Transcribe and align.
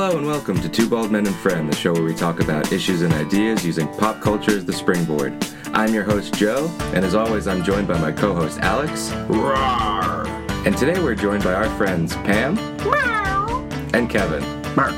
Hello 0.00 0.16
and 0.16 0.28
welcome 0.28 0.60
to 0.60 0.68
Two 0.68 0.88
Bald 0.88 1.10
Men 1.10 1.26
and 1.26 1.34
Friend, 1.34 1.68
the 1.68 1.74
show 1.74 1.92
where 1.92 2.04
we 2.04 2.14
talk 2.14 2.38
about 2.38 2.70
issues 2.70 3.02
and 3.02 3.12
ideas 3.14 3.66
using 3.66 3.88
pop 3.94 4.20
culture 4.20 4.56
as 4.56 4.64
the 4.64 4.72
springboard. 4.72 5.34
I'm 5.72 5.92
your 5.92 6.04
host, 6.04 6.34
Joe, 6.34 6.70
and 6.94 7.04
as 7.04 7.16
always, 7.16 7.48
I'm 7.48 7.64
joined 7.64 7.88
by 7.88 7.98
my 7.98 8.12
co 8.12 8.32
host, 8.32 8.60
Alex. 8.60 9.08
Rawr. 9.26 10.24
And 10.64 10.78
today 10.78 11.02
we're 11.02 11.16
joined 11.16 11.42
by 11.42 11.52
our 11.52 11.68
friends, 11.76 12.14
Pam 12.14 12.54
Meow. 12.54 13.68
and 13.92 14.08
Kevin. 14.08 14.44
Mark. 14.76 14.94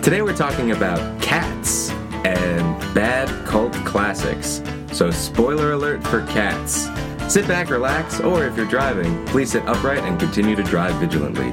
Today 0.00 0.22
we're 0.22 0.36
talking 0.36 0.70
about 0.70 1.20
cats 1.20 1.90
and 2.24 2.94
bad 2.94 3.28
cult 3.48 3.72
classics. 3.84 4.62
So, 4.92 5.10
spoiler 5.10 5.72
alert 5.72 6.04
for 6.06 6.24
cats. 6.26 6.88
Sit 7.28 7.48
back, 7.48 7.68
relax, 7.68 8.20
or 8.20 8.46
if 8.46 8.56
you're 8.56 8.64
driving, 8.66 9.26
please 9.26 9.50
sit 9.50 9.66
upright 9.66 10.04
and 10.04 10.20
continue 10.20 10.54
to 10.54 10.62
drive 10.62 10.94
vigilantly. 11.00 11.52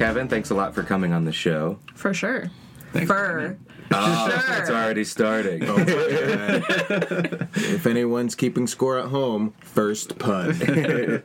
Kevin, 0.00 0.28
thanks 0.28 0.48
a 0.48 0.54
lot 0.54 0.74
for 0.74 0.82
coming 0.82 1.12
on 1.12 1.26
the 1.26 1.32
show. 1.32 1.78
For 1.94 2.14
sure. 2.14 2.50
Thanks 2.92 3.08
Fur. 3.08 3.56
Oh, 3.92 4.28
Sure. 4.28 4.56
it's 4.60 4.70
already 4.70 5.02
starting. 5.04 5.64
Oh, 5.66 5.76
if 7.54 7.86
anyone's 7.86 8.34
keeping 8.36 8.66
score 8.68 8.98
at 8.98 9.06
home, 9.06 9.54
first 9.60 10.18
pun. 10.18 10.54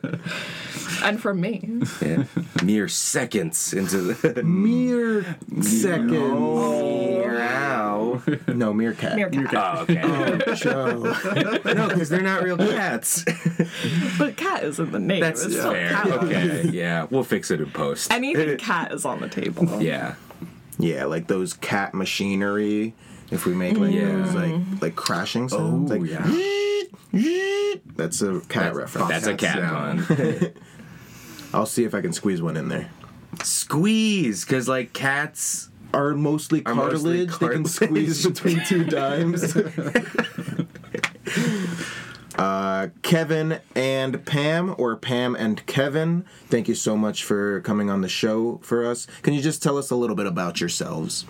And 1.04 1.22
from 1.22 1.41
me. 1.41 1.82
Yeah. 2.02 2.24
Mere 2.64 2.88
seconds 2.88 3.74
into 3.74 3.98
the. 4.14 4.44
Mere 4.44 5.24
seconds. 5.62 6.12
Meow. 6.12 8.22
No, 8.48 8.74
meerkat. 8.74 9.16
Meerkat. 9.18 9.54
Oh, 9.55 9.82
okay. 9.84 10.02
Oh, 10.04 10.38
Joe. 10.55 10.98
no, 11.74 11.88
because 11.90 12.10
they're 12.10 12.22
not 12.22 12.44
real 12.44 12.58
cats. 12.58 13.26
But 14.18 14.38
cat 14.38 14.63
is 14.63 14.80
in 14.80 14.91
the 14.91 15.00
name. 15.00 15.20
That's 15.22 15.44
It's 15.44 15.55
still 15.55 15.72
fair. 15.74 15.90
cat. 15.90 16.08
Okay, 16.08 16.70
yeah, 16.72 17.05
we'll 17.10 17.24
fix 17.24 17.52
it 17.52 17.60
in 17.60 17.70
post. 17.72 18.12
Anything 18.12 18.58
cat 18.58 18.91
is 18.94 19.04
on 19.05 19.20
the 19.20 19.27
table. 19.30 19.82
Yeah. 19.82 20.16
Yeah, 20.77 21.05
like 21.05 21.27
those 21.27 21.54
cat 21.54 21.93
machinery. 21.93 22.93
If 23.31 23.45
we 23.45 23.54
make 23.54 23.77
like 23.77 23.93
Yeah. 23.93 24.18
those 24.18 24.34
like 24.35 24.55
like 24.82 24.95
crashing 24.95 25.49
sounds, 25.49 25.90
like 25.90 26.01
oh, 26.13 27.76
that's 27.95 28.21
a 28.21 28.41
cat 28.49 28.76
reference. 28.76 29.07
That's 29.09 29.27
a 29.27 29.35
cat 29.35 29.63
pun. 29.63 30.05
I'll 31.54 31.65
see 31.65 31.85
if 31.85 31.95
I 31.95 32.01
can 32.01 32.13
squeeze 32.13 32.41
one 32.41 32.57
in 32.57 32.67
there. 32.70 32.90
Squeeze, 33.43 34.43
because 34.45 34.67
like 34.67 34.93
cats. 34.93 35.70
Are 35.93 36.13
mostly 36.13 36.62
Are 36.65 36.76
mostly 36.76 37.26
cartilage. 37.26 37.39
They 37.39 37.48
can 37.55 37.65
squeeze 37.65 38.26
between 38.27 38.62
two 38.65 38.84
dimes. 38.84 39.55
uh, 42.38 42.88
Kevin 43.02 43.60
and 43.76 44.26
Pam, 44.26 44.76
or 44.78 44.96
Pam 44.96 45.36
and 45.36 45.66
Kevin, 45.66 46.26
thank 46.48 46.68
you 46.68 46.76
so 46.76 46.96
much 46.98 47.24
for 47.24 47.62
coming 47.62 47.90
on 47.90 48.02
the 48.02 48.10
show 48.10 48.60
for 48.64 48.86
us. 48.86 49.08
Can 49.22 49.34
you 49.34 49.41
just 49.41 49.64
tell 49.64 49.78
us 49.78 49.91
a 49.91 49.96
little 49.96 50.16
bit 50.16 50.26
about 50.26 50.60
yourselves? 50.60 51.26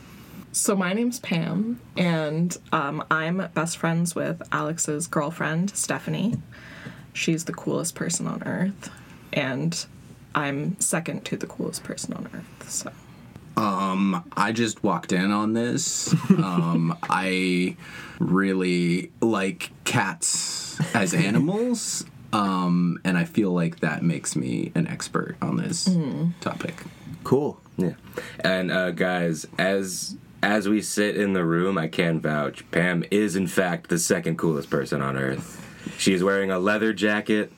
So 0.52 0.76
my 0.76 0.94
name's 0.94 1.20
Pam, 1.20 1.82
and 1.98 2.58
um, 2.72 3.04
I'm 3.12 3.50
best 3.54 3.78
friends 3.78 4.16
with 4.16 4.42
Alex's 4.52 5.06
girlfriend, 5.06 5.72
Stephanie. 5.72 6.36
She's 7.12 7.46
the 7.46 7.54
coolest 7.54 7.94
person 7.96 8.26
on 8.26 8.42
earth, 8.44 8.90
and 9.34 9.86
I'm 10.34 10.80
second 10.80 11.26
to 11.26 11.38
the 11.38 11.48
coolest 11.48 11.84
person 11.84 12.14
on 12.14 12.30
earth. 12.34 12.70
So 12.70 12.92
Um, 13.58 14.30
I 14.36 14.52
just 14.52 14.84
walked 14.84 15.12
in 15.12 15.32
on 15.32 15.54
this. 15.54 16.14
Um, 16.36 16.98
I 17.04 17.76
really 18.20 19.12
like 19.22 19.72
cats 19.84 20.80
as 20.94 21.14
animals. 21.14 22.06
Um, 22.34 23.00
and 23.04 23.18
I 23.18 23.24
feel 23.24 23.52
like 23.52 23.80
that 23.80 24.04
makes 24.04 24.36
me 24.36 24.72
an 24.76 24.88
expert 24.88 25.38
on 25.42 25.56
this 25.58 25.90
topic. 26.42 26.76
Cool. 27.24 27.60
Yeah. 27.78 27.94
And 28.42 28.72
uh, 28.72 28.92
guys, 28.92 29.48
as 29.58 30.18
as 30.44 30.68
we 30.70 30.82
sit 30.82 31.18
in 31.18 31.34
the 31.34 31.44
room, 31.46 31.78
I 31.78 31.88
can 31.88 32.20
vouch. 32.20 32.70
Pam 32.72 33.04
is 33.10 33.36
in 33.36 33.48
fact 33.48 33.90
the 33.90 33.98
second 33.98 34.38
coolest 34.38 34.70
person 34.70 35.02
on 35.02 35.18
earth. 35.18 35.62
She's 35.98 36.24
wearing 36.24 36.52
a 36.52 36.60
leather 36.60 36.94
jacket, 36.94 37.52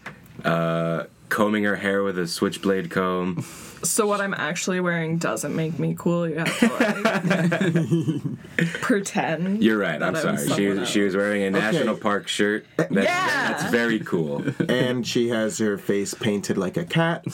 uh, 0.45 1.05
combing 1.29 1.63
her 1.63 1.77
hair 1.77 2.03
with 2.03 2.17
a 2.19 2.27
switchblade 2.27 2.89
comb. 2.91 3.43
So 3.83 4.07
what 4.07 4.21
I'm 4.21 4.33
actually 4.33 4.79
wearing 4.79 5.17
doesn't 5.17 5.55
make 5.55 5.77
me 5.79 5.95
cool. 5.97 6.27
You 6.27 6.39
have 6.39 6.59
to 6.59 8.23
like 8.57 8.71
pretend. 8.81 9.63
You're 9.63 9.77
right. 9.77 10.01
I'm 10.01 10.15
I'm 10.15 10.21
sorry. 10.21 10.37
She 10.37 10.43
someone 10.47 10.79
was, 10.79 10.89
she 10.89 11.01
was 11.01 11.15
wearing 11.15 11.43
a 11.43 11.51
national 11.51 11.95
park 11.97 12.27
shirt. 12.27 12.65
That's, 12.77 12.91
Yeah. 12.93 13.51
that's 13.51 13.63
very 13.71 13.99
cool. 13.99 14.43
and 14.69 15.05
she 15.05 15.29
has 15.29 15.57
her 15.59 15.77
face 15.77 16.13
painted 16.13 16.57
like 16.57 16.77
a 16.77 16.85
cat. 16.85 17.25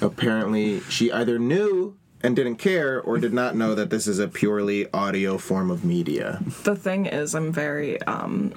Apparently, 0.00 0.80
she 0.88 1.12
either 1.12 1.38
knew 1.38 1.96
and 2.22 2.36
didn't 2.36 2.56
care 2.56 3.00
or 3.00 3.18
did 3.18 3.32
not 3.32 3.56
know 3.56 3.74
that 3.74 3.90
this 3.90 4.06
is 4.06 4.18
a 4.18 4.28
purely 4.28 4.90
audio 4.92 5.38
form 5.38 5.70
of 5.70 5.84
media. 5.84 6.40
the 6.64 6.76
thing 6.76 7.06
is 7.06 7.34
i'm 7.34 7.50
very 7.50 8.00
um 8.02 8.52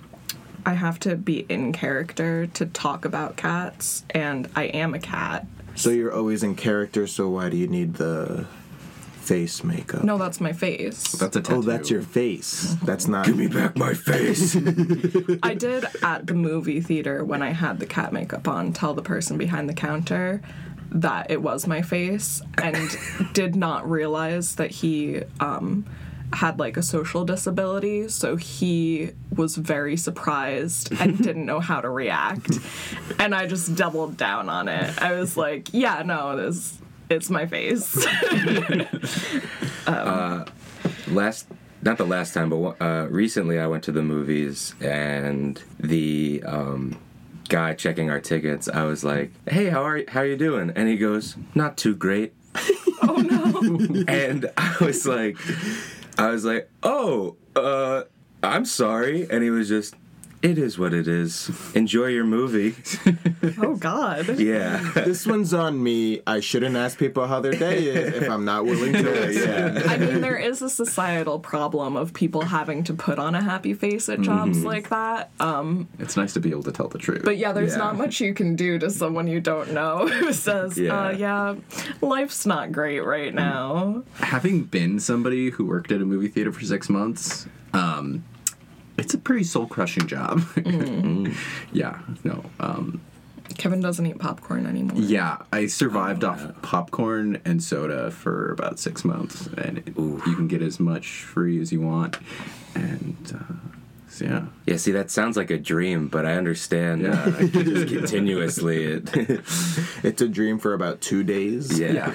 i 0.65 0.73
have 0.73 0.99
to 0.99 1.15
be 1.15 1.45
in 1.47 1.71
character 1.71 2.45
to 2.47 2.65
talk 2.65 3.05
about 3.05 3.37
cats 3.37 4.03
and 4.09 4.49
i 4.57 4.63
am 4.65 4.93
a 4.93 4.99
cat 4.99 5.47
So 5.75 5.89
you're 5.89 6.13
always 6.13 6.43
in 6.43 6.55
character, 6.55 7.07
so 7.07 7.29
why 7.29 7.49
do 7.49 7.57
you 7.57 7.67
need 7.67 7.95
the 7.95 8.45
face 9.21 9.63
makeup? 9.63 10.03
no 10.03 10.17
that's 10.17 10.41
my 10.41 10.51
face 10.51 11.13
That's 11.13 11.37
a 11.37 11.41
tattoo. 11.41 11.59
Oh, 11.59 11.61
that's 11.61 11.89
your 11.89 12.01
face. 12.01 12.75
That's 12.83 13.07
not. 13.07 13.25
Give 13.25 13.37
me 13.37 13.47
back 13.47 13.77
my 13.77 13.93
face. 13.93 14.55
i 15.43 15.53
did 15.53 15.85
at 16.03 16.27
the 16.27 16.33
movie 16.33 16.81
theater 16.81 17.23
when 17.23 17.41
i 17.41 17.51
had 17.51 17.79
the 17.79 17.85
cat 17.85 18.11
makeup 18.11 18.47
on 18.49 18.73
tell 18.73 18.93
the 18.93 19.01
person 19.01 19.37
behind 19.37 19.69
the 19.69 19.73
counter 19.73 20.41
that 20.91 21.31
it 21.31 21.41
was 21.41 21.65
my 21.67 21.81
face 21.81 22.41
and 22.61 22.97
did 23.33 23.55
not 23.55 23.89
realize 23.89 24.55
that 24.55 24.69
he 24.71 25.21
um 25.39 25.85
had 26.35 26.59
like 26.59 26.77
a 26.77 26.83
social 26.83 27.25
disability, 27.25 28.09
so 28.09 28.35
he 28.35 29.11
was 29.35 29.55
very 29.55 29.97
surprised 29.97 30.91
and 30.99 31.17
didn't 31.23 31.45
know 31.45 31.59
how 31.59 31.81
to 31.81 31.89
react. 31.89 32.59
And 33.19 33.33
I 33.35 33.47
just 33.47 33.75
doubled 33.75 34.17
down 34.17 34.49
on 34.49 34.67
it. 34.67 35.01
I 35.01 35.13
was 35.13 35.37
like, 35.45 35.73
"Yeah, 35.73 36.03
no, 36.03 36.35
this 36.37 36.77
it's 37.09 37.29
my 37.29 37.45
face." 37.45 37.95
last 41.07 41.47
not 41.81 41.97
the 41.97 42.05
last 42.05 42.33
time 42.33 42.49
but 42.49 42.81
uh, 42.81 43.07
recently 43.09 43.59
i 43.59 43.67
went 43.67 43.83
to 43.83 43.91
the 43.91 44.01
movies 44.01 44.73
and 44.79 45.61
the 45.79 46.41
um, 46.45 46.97
guy 47.49 47.73
checking 47.73 48.09
our 48.09 48.19
tickets 48.19 48.67
i 48.69 48.83
was 48.83 49.03
like 49.03 49.31
hey 49.47 49.65
how 49.65 49.83
are 49.83 49.97
you 49.97 50.05
how 50.07 50.21
are 50.21 50.25
you 50.25 50.37
doing 50.37 50.71
and 50.75 50.87
he 50.87 50.97
goes 50.97 51.35
not 51.53 51.77
too 51.77 51.93
great 51.93 52.33
oh 53.03 53.17
no. 53.17 54.03
and 54.07 54.49
i 54.57 54.75
was 54.79 55.05
like 55.05 55.37
i 56.17 56.27
was 56.29 56.45
like 56.45 56.69
oh 56.83 57.35
uh 57.55 58.03
i'm 58.41 58.65
sorry 58.65 59.27
and 59.29 59.43
he 59.43 59.49
was 59.49 59.67
just 59.67 59.95
it 60.43 60.57
is 60.57 60.77
what 60.77 60.93
it 60.93 61.07
is 61.07 61.49
enjoy 61.73 62.07
your 62.07 62.25
movie 62.25 62.75
Oh 63.57 63.75
god. 63.75 64.37
yeah 64.39 64.91
This 64.93 65.25
one's 65.25 65.53
on 65.53 65.81
me. 65.81 66.21
I 66.27 66.39
shouldn't 66.41 66.75
ask 66.75 66.97
people 66.99 67.25
how 67.27 67.39
their 67.39 67.53
day 67.53 67.85
is 67.85 68.13
if 68.21 68.29
I'm 68.29 68.45
not 68.45 68.65
willing 68.65 68.93
to 68.93 69.33
yeah 69.33 69.81
I 69.87 69.97
mean, 69.97 70.21
there 70.21 70.37
is 70.37 70.61
a 70.61 70.69
societal 70.69 71.39
problem 71.39 71.95
of 71.95 72.13
people 72.13 72.41
having 72.41 72.83
to 72.85 72.93
put 72.93 73.17
on 73.19 73.33
a 73.35 73.41
happy 73.41 73.73
face 73.73 74.09
at 74.09 74.21
jobs 74.21 74.63
like 74.63 74.89
that. 74.89 75.31
Um, 75.39 75.87
It's 75.99 76.17
nice 76.17 76.33
to 76.33 76.39
be 76.39 76.49
able 76.51 76.63
to 76.63 76.71
tell 76.71 76.87
the 76.89 76.99
truth. 76.99 77.23
but 77.23 77.37
yeah, 77.37 77.51
there's 77.53 77.71
Yeah. 77.73 77.77
not 77.85 77.97
much 77.97 78.19
you 78.21 78.33
can 78.33 78.55
do 78.55 78.77
to 78.79 78.89
someone 78.89 79.27
you 79.27 79.39
don't 79.39 79.71
know 79.71 80.07
who 80.19 80.33
says, 80.33 80.77
Yeah. 80.77 81.07
uh, 81.07 81.09
yeah, 81.11 81.55
life's 82.01 82.45
not 82.45 82.71
great 82.71 82.99
right 82.99 83.33
now. 83.33 84.03
having 84.19 84.63
been 84.63 84.99
somebody 84.99 85.49
who 85.51 85.65
worked 85.65 85.91
at 85.91 86.01
a 86.01 86.05
movie 86.05 86.27
theater 86.27 86.51
for 86.51 86.63
six 86.65 86.89
months, 86.89 87.47
um, 87.73 88.23
it's 88.97 89.13
a 89.13 89.17
pretty 89.17 89.43
soul 89.43 89.65
crushing 89.67 90.07
job. 90.07 90.41
yeah, 91.71 91.99
no. 92.23 92.43
Um, 92.59 93.01
Kevin 93.57 93.81
doesn't 93.81 94.05
eat 94.05 94.17
popcorn 94.19 94.65
anymore. 94.65 94.97
yeah, 95.01 95.37
I 95.51 95.67
survived 95.67 96.23
off 96.23 96.61
popcorn 96.61 97.39
and 97.45 97.61
soda 97.61 98.09
for 98.11 98.51
about 98.51 98.79
six 98.79 99.03
months, 99.05 99.47
and 99.57 99.79
it, 99.79 99.87
you 99.97 100.35
can 100.35 100.47
get 100.47 100.61
as 100.61 100.79
much 100.79 101.23
free 101.23 101.59
as 101.61 101.71
you 101.71 101.81
want. 101.81 102.17
And 102.75 103.17
uh, 103.35 103.53
so, 104.09 104.25
yeah, 104.25 104.45
yeah 104.67 104.77
see 104.77 104.91
that 104.91 105.09
sounds 105.11 105.35
like 105.37 105.49
a 105.49 105.57
dream 105.57 106.07
but 106.07 106.23
i 106.25 106.33
understand 106.33 107.01
Yeah. 107.01 107.13
uh, 107.23 107.47
just 107.47 107.87
continuously 107.87 108.83
it 108.83 109.09
It's 110.03 110.21
a 110.21 110.27
dream 110.27 110.59
for 110.59 110.73
about 110.75 111.01
two 111.01 111.23
days. 111.23 111.79
yeah 111.79 112.11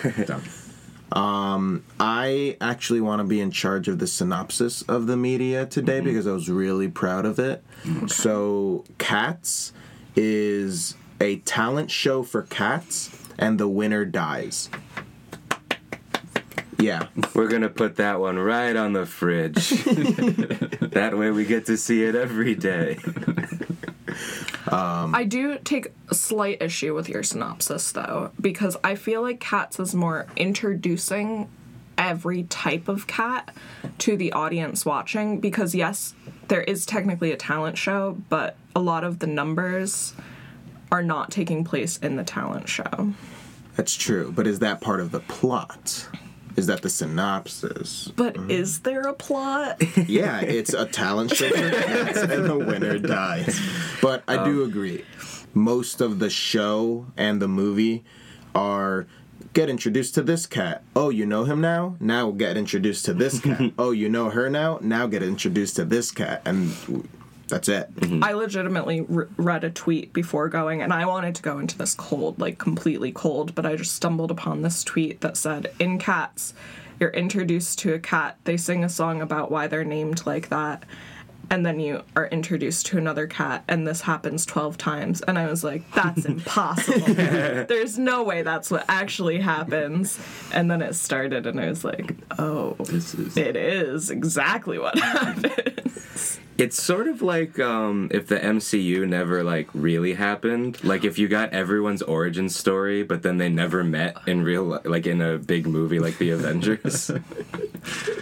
Done. 1.11 1.85
I 2.01 2.57
actually 2.61 3.01
want 3.01 3.21
to 3.21 3.25
be 3.25 3.41
in 3.41 3.51
charge 3.51 3.89
of 3.89 3.99
the 3.99 4.07
synopsis 4.07 4.83
of 4.83 5.07
the 5.07 5.17
media 5.17 5.67
today 5.67 5.99
mm-hmm. 5.99 6.07
because 6.07 6.27
I 6.27 6.33
was 6.33 6.49
really 6.49 6.89
proud 6.89 7.25
of 7.27 7.39
it. 7.39 7.65
So, 8.09 8.85
Cats 8.99 9.73
is 10.17 10.97
a 11.21 11.37
talent 11.39 11.91
show 11.91 12.23
for 12.23 12.43
cats, 12.43 13.11
and 13.39 13.59
the 13.59 13.69
winner 13.69 14.05
dies. 14.05 14.69
Yeah. 16.79 17.09
We're 17.35 17.49
gonna 17.49 17.69
put 17.69 17.97
that 17.97 18.21
one 18.21 18.39
right 18.39 18.77
on 18.77 18.93
the 18.93 19.05
fridge. 19.05 19.71
that 20.91 21.19
way 21.19 21.31
we 21.31 21.45
get 21.45 21.67
to 21.67 21.77
see 21.77 22.05
it 22.05 22.15
every 22.15 22.55
day. 22.55 22.99
Um, 24.71 25.15
I 25.15 25.25
do 25.25 25.59
take 25.59 25.93
a 26.11 26.15
slight 26.15 26.61
issue 26.61 26.95
with 26.95 27.09
your 27.09 27.23
synopsis 27.23 27.93
though, 27.93 28.31
because 28.41 28.77
I 28.85 28.95
feel 28.95 29.23
like 29.23 29.41
Cats 29.41 29.81
is 29.81 29.95
more 29.95 30.27
introducing 30.37 31.49
every 31.97 32.45
type 32.45 32.87
of 32.89 33.07
cat 33.07 33.55
to 33.99 34.17
the 34.17 34.33
audience 34.33 34.87
watching 34.87 35.41
because 35.41 35.75
yes, 35.75 36.15
there 36.47 36.63
is 36.63 36.87
technically 36.87 37.33
a 37.33 37.37
talent 37.37 37.77
show, 37.77 38.17
but 38.29 38.57
a 38.77 38.81
lot 38.81 39.05
of 39.05 39.19
the 39.19 39.27
numbers 39.27 40.15
are 40.93 41.03
not 41.03 41.31
taking 41.31 41.65
place 41.65 41.99
in 41.99 42.17
the 42.17 42.25
talent 42.25 42.69
show. 42.69 43.13
That's 43.77 43.95
true, 43.95 44.33
but 44.35 44.47
is 44.47 44.61
that 44.61 44.81
part 44.81 45.01
of 45.01 45.11
the 45.11 45.21
plot? 45.21 46.09
Is 46.59 46.67
that 46.67 46.83
the 46.83 46.91
synopsis? 46.91 48.11
But 48.17 48.37
hmm? 48.37 48.51
is 48.51 48.81
there 48.81 49.03
a 49.03 49.15
plot? 49.15 49.81
Yeah, 50.09 50.41
it's 50.41 50.73
a 50.73 50.87
talent 50.87 51.35
show 51.35 51.47
and 51.47 52.47
the 52.47 52.57
winner 52.57 52.99
dies. 52.99 53.61
But 54.01 54.25
I 54.27 54.43
do 54.45 54.65
um, 54.65 54.69
agree. 54.69 55.05
Most 55.55 56.01
of 56.01 56.19
the 56.19 56.31
show 56.31 57.07
and 57.17 57.41
the 57.43 57.47
movie 57.47 58.05
are 58.55 59.07
get 59.53 59.69
introduced 59.69 60.15
to 60.15 60.23
this 60.23 60.47
cat. 60.47 60.83
Oh, 60.97 61.11
you 61.11 61.27
know 61.27 61.45
him 61.45 61.61
now? 61.61 61.97
Now 62.01 62.31
get 62.31 62.57
introduced 62.57 63.05
to 63.05 63.15
this 63.15 63.39
cat. 63.39 63.73
oh, 63.79 63.93
you 63.93 64.09
know 64.09 64.31
her 64.31 64.49
now? 64.51 64.79
Now 64.81 65.07
get 65.07 65.23
introduced 65.23 65.77
to 65.77 65.85
this 65.85 66.11
cat. 66.11 66.43
And 66.45 66.73
that's 67.49 67.69
it. 67.69 67.95
Mm-hmm. 67.97 68.23
I 68.23 68.33
legitimately 68.33 69.03
re- 69.03 69.27
read 69.37 69.65
a 69.65 69.71
tweet 69.71 70.13
before 70.13 70.49
going, 70.49 70.83
and 70.83 70.93
I 70.93 71.07
wanted 71.07 71.35
to 71.37 71.43
go 71.43 71.59
into 71.59 71.77
this 71.77 71.95
cold, 71.95 72.39
like 72.39 72.59
completely 72.59 73.13
cold, 73.13 73.55
but 73.55 73.67
I 73.67 73.77
just 73.77 73.95
stumbled 73.95 74.31
upon 74.31 74.63
this 74.63 74.85
tweet 74.85 75.21
that 75.23 75.37
said, 75.37 75.73
In 75.79 75.99
cats, 75.99 76.55
you're 77.01 77.11
introduced 77.11 77.79
to 77.81 77.95
a 77.95 77.99
cat, 77.99 78.39
they 78.45 78.57
sing 78.57 78.85
a 78.85 78.89
song 78.89 79.21
about 79.21 79.51
why 79.51 79.67
they're 79.67 79.85
named 79.85 80.27
like 80.27 80.49
that, 80.49 80.85
and 81.51 81.65
then 81.65 81.81
you 81.81 82.03
are 82.15 82.27
introduced 82.27 82.87
to 82.87 82.99
another 82.99 83.27
cat, 83.27 83.65
and 83.69 83.87
this 83.87 84.03
happens 84.03 84.45
12 84.45 84.77
times. 84.77 85.23
And 85.23 85.39
I 85.39 85.47
was 85.47 85.65
like, 85.65 85.91
That's 85.93 86.25
impossible. 86.27 87.01
There's 87.15 87.99
no 87.99 88.23
way 88.23 88.43
that's 88.43 88.71
what 88.71 88.85
actually 88.89 89.41
happens. 89.41 90.19
And 90.53 90.71
then 90.71 90.83
it 90.83 90.95
started, 90.95 91.47
and 91.47 91.59
I 91.59 91.69
was 91.69 91.85
like, 91.85 92.15
Oh, 92.39 92.77
This 92.81 93.15
is 93.15 93.37
it 93.37 93.57
is 93.57 94.11
exactly 94.11 94.79
what 94.79 94.99
happened. 94.99 95.78
It's 96.59 96.83
sort 96.83 97.07
of 97.07 97.23
like 97.23 97.61
um, 97.61 98.09
if 98.11 98.27
the 98.27 98.37
MCU 98.37 99.09
never 99.09 99.45
like 99.45 99.69
really 99.75 100.15
happened. 100.15 100.83
Like 100.83 101.05
if 101.05 101.17
you 101.17 101.29
got 101.29 101.53
everyone's 101.53 102.03
origin 102.03 102.49
story, 102.49 103.05
but 103.05 103.23
then 103.23 103.39
they 103.39 103.49
never 103.49 103.85
met 103.85 104.17
in 104.27 104.43
real, 104.43 104.65
li- 104.65 104.79
like 104.85 105.07
in 105.07 105.21
a 105.21 105.39
big 105.39 105.69
movie 105.69 106.01
like 106.01 106.19
the 106.19 106.31
Avengers. 106.39 107.13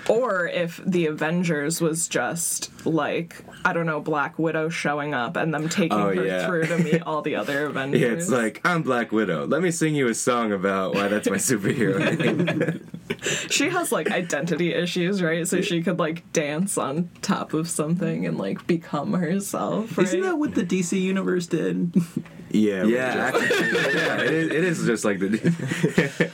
or 0.07 0.47
if 0.49 0.83
the 0.87 1.07
Avengers 1.07 1.81
was 1.81 2.07
just 2.09 2.71
like 2.87 3.43
I 3.65 3.73
don't 3.73 3.87
know 3.87 4.01
Black 4.01 4.39
Widow 4.39 4.69
showing 4.69 5.15
up 5.15 5.37
and 5.37 5.53
them 5.55 5.71
taking 5.71 5.99
Oh, 5.99 6.15
her 6.15 6.27
yeah. 6.27 6.47
through 6.47 6.67
to 6.67 6.77
meet 6.79 7.03
all 7.03 7.23
the 7.23 7.37
other 7.37 7.65
Avengers. 7.67 8.01
yeah, 8.03 8.09
it's 8.09 8.29
like 8.29 8.61
I'm 8.67 8.83
Black 8.83 9.13
Widow. 9.13 9.47
Let 9.47 9.63
me 9.63 9.71
sing 9.71 9.95
you 9.95 10.09
a 10.09 10.15
song 10.15 10.53
about 10.53 10.95
why 10.95 11.09
that's 11.09 11.31
my 11.31 11.37
superhero 11.37 11.99
name. 12.19 12.87
She 13.23 13.69
has 13.71 13.93
like 13.93 14.11
identity 14.11 14.73
issues, 14.75 15.23
right? 15.23 15.47
So 15.47 15.61
she 15.61 15.83
could 15.83 15.99
like 15.99 16.31
dance 16.33 16.77
on 16.79 17.11
top 17.23 17.53
of 17.55 17.69
something 17.69 18.27
and 18.27 18.39
like 18.39 18.67
become 18.67 19.13
herself. 19.15 19.97
Right? 19.99 20.07
Isn't 20.07 20.23
that 20.23 20.39
what 20.39 20.55
the 20.55 20.65
DC 20.65 21.01
universe 21.01 21.47
did? 21.47 21.95
Yeah. 22.49 22.85
yeah, 22.85 23.33
just- 23.33 23.53
actually, 23.53 23.95
yeah, 24.01 24.21
it 24.21 24.31
is, 24.33 24.51
it 24.53 24.65
is 24.65 24.87
just 24.87 25.05
like 25.05 25.19
the. 25.19 26.31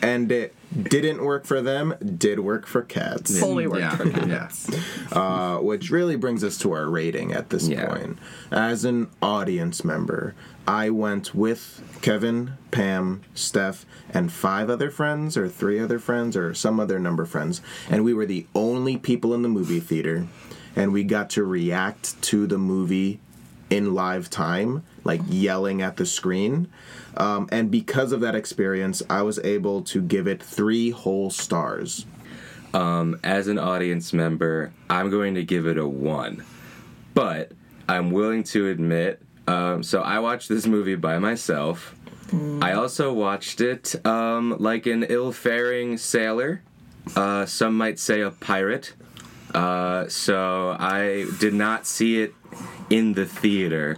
and 0.02 0.32
it 0.32 0.54
didn't 0.84 1.22
work 1.22 1.44
for 1.44 1.60
them, 1.60 1.94
did 2.16 2.40
work 2.40 2.66
for 2.66 2.82
cats. 2.82 3.38
fully 3.38 3.66
worked 3.66 3.80
yeah, 3.80 3.96
for 3.96 4.06
me. 4.06 4.28
yeah. 4.28 4.48
Uh, 5.12 5.58
which 5.58 5.90
really 5.90 6.16
brings 6.16 6.42
us 6.42 6.56
to 6.58 6.72
our 6.72 6.88
rating 6.88 7.32
at 7.32 7.50
this 7.50 7.68
Yeah. 7.68 7.86
point. 7.86 8.18
As 8.50 8.84
an 8.86 9.08
audience 9.20 9.84
member, 9.84 10.34
I 10.70 10.88
went 10.88 11.34
with 11.34 11.82
Kevin, 12.00 12.52
Pam, 12.70 13.22
Steph, 13.34 13.84
and 14.14 14.30
five 14.30 14.70
other 14.70 14.88
friends, 14.88 15.36
or 15.36 15.48
three 15.48 15.80
other 15.80 15.98
friends, 15.98 16.36
or 16.36 16.54
some 16.54 16.78
other 16.78 17.00
number 17.00 17.24
of 17.24 17.28
friends, 17.28 17.60
and 17.90 18.04
we 18.04 18.14
were 18.14 18.24
the 18.24 18.46
only 18.54 18.96
people 18.96 19.34
in 19.34 19.42
the 19.42 19.48
movie 19.48 19.80
theater, 19.80 20.28
and 20.76 20.92
we 20.92 21.02
got 21.02 21.28
to 21.30 21.42
react 21.42 22.22
to 22.22 22.46
the 22.46 22.56
movie 22.56 23.18
in 23.68 23.94
live 23.94 24.30
time, 24.30 24.84
like 25.02 25.20
yelling 25.26 25.82
at 25.82 25.96
the 25.96 26.06
screen. 26.06 26.68
Um, 27.16 27.48
and 27.50 27.68
because 27.68 28.12
of 28.12 28.20
that 28.20 28.36
experience, 28.36 29.02
I 29.10 29.22
was 29.22 29.40
able 29.40 29.82
to 29.82 30.00
give 30.00 30.28
it 30.28 30.40
three 30.40 30.90
whole 30.90 31.30
stars. 31.30 32.06
As 32.72 33.48
an 33.48 33.58
audience 33.58 34.12
member, 34.12 34.72
I'm 34.88 35.10
going 35.10 35.34
to 35.34 35.42
give 35.42 35.66
it 35.66 35.78
a 35.78 35.88
one, 35.88 36.44
but 37.12 37.50
I'm 37.88 38.12
willing 38.12 38.44
to 38.44 38.68
admit. 38.68 39.20
Um, 39.46 39.82
so 39.82 40.00
I 40.00 40.18
watched 40.18 40.48
this 40.48 40.66
movie 40.66 40.96
by 40.96 41.18
myself. 41.18 41.94
I 42.62 42.72
also 42.74 43.12
watched 43.12 43.60
it 43.60 44.06
um, 44.06 44.54
like 44.60 44.86
an 44.86 45.02
ill-faring 45.02 45.98
sailor. 45.98 46.62
Uh, 47.16 47.44
some 47.44 47.76
might 47.76 47.98
say 47.98 48.20
a 48.20 48.30
pirate. 48.30 48.94
Uh, 49.52 50.06
so 50.08 50.76
I 50.78 51.26
did 51.40 51.54
not 51.54 51.86
see 51.86 52.22
it 52.22 52.34
in 52.88 53.14
the 53.14 53.26
theater, 53.26 53.96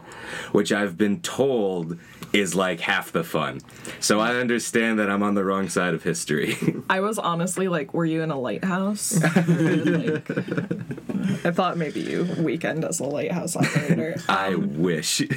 which 0.53 0.73
I've 0.73 0.97
been 0.97 1.21
told 1.21 1.99
is 2.33 2.55
like 2.55 2.81
half 2.81 3.13
the 3.13 3.25
fun. 3.25 3.61
So 4.01 4.21
I 4.21 4.37
understand 4.37 4.99
that 4.99 5.11
I'm 5.11 5.23
on 5.23 5.35
the 5.35 5.45
wrong 5.45 5.69
side 5.69 5.95
of 5.95 6.03
history. 6.03 6.57
I 6.91 7.01
was 7.01 7.19
honestly 7.19 7.69
like, 7.69 7.93
were 7.95 8.05
you 8.05 8.23
in 8.23 8.31
a 8.31 8.39
lighthouse? 8.39 9.21
Like, 9.23 10.31
I 11.45 11.51
thought 11.51 11.77
maybe 11.77 12.01
you 12.01 12.27
weekend 12.39 12.85
as 12.85 13.01
a 13.01 13.05
lighthouse 13.05 13.57
operator. 13.57 14.17
I 14.29 14.55
wish. 14.55 15.23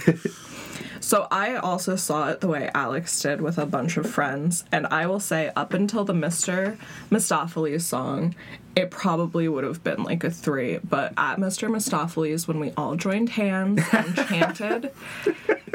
So 1.06 1.28
I 1.30 1.58
also 1.58 1.96
saw 1.98 2.30
it 2.30 2.42
the 2.42 2.48
way 2.48 2.72
Alex 2.74 3.22
did 3.22 3.40
with 3.40 3.60
a 3.60 3.68
bunch 3.68 3.96
of 3.98 4.10
friends, 4.10 4.64
and 4.72 4.88
I 4.88 5.06
will 5.06 5.20
say 5.20 5.52
up 5.56 5.72
until 5.76 6.04
the 6.04 6.14
Mr. 6.14 6.80
Mistoffelees 7.12 7.82
song, 7.82 8.34
it 8.76 8.90
probably 8.90 9.48
would 9.48 9.64
have 9.66 9.84
been 9.84 10.02
like 10.02 10.24
a 10.24 10.32
three. 10.32 10.80
But 10.84 11.14
at 11.16 11.38
Mr. 11.38 11.70
Mistoffelees, 11.70 12.48
when 12.48 12.60
we 12.60 12.72
all 12.76 12.96
joined 12.96 13.30
hands 13.30 13.84
and 13.92 14.16
chanted, 14.28 14.92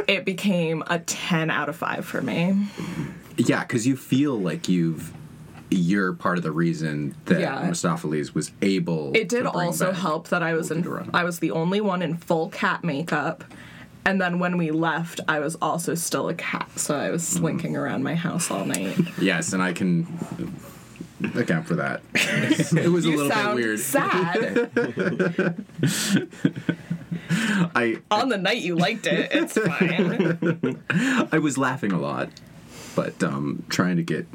it 0.09 0.25
became 0.25 0.83
a 0.89 0.99
ten 0.99 1.49
out 1.49 1.69
of 1.69 1.77
five 1.77 2.05
for 2.05 2.21
me. 2.21 2.67
Yeah, 3.37 3.61
because 3.61 3.87
you 3.87 3.97
feel 3.97 4.37
like 4.37 4.69
you've 4.69 5.13
you're 5.71 6.13
part 6.13 6.39
of 6.39 6.43
the 6.43 6.51
reason 6.51 7.15
that 7.27 7.39
Yeah. 7.39 7.71
Mistoffelees 7.71 8.35
was 8.35 8.51
able. 8.63 9.13
It 9.15 9.29
did 9.29 9.47
also 9.47 9.93
help 9.93 10.27
that 10.31 10.43
I 10.43 10.55
was 10.55 10.73
in 10.73 11.09
I 11.15 11.23
was 11.23 11.39
the 11.39 11.53
only 11.53 11.81
one 11.81 12.03
in 12.03 12.17
full 12.17 12.49
cat 12.49 12.83
makeup. 12.83 13.45
And 14.05 14.21
then 14.21 14.39
when 14.39 14.57
we 14.57 14.71
left, 14.71 15.21
I 15.29 15.41
was 15.41 15.57
also 15.61 15.95
still 15.95 16.29
a 16.29 16.35
cat, 16.35 16.71
so 16.77 16.97
I 16.97 17.11
was 17.11 17.27
slinking 17.27 17.77
around 17.77 18.03
my 18.03 18.15
house 18.15 18.51
all 18.51 18.65
night. 18.65 18.97
Yes, 19.21 19.53
and 19.53 19.63
I 19.63 19.73
can 19.73 20.07
account 21.35 21.67
for 21.67 21.75
that. 21.77 22.01
it 22.15 22.91
was 22.91 23.05
a 23.05 23.11
You 23.11 23.17
little 23.17 23.29
bit 23.29 23.35
sound 23.37 23.55
weird. 23.57 23.79
sad. 23.79 24.71
I 27.75 27.99
On 28.11 28.29
the 28.29 28.39
night 28.39 28.59
you 28.63 28.75
liked 28.77 29.07
it, 29.07 29.31
it's 29.33 29.57
fine. 29.59 30.83
I 31.33 31.39
was 31.39 31.57
laughing 31.59 31.93
a 31.93 31.99
lot, 31.99 32.29
but 32.97 33.23
um, 33.23 33.65
trying 33.69 33.97
to 33.97 34.03
get 34.03 34.27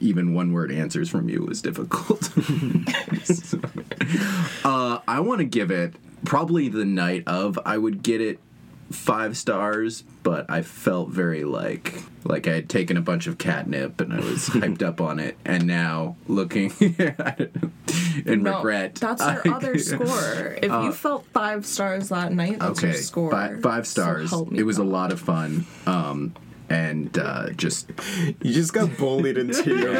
even 0.00 0.32
one 0.32 0.52
word 0.52 0.70
answers 0.70 1.10
from 1.10 1.28
you 1.28 1.42
was 1.44 1.60
difficult. 1.60 2.30
So, 3.24 3.60
uh, 4.64 5.00
I 5.08 5.20
want 5.20 5.40
to 5.40 5.44
give 5.44 5.70
it 5.70 5.94
probably 6.24 6.68
the 6.68 6.84
night 6.84 7.24
of. 7.26 7.58
I 7.66 7.76
would 7.78 8.02
get 8.02 8.20
it 8.20 8.38
five 8.90 9.36
stars, 9.36 10.02
but 10.22 10.50
I 10.50 10.62
felt 10.62 11.10
very 11.10 11.44
like 11.44 11.94
like 12.24 12.46
I 12.48 12.54
had 12.54 12.68
taken 12.68 12.96
a 12.96 13.00
bunch 13.02 13.26
of 13.26 13.38
catnip 13.38 14.00
and 14.00 14.12
I 14.12 14.16
was 14.20 14.48
hyped 14.50 14.82
up 14.82 15.00
on 15.00 15.18
it, 15.18 15.36
and 15.44 15.66
now 15.66 16.16
looking 16.26 16.72
in 16.80 18.42
No, 18.42 18.56
regret. 18.56 18.96
That's 18.96 19.22
your 19.22 19.42
I- 19.52 19.56
other 19.56 19.78
score. 19.78 20.56
If 20.62 20.70
you 20.72 20.92
felt 20.92 21.24
five 21.32 21.64
stars 21.66 22.08
that 22.10 22.32
night, 22.32 22.58
that's 22.58 22.78
okay, 22.80 22.88
your 22.88 22.96
score. 22.96 23.30
fi- 23.30 23.56
five 23.60 23.86
stars. 23.86 24.30
help 24.30 24.50
me 24.50 24.58
it 24.58 24.62
was 24.64 24.78
a 24.78 24.84
lot 24.84 25.12
of 25.12 25.20
fun. 25.20 25.66
Um, 25.86 26.34
and 26.70 27.16
uh, 27.18 27.48
just 27.50 27.88
You 28.42 28.52
just 28.52 28.74
got 28.74 28.94
bullied 28.98 29.38
into 29.38 29.74
your 29.74 29.94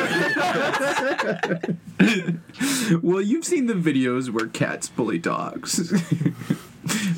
Well, 3.03 3.21
you've 3.23 3.45
seen 3.45 3.67
the 3.67 3.75
videos 3.75 4.31
where 4.31 4.47
cats 4.47 4.89
bully 4.89 5.19
dogs. 5.19 5.93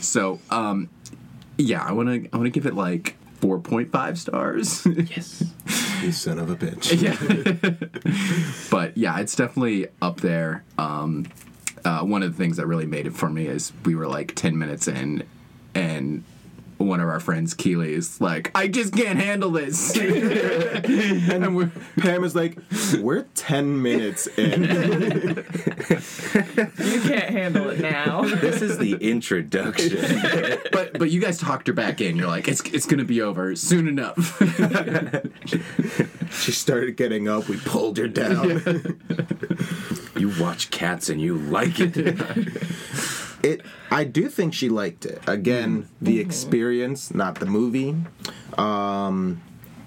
so, 0.01 0.39
um, 0.51 0.89
yeah, 1.61 1.85
I 1.85 1.93
want 1.93 2.09
to 2.09 2.29
I 2.33 2.37
want 2.37 2.47
to 2.47 2.51
give 2.51 2.67
it 2.67 2.75
like 2.75 3.17
4.5 3.41 4.17
stars. 4.19 4.87
yes. 5.11 5.45
You 6.01 6.13
son 6.13 6.39
of 6.39 6.49
a 6.49 6.57
bitch. 6.57 6.99
yeah. 7.03 8.71
but 8.71 8.97
yeah, 8.97 9.21
it's 9.21 9.37
definitely 9.37 9.89
up 10.01 10.23
there. 10.23 10.65
Um, 10.79 11.27
uh, 11.85 12.01
one 12.01 12.23
of 12.23 12.35
the 12.35 12.43
things 12.43 12.57
that 12.57 12.67
really 12.67 12.87
made 12.87 13.07
it 13.07 13.13
for 13.13 13.29
me 13.29 13.49
is 13.49 13.75
we 13.85 13.95
were 13.95 14.09
like 14.09 14.35
10 14.35 14.57
minutes 14.57 14.89
in 14.89 15.25
and 15.75 16.25
one 16.81 17.01
of 17.01 17.09
our 17.09 17.21
friends, 17.21 17.55
Keely, 17.55 17.93
is 17.93 18.21
like, 18.21 18.51
I 18.55 18.69
just 18.69 18.95
can't 18.95 19.19
handle 19.19 19.51
this. 19.51 19.97
and 19.99 21.55
we're, 21.55 21.71
Pam 21.99 22.25
is 22.25 22.35
like, 22.35 22.59
we're 22.99 23.23
10 23.35 23.83
minutes 23.83 24.27
in. 24.39 25.45
You 26.79 27.01
can't 27.03 27.31
handle 27.31 27.69
it 27.71 27.81
now. 27.81 28.23
This 28.23 28.63
is 28.63 28.79
the 28.79 28.95
introduction. 28.95 29.99
but 30.73 30.99
but 30.99 31.11
you 31.11 31.21
guys 31.21 31.39
talked 31.39 31.67
her 31.67 31.73
back 31.73 32.01
in. 32.01 32.17
You're 32.17 32.29
like, 32.29 32.49
it's 32.49 32.61
it's 32.63 32.87
gonna 32.87 33.05
be 33.05 33.21
over 33.21 33.55
soon 33.57 33.89
enough. 33.89 34.39
she 36.33 36.53
started 36.53 36.97
getting 36.97 37.29
up. 37.29 37.49
We 37.49 37.59
pulled 37.59 37.99
her 37.99 38.09
down. 38.09 38.99
You 40.17 40.33
watch 40.41 40.71
cats 40.71 41.09
and 41.09 41.21
you 41.21 41.37
like 41.37 41.81
it. 41.81 41.97
It 43.43 43.63
I 43.91 44.05
do 44.05 44.29
think 44.29 44.55
she 44.55 44.69
liked 44.69 45.05
it. 45.07 45.21
Again, 45.27 45.89
the 46.01 46.21
experience, 46.21 47.15
not 47.15 47.37
the 47.41 47.47
movie. 47.47 47.97
Um 48.59 49.43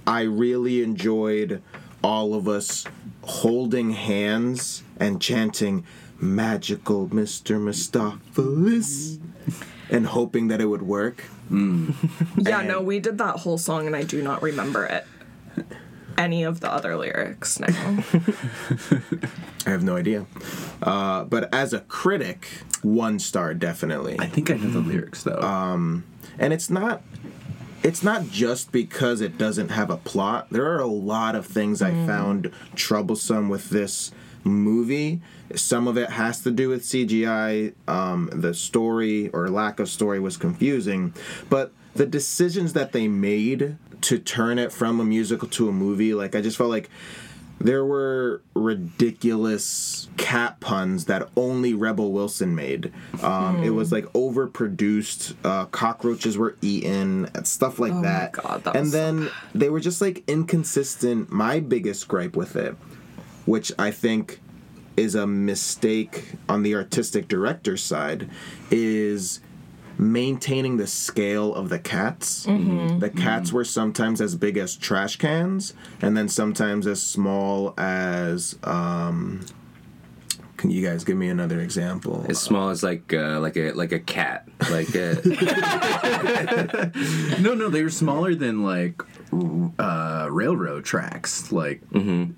I 0.05 0.21
really 0.23 0.83
enjoyed 0.83 1.61
all 2.03 2.33
of 2.33 2.47
us 2.47 2.85
holding 3.21 3.91
hands 3.91 4.83
and 4.97 5.21
chanting 5.21 5.85
magical 6.19 7.07
Mr. 7.07 7.57
Mistoffelees 7.57 9.19
and 9.89 10.07
hoping 10.07 10.47
that 10.49 10.59
it 10.61 10.65
would 10.65 10.81
work. 10.81 11.23
Yeah, 11.51 12.59
And- 12.59 12.67
no, 12.67 12.81
we 12.81 12.99
did 12.99 13.17
that 13.19 13.37
whole 13.37 13.57
song 13.57 13.85
and 13.87 13.95
I 13.95 14.03
do 14.03 14.21
not 14.21 14.41
remember 14.41 14.85
it. 14.85 15.05
Any 16.17 16.43
of 16.43 16.59
the 16.59 16.71
other 16.71 16.95
lyrics 16.95 17.59
now. 17.59 17.67
I 19.65 19.69
have 19.69 19.83
no 19.83 19.95
idea. 19.95 20.25
Uh, 20.81 21.23
but 21.23 21.53
as 21.53 21.73
a 21.73 21.79
critic, 21.81 22.47
one 22.81 23.19
star 23.19 23.53
definitely. 23.53 24.17
I 24.19 24.27
think 24.27 24.51
I 24.51 24.55
know 24.55 24.69
the 24.69 24.79
lyrics 24.79 25.23
though. 25.23 25.41
Um, 25.41 26.03
and 26.37 26.53
it's 26.53 26.69
not 26.69 27.01
it's 27.83 28.01
not 28.01 28.29
just 28.29 28.71
because 28.71 29.19
it 29.19 29.37
doesn't 29.37 29.69
have 29.69 29.89
a 29.89 29.97
plot 29.97 30.47
there 30.51 30.71
are 30.71 30.79
a 30.79 30.87
lot 30.87 31.35
of 31.35 31.45
things 31.45 31.81
i 31.81 31.91
found 32.07 32.49
troublesome 32.75 33.49
with 33.49 33.69
this 33.69 34.11
movie 34.43 35.21
some 35.55 35.87
of 35.87 35.97
it 35.97 36.09
has 36.11 36.41
to 36.41 36.51
do 36.51 36.69
with 36.69 36.81
cgi 36.83 37.73
um, 37.87 38.29
the 38.33 38.53
story 38.53 39.29
or 39.29 39.49
lack 39.49 39.79
of 39.79 39.89
story 39.89 40.19
was 40.19 40.37
confusing 40.37 41.13
but 41.49 41.71
the 41.95 42.05
decisions 42.05 42.73
that 42.73 42.91
they 42.91 43.07
made 43.07 43.77
to 44.03 44.19
turn 44.19 44.59
it 44.59 44.71
from 44.71 44.99
a 44.99 45.03
musical 45.05 45.47
to 45.47 45.67
a 45.69 45.71
movie 45.71 46.13
like 46.13 46.35
i 46.35 46.41
just 46.41 46.57
felt 46.57 46.69
like 46.69 46.89
there 47.59 47.85
were 47.85 48.41
ridiculous 48.55 50.09
cat 50.17 50.59
puns 50.59 51.05
that 51.05 51.29
only 51.37 51.73
Rebel 51.73 52.11
Wilson 52.11 52.55
made. 52.55 52.91
Um, 53.21 53.63
It 53.63 53.69
was 53.69 53.91
like 53.91 54.05
overproduced. 54.13 55.35
Uh, 55.45 55.65
cockroaches 55.65 56.37
were 56.37 56.57
eaten, 56.61 57.29
and 57.33 57.47
stuff 57.47 57.79
like 57.79 57.91
Oh 57.93 57.95
my 57.95 58.01
that. 58.01 58.31
God, 58.33 58.63
that 58.65 58.75
and 58.75 58.85
was 58.85 58.91
so 58.91 58.97
then 58.97 59.29
they 59.55 59.69
were 59.69 59.79
just 59.79 60.01
like 60.01 60.23
inconsistent. 60.27 61.31
My 61.31 61.59
biggest 61.59 62.07
gripe 62.07 62.35
with 62.35 62.55
it, 62.55 62.75
which 63.45 63.71
I 63.79 63.91
think 63.91 64.41
is 64.97 65.15
a 65.15 65.25
mistake 65.27 66.33
on 66.49 66.63
the 66.63 66.75
artistic 66.75 67.27
director 67.27 67.77
side, 67.77 68.29
is 68.71 69.39
maintaining 70.11 70.77
the 70.77 70.87
scale 70.87 71.53
of 71.55 71.69
the 71.69 71.79
cats. 71.79 72.45
The 72.99 73.09
cats 73.15 73.51
were 73.53 73.63
sometimes 73.65 74.19
as 74.21 74.35
big 74.35 74.57
as 74.57 74.75
trash 74.75 75.15
cans, 75.15 75.73
and 76.01 76.17
then 76.17 76.27
sometimes 76.27 76.87
as 76.87 77.01
small 77.01 77.73
as. 77.77 78.57
Um, 78.63 79.45
can 80.57 80.71
you 80.71 80.85
guys 80.85 81.03
give 81.03 81.17
me 81.17 81.27
another 81.27 81.59
example? 81.59 82.25
As 82.29 82.39
small 82.39 82.69
as 82.69 82.83
like 82.83 83.13
uh, 83.13 83.39
like 83.41 83.57
a 83.57 83.71
like 83.73 83.91
a 83.91 83.99
cat. 83.99 84.47
Like 84.71 84.95
a, 84.95 85.19
no, 87.41 87.53
no, 87.53 87.67
they 87.69 87.83
were 87.83 87.89
smaller 87.89 88.33
than 88.33 88.63
like 88.63 89.01
uh, 89.77 90.27
railroad 90.31 90.85
tracks. 90.85 91.51
Like, 91.51 91.81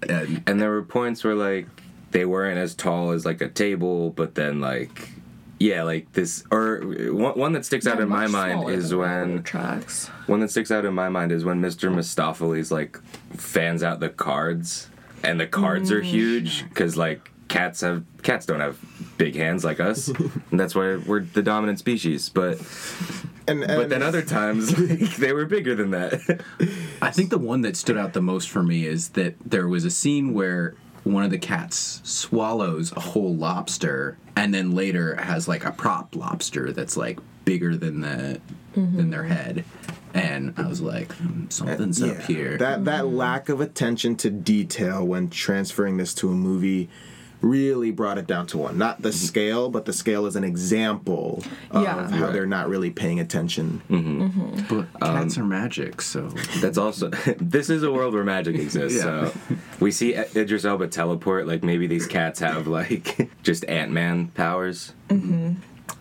and, 0.09 0.41
and 0.47 0.59
there 0.59 0.71
were 0.71 0.81
points 0.81 1.23
where 1.23 1.35
like 1.35 1.67
they 2.11 2.25
weren't 2.25 2.57
as 2.57 2.73
tall 2.73 3.11
as 3.11 3.25
like 3.25 3.41
a 3.41 3.49
table, 3.49 4.09
but 4.09 4.33
then 4.33 4.59
like 4.59 5.09
yeah, 5.59 5.83
like 5.83 6.11
this 6.13 6.43
or 6.51 6.79
one, 7.11 7.37
one 7.39 7.53
that 7.53 7.65
sticks 7.65 7.87
out 7.87 7.99
in 7.99 8.09
my 8.09 8.27
mind 8.27 8.69
is 8.69 8.93
when 8.93 9.43
tracks. 9.43 10.07
one 10.27 10.39
that 10.41 10.51
sticks 10.51 10.71
out 10.71 10.85
in 10.85 10.93
my 10.93 11.09
mind 11.09 11.31
is 11.31 11.45
when 11.45 11.61
Mr. 11.61 11.93
Mistoffelees 11.93 12.71
like 12.71 12.99
fans 13.37 13.83
out 13.83 13.99
the 13.99 14.09
cards, 14.09 14.89
and 15.23 15.39
the 15.39 15.47
cards 15.47 15.91
Mm. 15.91 15.95
are 15.95 16.01
huge 16.01 16.63
because 16.69 16.97
like 16.97 17.31
cats 17.47 17.81
have 17.81 18.03
cats 18.23 18.45
don't 18.45 18.59
have 18.59 18.77
big 19.17 19.35
hands 19.35 19.63
like 19.63 19.79
us, 19.79 20.07
and 20.51 20.59
that's 20.59 20.75
why 20.75 20.97
we're 20.97 21.21
the 21.21 21.41
dominant 21.43 21.79
species. 21.79 22.27
But 22.29 22.59
and, 23.47 23.61
but 23.65 23.89
then 23.89 24.01
other 24.03 24.23
times 24.23 24.77
like, 24.77 25.15
they 25.17 25.31
were 25.31 25.45
bigger 25.45 25.75
than 25.75 25.91
that. 25.91 26.43
I 27.01 27.11
think 27.11 27.29
the 27.29 27.37
one 27.37 27.61
that 27.61 27.77
stood 27.77 27.97
out 27.97 28.13
the 28.13 28.21
most 28.21 28.49
for 28.49 28.63
me 28.63 28.85
is 28.85 29.09
that 29.09 29.35
there 29.45 29.67
was 29.67 29.85
a 29.85 29.91
scene 29.91 30.33
where 30.33 30.73
one 31.05 31.23
of 31.23 31.29
the 31.31 31.37
cats 31.37 32.01
swallows 32.03 32.91
a 32.93 32.99
whole 32.99 33.33
lobster 33.35 34.17
and 34.35 34.53
then 34.53 34.71
later 34.71 35.15
has 35.15 35.47
like 35.47 35.63
a 35.63 35.71
prop 35.71 36.15
lobster 36.15 36.71
that's 36.73 36.97
like 36.97 37.19
bigger 37.45 37.77
than 37.77 38.01
the 38.01 38.41
than 38.73 39.09
their 39.11 39.23
head. 39.23 39.63
And 40.13 40.53
I 40.57 40.67
was 40.67 40.81
like, 40.81 41.11
"Hmm, 41.13 41.45
something's 41.49 42.01
up 42.01 42.17
Yeah. 42.17 42.25
here. 42.27 42.57
That 42.57 42.83
that 42.85 43.03
Mm-hmm. 43.03 43.15
lack 43.15 43.49
of 43.49 43.61
attention 43.61 44.15
to 44.17 44.29
detail 44.29 45.05
when 45.05 45.29
transferring 45.29 45.97
this 45.97 46.13
to 46.15 46.29
a 46.29 46.33
movie 46.35 46.89
really 47.41 47.91
brought 47.91 48.17
it 48.17 48.27
down 48.27 48.47
to 48.47 48.57
one. 48.57 48.77
Not 48.77 49.01
the 49.01 49.11
scale, 49.13 49.69
but 49.69 49.85
the 49.85 49.93
scale 49.93 50.25
is 50.25 50.35
an 50.35 50.43
example 50.43 51.43
of 51.71 51.83
Yeah. 51.83 52.07
how 52.09 52.23
Right. 52.25 52.33
they're 52.33 52.45
not 52.45 52.69
really 52.69 52.89
paying 52.91 53.19
attention. 53.19 53.81
but 54.69 54.87
cats 55.01 55.37
are 55.37 55.43
magic, 55.45 56.01
so 56.01 56.29
That's 56.61 56.77
also 56.77 57.09
this 57.39 57.69
is 57.69 57.83
a 57.83 57.91
world 57.91 58.13
where 58.13 58.23
magic 58.23 58.55
exists. 58.55 58.97
Yeah. 59.03 59.29
So 59.29 59.33
we 59.79 59.91
see 59.91 60.15
I- 60.17 60.27
Idris 60.35 60.65
Elba 60.65 60.87
teleport. 60.87 61.47
Like 61.47 61.63
maybe 61.63 61.87
these 61.87 62.07
cats 62.07 62.39
have 62.39 62.67
like 62.67 63.29
just 63.43 63.65
Ant 63.65 63.91
Man 63.91 64.27
powers. 64.29 64.93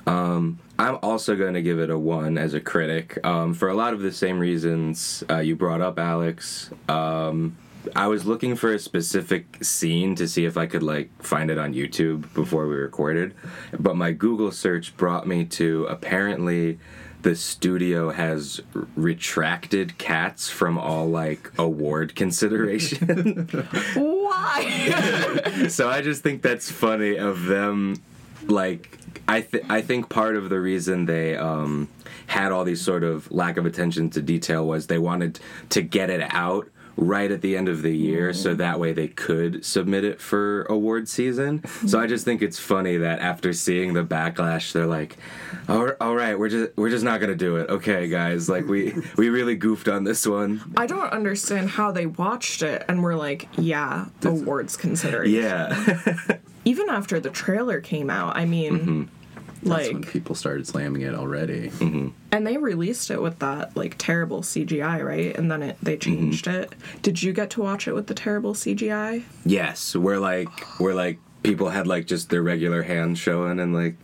Um, 0.06 0.58
I'm 0.78 0.98
also 1.02 1.36
going 1.36 1.54
to 1.54 1.62
give 1.62 1.78
it 1.78 1.88
a 1.90 1.98
one 1.98 2.36
as 2.36 2.52
a 2.54 2.60
critic 2.60 3.18
um, 3.24 3.54
for 3.54 3.68
a 3.68 3.74
lot 3.74 3.92
of 3.94 4.00
the 4.00 4.12
same 4.12 4.38
reasons 4.38 5.22
uh, 5.30 5.38
you 5.38 5.56
brought 5.56 5.80
up, 5.80 5.98
Alex. 5.98 6.70
Um, 6.88 7.56
I 7.94 8.06
was 8.06 8.26
looking 8.26 8.56
for 8.56 8.72
a 8.72 8.78
specific 8.78 9.62
scene 9.62 10.14
to 10.16 10.28
see 10.28 10.44
if 10.44 10.56
I 10.56 10.66
could 10.66 10.82
like 10.82 11.10
find 11.22 11.50
it 11.50 11.58
on 11.58 11.74
YouTube 11.74 12.32
before 12.34 12.66
we 12.66 12.76
recorded, 12.76 13.34
but 13.78 13.96
my 13.96 14.12
Google 14.12 14.52
search 14.52 14.96
brought 14.96 15.26
me 15.26 15.44
to 15.46 15.86
apparently 15.86 16.78
the 17.22 17.34
studio 17.34 18.10
has 18.10 18.60
retracted 18.94 19.96
cats 19.96 20.50
from 20.50 20.78
all 20.78 21.08
like 21.08 21.50
award 21.58 22.14
consideration. 22.16 23.48
Why? 23.94 25.66
so 25.68 25.88
I 25.88 26.02
just 26.02 26.22
think 26.22 26.42
that's 26.42 26.70
funny 26.70 27.16
of 27.16 27.46
them 27.46 27.96
like 28.46 28.98
I 29.26 29.40
th- 29.40 29.64
I 29.70 29.80
think 29.80 30.10
part 30.10 30.36
of 30.36 30.50
the 30.50 30.60
reason 30.60 31.06
they 31.06 31.36
um 31.36 31.88
had 32.26 32.52
all 32.52 32.64
these 32.64 32.80
sort 32.80 33.04
of 33.04 33.30
lack 33.30 33.56
of 33.56 33.66
attention 33.66 34.10
to 34.10 34.22
detail 34.22 34.66
was 34.66 34.86
they 34.86 34.98
wanted 34.98 35.40
to 35.70 35.82
get 35.82 36.10
it 36.10 36.26
out 36.32 36.68
right 36.96 37.30
at 37.30 37.40
the 37.40 37.56
end 37.56 37.68
of 37.68 37.82
the 37.82 37.94
year 37.96 38.32
so 38.32 38.50
mm-hmm. 38.50 38.58
that 38.58 38.78
way 38.78 38.92
they 38.92 39.08
could 39.08 39.64
submit 39.64 40.04
it 40.04 40.20
for 40.20 40.62
award 40.64 41.08
season. 41.08 41.62
So 41.86 42.00
I 42.00 42.06
just 42.06 42.24
think 42.24 42.42
it's 42.42 42.58
funny 42.58 42.96
that 42.98 43.20
after 43.20 43.52
seeing 43.52 43.94
the 43.94 44.04
backlash 44.04 44.72
they're 44.72 44.86
like 44.86 45.16
all, 45.68 45.90
all 46.00 46.14
right, 46.14 46.38
we're 46.38 46.48
just 46.48 46.76
we're 46.76 46.90
just 46.90 47.04
not 47.04 47.20
going 47.20 47.30
to 47.30 47.36
do 47.36 47.56
it. 47.56 47.70
Okay, 47.70 48.08
guys, 48.08 48.48
like 48.48 48.66
we 48.66 48.94
we 49.16 49.28
really 49.28 49.56
goofed 49.56 49.88
on 49.88 50.04
this 50.04 50.26
one. 50.26 50.60
I 50.76 50.86
don't 50.86 51.10
understand 51.12 51.70
how 51.70 51.92
they 51.92 52.06
watched 52.06 52.62
it 52.62 52.84
and 52.88 53.02
were 53.02 53.16
like, 53.16 53.48
yeah, 53.56 54.06
awards 54.22 54.76
consideration. 54.76 55.42
Yeah. 55.42 56.38
Even 56.66 56.88
after 56.88 57.20
the 57.20 57.30
trailer 57.30 57.80
came 57.80 58.08
out, 58.08 58.36
I 58.36 58.46
mean, 58.46 58.78
mm-hmm. 58.78 59.02
That's 59.64 59.92
when 59.92 60.02
people 60.02 60.34
started 60.34 60.66
slamming 60.66 61.02
it 61.02 61.14
already. 61.14 61.70
and 62.32 62.46
they 62.46 62.56
released 62.56 63.10
it 63.10 63.20
with 63.22 63.38
that 63.40 63.76
like 63.76 63.96
terrible 63.98 64.42
CGI, 64.42 65.04
right? 65.04 65.36
And 65.36 65.50
then 65.50 65.62
it 65.62 65.76
they 65.82 65.96
Mm-hmm. 65.96 66.14
changed 66.20 66.46
it. 66.48 66.72
Did 67.02 67.22
you 67.22 67.32
get 67.32 67.50
to 67.50 67.62
watch 67.62 67.86
it 67.88 67.94
with 67.94 68.06
the 68.08 68.14
terrible 68.14 68.54
CGI? 68.54 69.22
Yes, 69.46 69.94
we're 69.96 70.18
like 70.18 70.50
we're 70.80 70.94
like 70.94 71.18
people 71.42 71.68
had 71.70 71.86
like 71.86 72.06
just 72.06 72.30
their 72.30 72.42
regular 72.42 72.82
hands 72.82 73.18
showing 73.18 73.60
and 73.60 73.74
like 73.74 73.96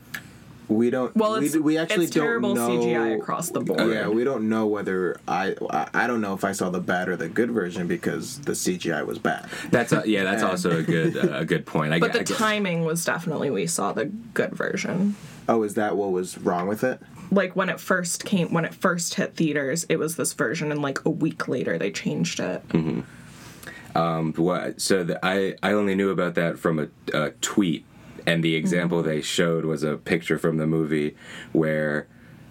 We 0.69 0.89
don't. 0.91 1.15
Well, 1.17 1.41
we, 1.41 1.47
it's 1.47 1.57
we 1.57 1.79
actually 1.79 2.05
it's 2.05 2.15
don't 2.15 2.23
terrible 2.25 2.55
know, 2.55 2.69
CGI 2.69 3.19
across 3.19 3.51
the 3.51 3.59
board. 3.61 3.91
Yeah, 3.91 4.07
we 4.09 4.23
don't 4.23 4.49
know 4.49 4.67
whether 4.69 5.19
I, 5.27 5.57
I 5.69 5.89
I 5.95 6.07
don't 6.07 6.21
know 6.21 6.33
if 6.35 6.45
I 6.45 6.53
saw 6.53 6.71
the 6.71 6.79
bad 6.81 7.09
or 7.09 7.17
the 7.17 7.29
good 7.29 7.51
version 7.51 7.89
because 7.89 8.39
the 8.43 8.53
CGI 8.53 9.05
was 9.05 9.19
bad. 9.19 9.49
that's 9.73 9.93
a, 9.93 10.05
yeah 10.07 10.23
that's 10.23 10.43
also 10.51 10.79
a 10.79 10.83
good 10.85 11.17
uh, 11.17 11.39
a 11.39 11.45
good 11.45 11.67
point. 11.67 11.93
I, 11.93 11.99
But 11.99 12.13
gu- 12.13 12.19
the 12.19 12.21
I 12.21 12.23
guess- 12.25 12.39
timing 12.39 12.85
was 12.85 13.05
definitely 13.05 13.51
we 13.51 13.67
saw 13.67 13.93
the 13.93 14.05
good 14.05 14.53
version. 14.53 15.17
Oh, 15.49 15.63
is 15.63 15.75
that 15.75 15.97
what 15.97 16.13
was 16.13 16.39
wrong 16.39 16.69
with 16.69 16.85
it? 16.85 17.01
Like 17.31 17.55
when 17.57 17.69
it 17.69 17.81
first 17.81 18.25
came, 18.25 18.53
when 18.53 18.65
it 18.65 18.75
first 18.75 19.15
hit 19.15 19.37
theaters, 19.37 19.85
it 19.89 19.99
was 19.99 20.17
this 20.17 20.33
version, 20.33 20.71
and 20.71 20.83
like 20.83 21.05
a 21.05 21.11
week 21.11 21.49
later 21.49 21.79
they 21.79 21.91
changed 21.91 22.41
it. 22.41 22.67
Mm-hmm. 22.69 23.97
Um, 23.97 24.33
what 24.35 24.81
so 24.81 25.03
the, 25.05 25.25
I 25.25 25.57
I 25.63 25.73
only 25.73 25.95
knew 25.95 26.11
about 26.11 26.35
that 26.35 26.59
from 26.59 26.79
a, 26.79 26.89
a 27.13 27.31
tweet 27.41 27.85
and 28.27 28.45
the 28.45 28.55
example 28.55 29.03
they 29.03 29.21
showed 29.21 29.65
was 29.65 29.83
a 29.83 29.97
picture 29.97 30.39
from 30.39 30.57
the 30.57 30.67
movie 30.67 31.17
where. 31.53 32.07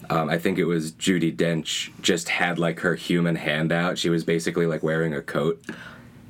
Um, 0.08 0.28
I 0.28 0.38
think 0.38 0.58
it 0.58 0.64
was 0.64 0.90
Judi 0.90 1.32
Dench 1.32 1.92
just 2.02 2.30
had 2.30 2.58
like 2.58 2.80
her 2.80 2.96
human 2.96 3.36
hand 3.36 3.70
out. 3.70 3.96
She 3.96 4.10
was 4.10 4.24
basically 4.24 4.66
like 4.66 4.82
wearing 4.82 5.14
a 5.14 5.22
coat. 5.22 5.64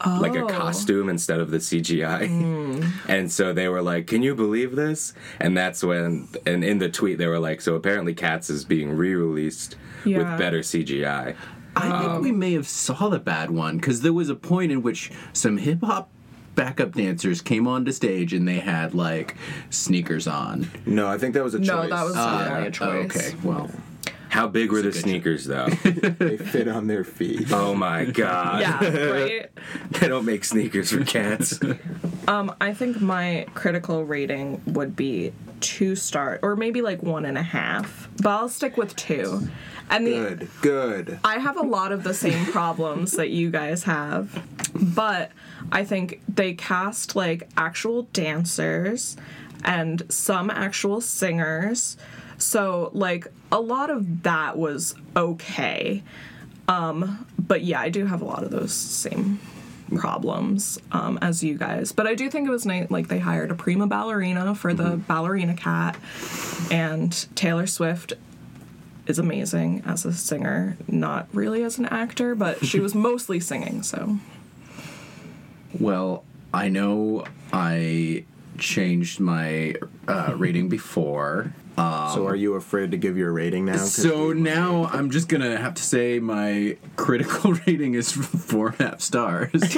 Like 0.07 0.35
a 0.35 0.45
Oh. 0.45 0.47
costume 0.49 1.09
instead 1.09 1.40
of 1.40 1.50
the 1.50 1.59
CGI. 1.59 2.28
and 3.09 3.30
so 3.30 3.52
they 3.52 3.69
were 3.69 3.83
like, 3.83 4.07
"Can 4.07 4.23
you 4.23 4.35
believe 4.35 4.75
this?" 4.76 5.12
And 5.38 5.57
that's 5.57 5.83
when 5.83 6.28
and 6.47 6.64
in 6.64 6.78
the 6.78 6.88
tweet 6.88 7.19
they 7.19 7.26
were 7.26 7.38
like, 7.38 7.61
"So 7.61 7.75
apparently 7.75 8.14
Cats 8.14 8.49
is 8.50 8.64
being 8.64 8.97
re-released 8.97 9.76
Yeah. 10.04 10.19
with 10.19 10.38
better 10.38 10.61
CGI." 10.62 11.35
I 11.76 12.00
think 12.02 12.23
we 12.23 12.33
may 12.33 12.52
have 12.54 12.66
saw 12.66 13.09
the 13.09 13.19
bad 13.21 13.50
one 13.50 13.76
because 13.76 14.00
there 14.00 14.12
was 14.12 14.28
a 14.28 14.35
point 14.35 14.73
in 14.73 14.83
which 14.83 15.11
some 15.33 15.57
hip 15.57 15.83
hop 15.83 16.11
backup 16.57 16.92
dancers 16.95 17.40
came 17.40 17.66
onto 17.69 17.92
stage 17.92 18.33
and 18.35 18.47
they 18.47 18.59
had 18.59 18.92
like 18.92 19.37
sneakers 19.71 20.26
on. 20.26 20.69
No, 20.85 21.07
I 21.07 21.16
think 21.16 21.35
that 21.35 21.45
was 21.45 21.54
a 21.54 21.59
choice. 21.59 21.69
No, 21.69 21.88
that 21.88 22.04
was 22.04 22.16
Uh, 22.16 22.38
definitely 22.38 22.66
a 22.66 22.71
choice. 22.71 23.16
Okay, 23.16 23.37
well, 23.45 23.71
How 24.31 24.47
big 24.47 24.71
were 24.71 24.81
the 24.81 24.89
It's 24.89 24.99
a 24.99 25.03
good 25.03 25.11
sneakers, 25.11 25.45
though? 25.45 25.67
they 25.85 26.37
fit 26.37 26.69
on 26.69 26.87
their 26.87 27.03
feet. 27.03 27.53
oh 27.53 27.75
my 27.75 28.05
god. 28.05 28.61
Yeah, 28.61 28.97
right. 29.11 29.51
They 30.01 30.09
don't 30.09 30.25
make 30.25 30.45
sneakers 30.45 30.93
for 30.93 31.05
cats. 31.05 31.61
Um, 32.27 32.55
I 32.61 32.73
think 32.73 33.01
my 33.01 33.47
critical 33.55 34.05
rating 34.05 34.63
would 34.67 34.95
be 34.97 35.33
two 35.61 35.97
star, 35.97 36.39
or 36.43 36.57
maybe 36.57 36.81
like 36.81 37.03
one 37.03 37.25
and 37.25 37.37
a 37.37 37.43
half. 37.43 38.09
But 38.23 38.31
I'll 38.31 38.49
stick 38.49 38.77
with 38.77 38.95
two. 38.97 39.49
And 39.91 40.07
the 40.07 40.13
Good, 40.13 40.49
good. 40.63 41.19
I 41.25 41.39
have 41.39 41.57
a 41.57 41.63
lot 41.63 41.91
of 41.91 42.05
the 42.05 42.15
same 42.15 42.47
problems 42.47 43.13
that 43.13 43.31
you 43.31 43.51
guys 43.51 43.83
have, 43.83 44.47
but 44.73 45.33
I 45.73 45.85
think 45.85 46.23
they 46.29 46.55
cast 46.55 47.17
like 47.17 47.49
actual 47.57 48.03
dancers 48.13 49.17
and 49.65 50.03
some 50.09 50.51
actual 50.51 51.01
singers. 51.01 51.97
So 52.39 52.91
like 52.95 53.27
a 53.52 53.61
lot 53.61 53.90
of 53.90 54.23
that 54.23 54.57
was 54.57 54.95
okay. 55.16 56.02
Um 56.69 57.26
but 57.38 57.62
yeah, 57.62 57.80
I 57.80 57.88
do 57.88 58.07
have 58.07 58.23
a 58.23 58.25
lot 58.25 58.45
of 58.45 58.50
those 58.50 58.73
same 58.73 59.40
problems 59.97 60.78
um, 60.92 61.19
as 61.21 61.42
you 61.42 61.59
guys. 61.59 61.90
But 61.90 62.07
I 62.07 62.14
do 62.14 62.30
think 62.30 62.47
it 62.47 62.50
was 62.50 62.64
nice 62.64 62.88
like 62.90 63.09
they 63.09 63.19
hired 63.19 63.50
a 63.50 63.57
prima 63.57 63.88
ballerina 63.88 64.54
for 64.54 64.73
the 64.73 64.97
ballerina 64.97 65.54
cat 65.54 65.97
and 66.71 67.12
Taylor 67.35 67.66
Swift 67.66 68.12
is 69.07 69.19
amazing 69.19 69.83
as 69.85 70.04
a 70.04 70.12
singer, 70.12 70.76
not 70.87 71.28
really 71.33 71.62
as 71.62 71.78
an 71.78 71.87
actor, 71.87 72.35
but 72.35 72.64
she 72.64 72.80
was 72.87 72.95
mostly 72.95 73.40
singing, 73.40 73.83
so. 73.83 74.19
well, 75.78 76.25
I 76.54 76.69
know 76.69 77.25
I 77.52 78.25
changed 78.59 79.21
my 79.21 79.75
uh, 80.07 80.35
rating 80.37 80.69
before. 80.69 81.52
So 82.15 82.27
are 82.27 82.37
you 82.37 82.55
afraid 82.55 82.91
to 82.93 82.97
give 82.97 83.17
your 83.17 83.33
rating 83.33 83.65
now? 83.65 83.77
So 83.77 84.29
we- 84.29 84.35
now 84.35 84.87
I'm 84.93 85.11
just 85.11 85.29
gonna 85.29 85.57
have 85.57 85.75
to 85.75 85.83
say 85.83 86.19
my 86.19 86.77
critical 86.97 87.53
rating 87.67 87.95
is 87.95 88.13
four 88.13 88.69
and 88.69 88.81
a 88.81 88.85
half 88.85 89.01
stars. 89.01 89.51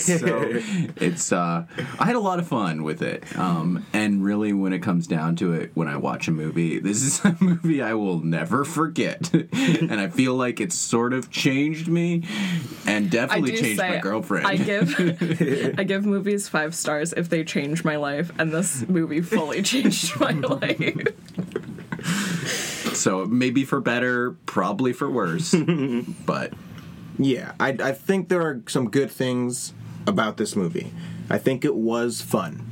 so 0.00 0.60
it's 0.96 1.32
uh, 1.32 1.64
I 1.98 2.04
had 2.04 2.16
a 2.16 2.20
lot 2.20 2.38
of 2.38 2.46
fun 2.46 2.82
with 2.82 3.02
it, 3.02 3.24
um, 3.38 3.84
and 3.92 4.24
really 4.24 4.52
when 4.52 4.72
it 4.72 4.80
comes 4.80 5.06
down 5.06 5.36
to 5.36 5.52
it, 5.52 5.70
when 5.74 5.88
I 5.88 5.96
watch 5.96 6.28
a 6.28 6.32
movie, 6.32 6.78
this 6.78 7.02
is 7.02 7.20
a 7.24 7.36
movie 7.40 7.82
I 7.82 7.94
will 7.94 8.20
never 8.20 8.64
forget, 8.64 9.32
and 9.32 10.00
I 10.00 10.08
feel 10.08 10.34
like 10.34 10.60
it's 10.60 10.74
sort 10.74 11.12
of 11.12 11.30
changed 11.30 11.88
me, 11.88 12.24
and 12.86 13.10
definitely 13.10 13.52
changed 13.56 13.78
my 13.78 13.98
girlfriend. 13.98 14.46
I 14.46 14.56
give 14.56 14.94
I 15.78 15.84
give 15.84 16.04
movies 16.04 16.48
five 16.48 16.74
stars 16.74 17.12
if 17.16 17.28
they 17.28 17.44
change 17.44 17.84
my 17.84 17.96
life, 17.96 18.30
and 18.38 18.52
this 18.52 18.86
movie 18.88 19.20
fully 19.20 19.62
changed 19.62 20.18
my 20.20 20.32
life. 20.32 21.05
so 22.92 23.24
maybe 23.26 23.64
for 23.64 23.80
better, 23.80 24.32
probably 24.46 24.92
for 24.92 25.10
worse, 25.10 25.54
but 26.26 26.52
Yeah, 27.18 27.52
I, 27.60 27.68
I 27.70 27.92
think 27.92 28.28
there 28.28 28.42
are 28.42 28.62
some 28.68 28.90
good 28.90 29.10
things 29.10 29.72
about 30.06 30.36
this 30.36 30.54
movie. 30.56 30.92
I 31.28 31.38
think 31.38 31.64
it 31.64 31.74
was 31.74 32.20
fun. 32.22 32.62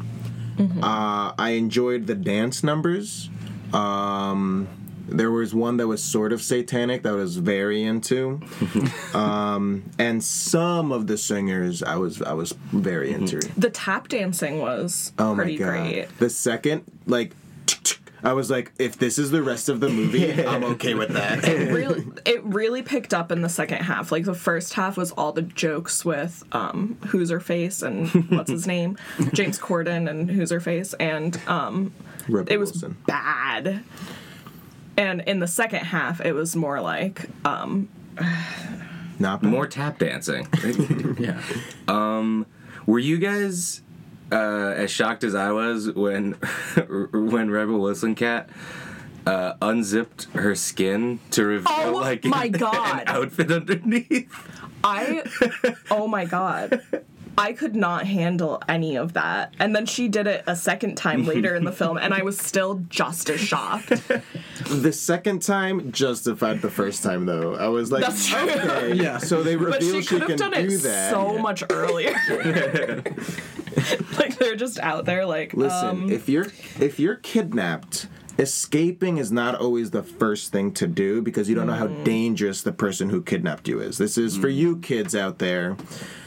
Uh, 0.81 1.33
I 1.37 1.50
enjoyed 1.59 2.07
the 2.07 2.14
dance 2.14 2.62
numbers. 2.62 3.29
Um, 3.73 4.69
there 5.09 5.33
was 5.33 5.53
one 5.53 5.79
that 5.79 5.88
was 5.88 6.00
sort 6.03 6.33
of 6.33 6.41
satanic 6.43 7.03
that 7.03 7.09
I 7.09 7.17
was 7.17 7.37
very 7.38 7.83
into, 7.83 8.41
um, 9.14 9.83
and 9.99 10.23
some 10.23 10.93
of 10.93 11.09
the 11.09 11.19
singers 11.19 11.83
I 11.83 11.97
was 11.97 12.23
I 12.23 12.35
was 12.35 12.53
very 12.71 13.12
into. 13.12 13.41
The 13.59 13.69
tap 13.71 14.07
dancing 14.09 14.58
was 14.61 15.13
Oh 15.19 15.35
pretty 15.35 15.58
my 15.58 15.58
god! 15.58 15.67
great. 15.67 16.19
The 16.21 16.30
second 16.30 16.85
like. 17.06 17.32
I 18.25 18.32
was 18.32 18.50
like, 18.50 18.73
if 18.78 18.97
this 18.99 19.19
is 19.19 19.30
the 19.30 19.43
rest 19.43 19.69
of 19.69 19.80
the 19.80 19.89
movie, 19.91 20.32
I'm 20.47 20.65
okay 20.65 20.95
with 20.95 21.10
that. 21.10 21.45
it 21.47 21.71
Really, 21.71 22.06
it 22.25 22.43
really 22.43 22.82
picked 22.82 23.13
up 23.13 23.30
in 23.30 23.43
the 23.43 23.49
second 23.50 23.82
half. 23.82 24.10
Like 24.10 24.25
the 24.25 24.34
first 24.34 24.73
half 24.75 24.97
was 24.97 25.13
all 25.13 25.32
the 25.32 25.43
jokes 25.43 26.04
with 26.04 26.43
um, 26.52 26.97
Who's 27.08 27.28
Her 27.30 27.41
Face 27.41 27.82
and 27.82 28.08
what's 28.30 28.50
his 28.50 28.67
name, 28.67 28.97
James 29.34 29.58
Corden 29.58 30.08
and 30.08 30.30
Who's 30.30 30.50
Her 30.50 30.60
Face, 30.60 30.95
and 30.95 31.39
um, 31.47 31.93
it 32.49 32.58
was 32.58 32.73
Wilson. 32.73 32.97
bad. 33.06 33.84
And 34.97 35.21
in 35.23 35.41
the 35.41 35.49
second 35.49 35.80
half, 35.84 36.21
it 36.21 36.32
was 36.32 36.56
more 36.56 36.80
like 36.80 37.28
um, 37.45 37.89
Not 39.19 39.43
bad. 39.43 39.50
More 39.50 39.67
tap 39.67 39.99
dancing. 39.99 40.49
yeah. 41.19 41.43
Were 42.87 42.99
you 42.99 43.19
guys 43.19 43.80
uh, 44.32 44.75
as 44.76 44.91
shocked 44.91 45.25
as 45.25 45.34
I 45.34 45.52
was 45.52 45.91
when 45.91 46.32
when 47.13 47.50
Rebel 47.50 47.78
Wilson 47.80 48.15
Cat 48.15 48.49
uh, 49.26 49.54
unzipped 49.63 50.25
her 50.34 50.54
skin 50.54 51.21
to 51.30 51.45
reveal 51.45 51.73
Oh 51.73 51.93
like 51.93 52.25
my 52.25 52.45
an, 52.47 52.52
God. 52.52 53.00
an 53.00 53.08
outfit 53.08 53.50
underneath? 53.50 54.30
I, 54.82 55.23
oh 55.91 56.06
my 56.06 56.25
god. 56.26 56.82
I 57.36 57.52
could 57.52 57.75
not 57.75 58.06
handle 58.06 58.62
any 58.68 58.97
of 58.97 59.14
that. 59.14 59.54
And 59.58 59.75
then 59.75 59.86
she 59.86 60.08
did 60.08 60.26
it 60.26 60.44
a 60.47 60.54
second 60.56 60.97
time 60.97 61.25
later 61.26 61.54
in 61.54 61.64
the 61.64 61.73
film, 61.73 61.97
and 61.99 62.14
I 62.14 62.23
was 62.23 62.38
still 62.38 62.82
just 62.88 63.28
as 63.30 63.40
shocked. 63.40 63.88
The 64.70 64.92
second 64.92 65.42
time 65.42 65.90
justified 65.92 66.62
the 66.62 66.70
first 66.70 67.02
time, 67.02 67.26
though. 67.26 67.54
I 67.54 67.68
was 67.68 67.90
like, 67.92 68.02
That's 68.02 68.26
true. 68.28 68.38
okay, 68.49 68.94
yeah. 68.94 69.18
So 69.18 69.42
they 69.42 69.56
But 69.56 69.82
she 69.82 70.02
she, 70.02 70.06
could 70.08 70.20
have 70.20 70.28
can 70.30 70.38
done 70.38 70.52
do 70.52 70.58
it 70.75 70.82
that. 70.82 71.10
so 71.10 71.38
much 71.38 71.64
earlier. 71.70 72.14
like 74.18 74.36
they're 74.38 74.56
just 74.56 74.78
out 74.80 75.04
there, 75.04 75.26
like 75.26 75.54
Listen, 75.54 75.88
um, 75.88 76.10
if 76.10 76.28
you're 76.28 76.47
if 76.80 76.99
you're 76.99 77.16
kidnapped, 77.16 78.06
escaping 78.38 79.18
is 79.18 79.30
not 79.32 79.54
always 79.56 79.90
the 79.90 80.02
first 80.02 80.52
thing 80.52 80.73
to 80.75 80.86
do 80.86 81.23
because 81.23 81.49
you 81.49 81.54
don't 81.54 81.66
know 81.66 81.73
how 81.75 81.88
Mm. 81.88 82.04
dangerous 82.04 82.62
the 82.62 82.73
person 82.73 83.10
who 83.10 83.23
kidnapped 83.23 83.68
you 83.68 83.80
is. 83.80 83.99
This 83.99 84.16
is 84.18 84.36
for 84.36 84.49
you 84.49 84.78
kids 84.78 85.14
out 85.14 85.38
there. 85.38 85.76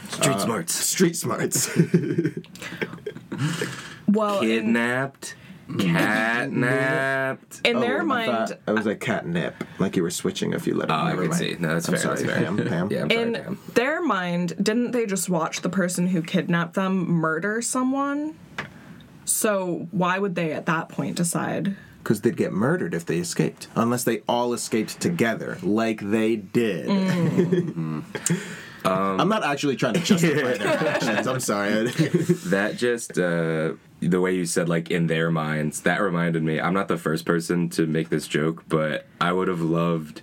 Street 0.08 0.36
uh, 0.36 0.38
smarts. 0.38 0.74
Street 0.74 1.16
smarts. 1.16 1.68
well, 4.08 4.40
Kidnapped. 4.40 5.34
Catnapped. 5.68 7.60
in 7.66 7.76
oh, 7.76 7.80
their 7.80 7.98
Oh, 7.98 8.00
I 8.00 8.04
mind, 8.04 8.30
thought 8.48 8.58
I 8.66 8.72
was 8.72 8.86
uh, 8.86 8.90
like 8.90 9.00
catnip, 9.00 9.54
like 9.78 9.96
you 9.96 10.02
were 10.02 10.10
switching 10.10 10.54
a 10.54 10.58
few 10.58 10.74
letters. 10.74 10.96
Oh, 10.98 11.04
I 11.04 11.10
can 11.10 11.20
mind. 11.28 11.34
see. 11.34 11.56
No, 11.58 11.74
that's 11.74 11.88
I'm 11.88 11.94
fair. 11.94 12.02
sorry, 12.02 12.22
that's 12.22 12.32
fair. 12.32 12.44
Pam. 12.44 12.56
Pam. 12.56 12.90
Yeah, 12.90 13.02
I'm 13.02 13.10
sorry, 13.10 13.22
in 13.22 13.34
Pam. 13.34 13.58
their 13.74 14.00
mind, 14.02 14.54
didn't 14.62 14.92
they 14.92 15.04
just 15.04 15.28
watch 15.28 15.60
the 15.60 15.68
person 15.68 16.06
who 16.06 16.22
kidnapped 16.22 16.74
them 16.74 17.10
murder 17.10 17.60
someone? 17.60 18.34
So 19.26 19.88
why 19.90 20.18
would 20.18 20.34
they 20.34 20.52
at 20.54 20.64
that 20.66 20.88
point 20.88 21.16
decide? 21.16 21.76
Because 22.02 22.22
they'd 22.22 22.36
get 22.36 22.54
murdered 22.54 22.94
if 22.94 23.04
they 23.04 23.18
escaped, 23.18 23.68
unless 23.76 24.04
they 24.04 24.22
all 24.26 24.54
escaped 24.54 24.98
together, 25.00 25.58
like 25.62 26.00
they 26.00 26.36
did. 26.36 26.86
Mm. 26.88 28.04
Mm-hmm. 28.08 28.34
I'm 28.84 29.28
not 29.28 29.44
actually 29.44 29.76
trying 29.76 29.94
to 29.94 30.00
justify 30.00 30.56
their 30.56 30.66
actions. 30.88 31.26
I'm 31.26 31.40
sorry. 31.40 31.90
That 32.48 32.76
just 32.76 33.18
uh, 33.18 33.74
the 34.00 34.20
way 34.20 34.34
you 34.34 34.46
said 34.46 34.68
like 34.68 34.90
in 34.90 35.06
their 35.06 35.30
minds. 35.30 35.82
That 35.82 36.00
reminded 36.00 36.42
me. 36.42 36.60
I'm 36.60 36.74
not 36.74 36.88
the 36.88 36.96
first 36.96 37.24
person 37.24 37.68
to 37.70 37.86
make 37.86 38.08
this 38.08 38.26
joke, 38.26 38.64
but 38.68 39.06
I 39.20 39.32
would 39.32 39.48
have 39.48 39.60
loved 39.60 40.22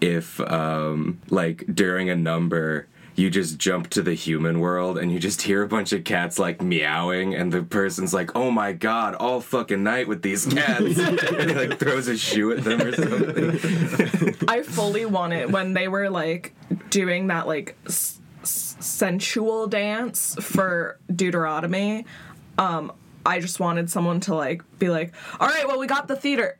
if 0.00 0.40
um, 0.40 1.20
like 1.30 1.64
during 1.72 2.10
a 2.10 2.16
number. 2.16 2.88
You 3.14 3.28
just 3.28 3.58
jump 3.58 3.90
to 3.90 4.00
the 4.02 4.14
human 4.14 4.58
world 4.60 4.96
and 4.98 5.12
you 5.12 5.18
just 5.18 5.42
hear 5.42 5.62
a 5.62 5.68
bunch 5.68 5.92
of 5.92 6.02
cats 6.04 6.38
like 6.38 6.62
meowing, 6.62 7.34
and 7.34 7.52
the 7.52 7.62
person's 7.62 8.14
like, 8.14 8.34
"Oh 8.34 8.50
my 8.50 8.72
god, 8.72 9.14
all 9.16 9.40
fucking 9.42 9.82
night 9.82 10.08
with 10.08 10.22
these 10.22 10.46
cats!" 10.46 10.80
and 10.98 11.50
he 11.50 11.54
like 11.54 11.78
throws 11.78 12.08
a 12.08 12.16
shoe 12.16 12.52
at 12.52 12.64
them 12.64 12.80
or 12.80 12.92
something. 12.94 14.34
I 14.48 14.62
fully 14.62 15.04
want 15.04 15.34
it 15.34 15.50
when 15.50 15.74
they 15.74 15.88
were 15.88 16.08
like 16.08 16.54
doing 16.88 17.26
that 17.26 17.46
like 17.46 17.76
s- 17.86 18.18
s- 18.42 18.76
sensual 18.80 19.66
dance 19.66 20.34
for 20.40 20.98
Deuteronomy. 21.14 22.06
Um, 22.56 22.92
I 23.26 23.40
just 23.40 23.60
wanted 23.60 23.90
someone 23.90 24.20
to 24.20 24.34
like 24.34 24.62
be 24.78 24.88
like, 24.88 25.12
"All 25.38 25.48
right, 25.48 25.68
well, 25.68 25.78
we 25.78 25.86
got 25.86 26.08
the 26.08 26.16
theater." 26.16 26.56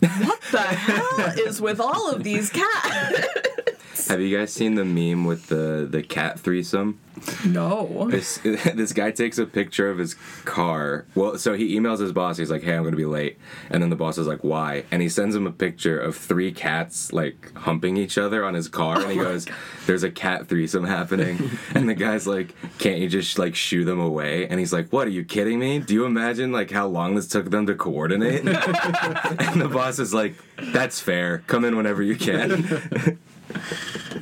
What 0.00 0.40
the 0.52 0.60
hell 0.60 1.32
is 1.46 1.60
with 1.60 1.78
all 1.80 2.10
of 2.12 2.22
these 2.24 2.50
cats? 2.50 3.26
Have 4.06 4.20
you 4.20 4.36
guys 4.36 4.52
seen 4.52 4.74
the 4.74 4.84
meme 4.84 5.24
with 5.24 5.48
the 5.48 5.86
the 5.90 6.02
cat 6.02 6.38
threesome? 6.38 7.00
No. 7.44 8.08
this 8.10 8.38
this 8.74 8.92
guy 8.92 9.10
takes 9.10 9.38
a 9.38 9.46
picture 9.46 9.90
of 9.90 9.98
his 9.98 10.14
car. 10.44 11.06
Well, 11.14 11.38
so 11.38 11.54
he 11.54 11.76
emails 11.78 11.98
his 11.98 12.12
boss. 12.12 12.36
He's 12.36 12.50
like, 12.50 12.62
"Hey, 12.62 12.74
I'm 12.74 12.82
going 12.82 12.92
to 12.92 12.96
be 12.96 13.06
late," 13.06 13.38
and 13.70 13.82
then 13.82 13.90
the 13.90 13.96
boss 13.96 14.18
is 14.18 14.26
like, 14.26 14.44
"Why?" 14.44 14.84
And 14.90 15.02
he 15.02 15.08
sends 15.08 15.34
him 15.34 15.46
a 15.46 15.52
picture 15.52 15.98
of 15.98 16.16
three 16.16 16.52
cats 16.52 17.12
like 17.12 17.52
humping 17.56 17.96
each 17.96 18.18
other 18.18 18.44
on 18.44 18.54
his 18.54 18.68
car, 18.68 19.00
and 19.00 19.10
he 19.10 19.20
oh 19.20 19.24
goes, 19.24 19.46
"There's 19.86 20.02
a 20.02 20.10
cat 20.10 20.48
threesome 20.48 20.84
happening." 20.84 21.50
and 21.74 21.88
the 21.88 21.94
guy's 21.94 22.26
like, 22.26 22.54
"Can't 22.78 22.98
you 22.98 23.08
just 23.08 23.38
like 23.38 23.54
shoo 23.54 23.84
them 23.84 24.00
away?" 24.00 24.46
And 24.46 24.60
he's 24.60 24.72
like, 24.72 24.92
"What? 24.92 25.06
Are 25.08 25.10
you 25.10 25.24
kidding 25.24 25.58
me? 25.58 25.80
Do 25.80 25.94
you 25.94 26.04
imagine 26.04 26.52
like 26.52 26.70
how 26.70 26.86
long 26.86 27.14
this 27.14 27.28
took 27.28 27.50
them 27.50 27.66
to 27.66 27.74
coordinate?" 27.74 28.40
and 28.46 29.60
the 29.60 29.70
boss 29.72 29.98
is 29.98 30.14
like, 30.14 30.34
"That's 30.56 31.00
fair. 31.00 31.38
Come 31.46 31.64
in 31.64 31.76
whenever 31.76 32.02
you 32.02 32.16
can." 32.16 33.18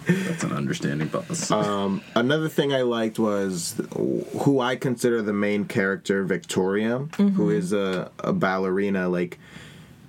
That's 0.06 0.44
an 0.44 0.52
understanding 0.52 1.08
boss. 1.08 1.50
Um, 1.50 2.02
another 2.14 2.48
thing 2.48 2.72
I 2.72 2.82
liked 2.82 3.18
was 3.18 3.80
who 3.92 4.60
I 4.60 4.76
consider 4.76 5.22
the 5.22 5.32
main 5.32 5.64
character, 5.64 6.24
Victoria, 6.24 6.98
who 6.98 7.30
mm-hmm. 7.30 7.50
is 7.50 7.72
a, 7.72 8.10
a 8.18 8.32
ballerina. 8.32 9.08
Like, 9.08 9.38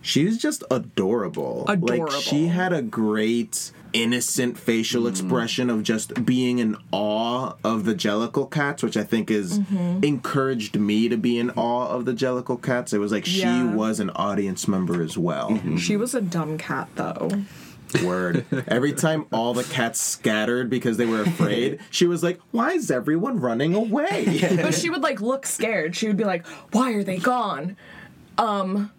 she's 0.01 0.37
just 0.37 0.63
adorable. 0.71 1.65
Like, 1.67 1.79
Adorable. 1.79 2.11
she 2.11 2.47
had 2.47 2.73
a 2.73 2.81
great 2.81 3.71
innocent 3.93 4.57
facial 4.57 5.03
mm. 5.03 5.09
expression 5.09 5.69
of 5.69 5.81
just 5.83 6.25
being 6.25 6.59
in 6.59 6.75
awe 6.91 7.53
of 7.63 7.85
the 7.85 7.95
Jellicle 7.95 8.49
cats, 8.51 8.83
which 8.83 8.97
I 8.97 9.03
think 9.03 9.31
is 9.31 9.59
mm-hmm. 9.59 10.03
encouraged 10.03 10.77
me 10.77 11.09
to 11.09 11.17
be 11.17 11.39
in 11.39 11.51
awe 11.51 11.87
of 11.87 12.05
the 12.05 12.13
Jellicle 12.13 12.61
cats. 12.61 12.93
It 12.93 12.99
was 12.99 13.11
like 13.11 13.25
she 13.25 13.63
was 13.63 13.99
an 13.99 14.09
audience 14.11 14.67
member 14.67 15.01
as 15.01 15.17
well. 15.17 15.51
Mm-hmm. 15.51 15.77
She 15.77 15.97
was 15.97 16.13
a 16.13 16.21
dumb 16.21 16.57
cat 16.57 16.89
though. 16.95 17.29
Word. 18.03 18.45
Every 18.67 18.93
time 18.93 19.25
all 19.31 19.53
the 19.53 19.63
cats 19.63 19.99
scattered 19.99 20.69
because 20.69 20.97
they 20.97 21.05
were 21.05 21.21
afraid, 21.21 21.79
she 21.89 22.05
was 22.05 22.23
like, 22.23 22.39
Why 22.51 22.71
is 22.71 22.91
everyone 22.91 23.39
running 23.39 23.75
away? 23.75 24.41
But 24.57 24.73
she 24.73 24.89
would 24.89 25.01
like 25.01 25.21
look 25.21 25.45
scared. 25.45 25.95
She 25.95 26.07
would 26.07 26.17
be 26.17 26.25
like, 26.25 26.45
"Why 26.71 26.93
are 26.93 27.03
they 27.03 27.17
gone?" 27.17 27.77
Um, 28.37 28.91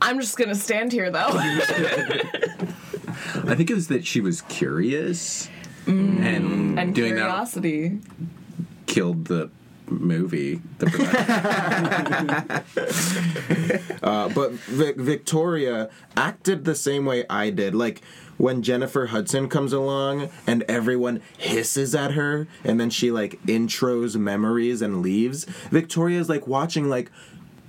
I'm 0.00 0.20
just 0.20 0.36
gonna 0.36 0.54
stand 0.54 0.92
here 0.92 1.10
though. 1.10 1.28
I 1.28 1.60
think 3.54 3.70
it 3.70 3.74
was 3.74 3.88
that 3.88 4.06
she 4.06 4.20
was 4.20 4.42
curious 4.42 5.48
and, 5.86 6.78
and 6.78 6.94
doing 6.94 7.14
curiosity. 7.14 7.88
that 7.88 8.00
killed 8.86 9.26
the 9.26 9.50
movie. 9.90 10.60
The. 10.78 10.88
Uh, 14.02 14.28
but 14.28 14.52
Vic- 14.52 14.96
Victoria 14.96 15.90
acted 16.16 16.64
the 16.64 16.74
same 16.74 17.04
way 17.04 17.24
I 17.28 17.50
did. 17.50 17.74
Like 17.74 18.00
when 18.36 18.62
Jennifer 18.62 19.06
Hudson 19.06 19.48
comes 19.48 19.72
along 19.72 20.30
and 20.46 20.62
everyone 20.62 21.20
hisses 21.36 21.94
at 21.94 22.12
her 22.12 22.46
and 22.64 22.78
then 22.80 22.90
she 22.90 23.10
like 23.10 23.42
intros 23.44 24.16
memories 24.16 24.80
and 24.80 25.02
leaves, 25.02 25.44
Victoria's 25.70 26.28
like 26.28 26.46
watching 26.46 26.88
like 26.88 27.10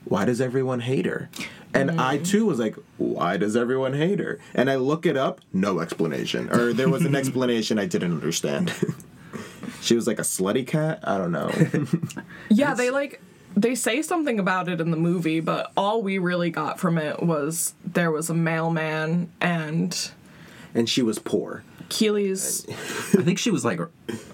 why 0.05 0.25
does 0.25 0.39
everyone 0.41 0.79
hate 0.81 1.05
her? 1.05 1.29
And 1.73 2.01
I 2.01 2.17
too 2.17 2.45
was 2.45 2.57
like, 2.57 2.75
why 2.97 3.37
does 3.37 3.55
everyone 3.55 3.93
hate 3.93 4.19
her? 4.19 4.39
And 4.55 4.71
I 4.71 4.75
look 4.77 5.05
it 5.05 5.15
up, 5.15 5.41
no 5.53 5.79
explanation. 5.79 6.49
Or 6.49 6.73
there 6.73 6.89
was 6.89 7.05
an 7.05 7.15
explanation 7.21 7.77
I 7.77 7.85
didn't 7.85 8.13
understand. 8.13 8.73
she 9.81 9.95
was 9.95 10.07
like 10.07 10.19
a 10.19 10.23
slutty 10.23 10.65
cat? 10.65 10.99
I 11.03 11.17
don't 11.17 11.31
know. 11.31 11.51
Yeah, 12.49 12.73
they 12.73 12.89
like 12.89 13.21
they 13.55 13.75
say 13.75 14.01
something 14.01 14.39
about 14.39 14.69
it 14.69 14.81
in 14.81 14.91
the 14.91 14.97
movie, 14.97 15.39
but 15.39 15.71
all 15.75 16.01
we 16.01 16.17
really 16.17 16.49
got 16.49 16.79
from 16.79 16.97
it 16.97 17.21
was 17.21 17.73
there 17.85 18.11
was 18.11 18.29
a 18.29 18.33
mailman 18.33 19.31
and 19.41 20.11
and 20.73 20.89
she 20.89 21.01
was 21.01 21.19
poor. 21.19 21.63
Keely's. 21.89 22.67
I 22.69 23.23
think 23.23 23.39
she 23.39 23.51
was 23.51 23.65
like 23.65 23.79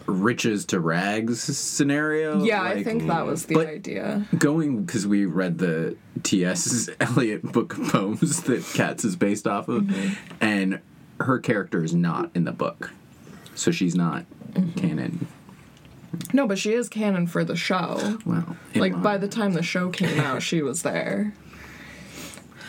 riches 0.06 0.66
to 0.66 0.80
rags 0.80 1.42
scenario. 1.42 2.44
Yeah, 2.44 2.62
I 2.62 2.84
think 2.84 3.08
that 3.08 3.26
was 3.26 3.46
the 3.46 3.56
but- 3.56 3.68
idea. 3.68 4.26
going 4.38 4.84
because 4.84 5.08
we 5.08 5.26
read 5.26 5.58
the 5.58 5.96
T.S. 6.24 6.90
Eliot 7.00 7.44
book 7.44 7.78
of 7.78 7.92
poems 7.92 8.44
that 8.44 8.64
Cats 8.74 9.06
is 9.06 9.16
based 9.16 9.48
off 9.48 9.68
of, 9.68 9.84
mm-hmm. 9.84 10.14
and 10.42 10.82
her 11.22 11.40
character 11.40 11.84
is 11.84 11.96
not 11.96 12.30
in 12.36 12.44
the 12.44 12.52
book, 12.52 12.92
so 13.56 13.72
she's 13.72 13.96
not 13.96 14.26
mm-hmm. 14.52 14.72
canon. 14.80 15.28
No, 16.34 16.48
but 16.48 16.58
she 16.58 16.74
is 16.74 16.90
canon 16.90 17.28
for 17.28 17.44
the 17.44 17.56
show. 17.56 18.18
Well, 18.26 18.58
Like 18.76 18.94
my- 18.94 19.00
by 19.00 19.18
the 19.18 19.28
time 19.28 19.54
the 19.54 19.64
show 19.64 19.90
came 19.90 20.20
out, 20.20 20.42
she 20.42 20.62
was 20.62 20.82
there. 20.84 21.34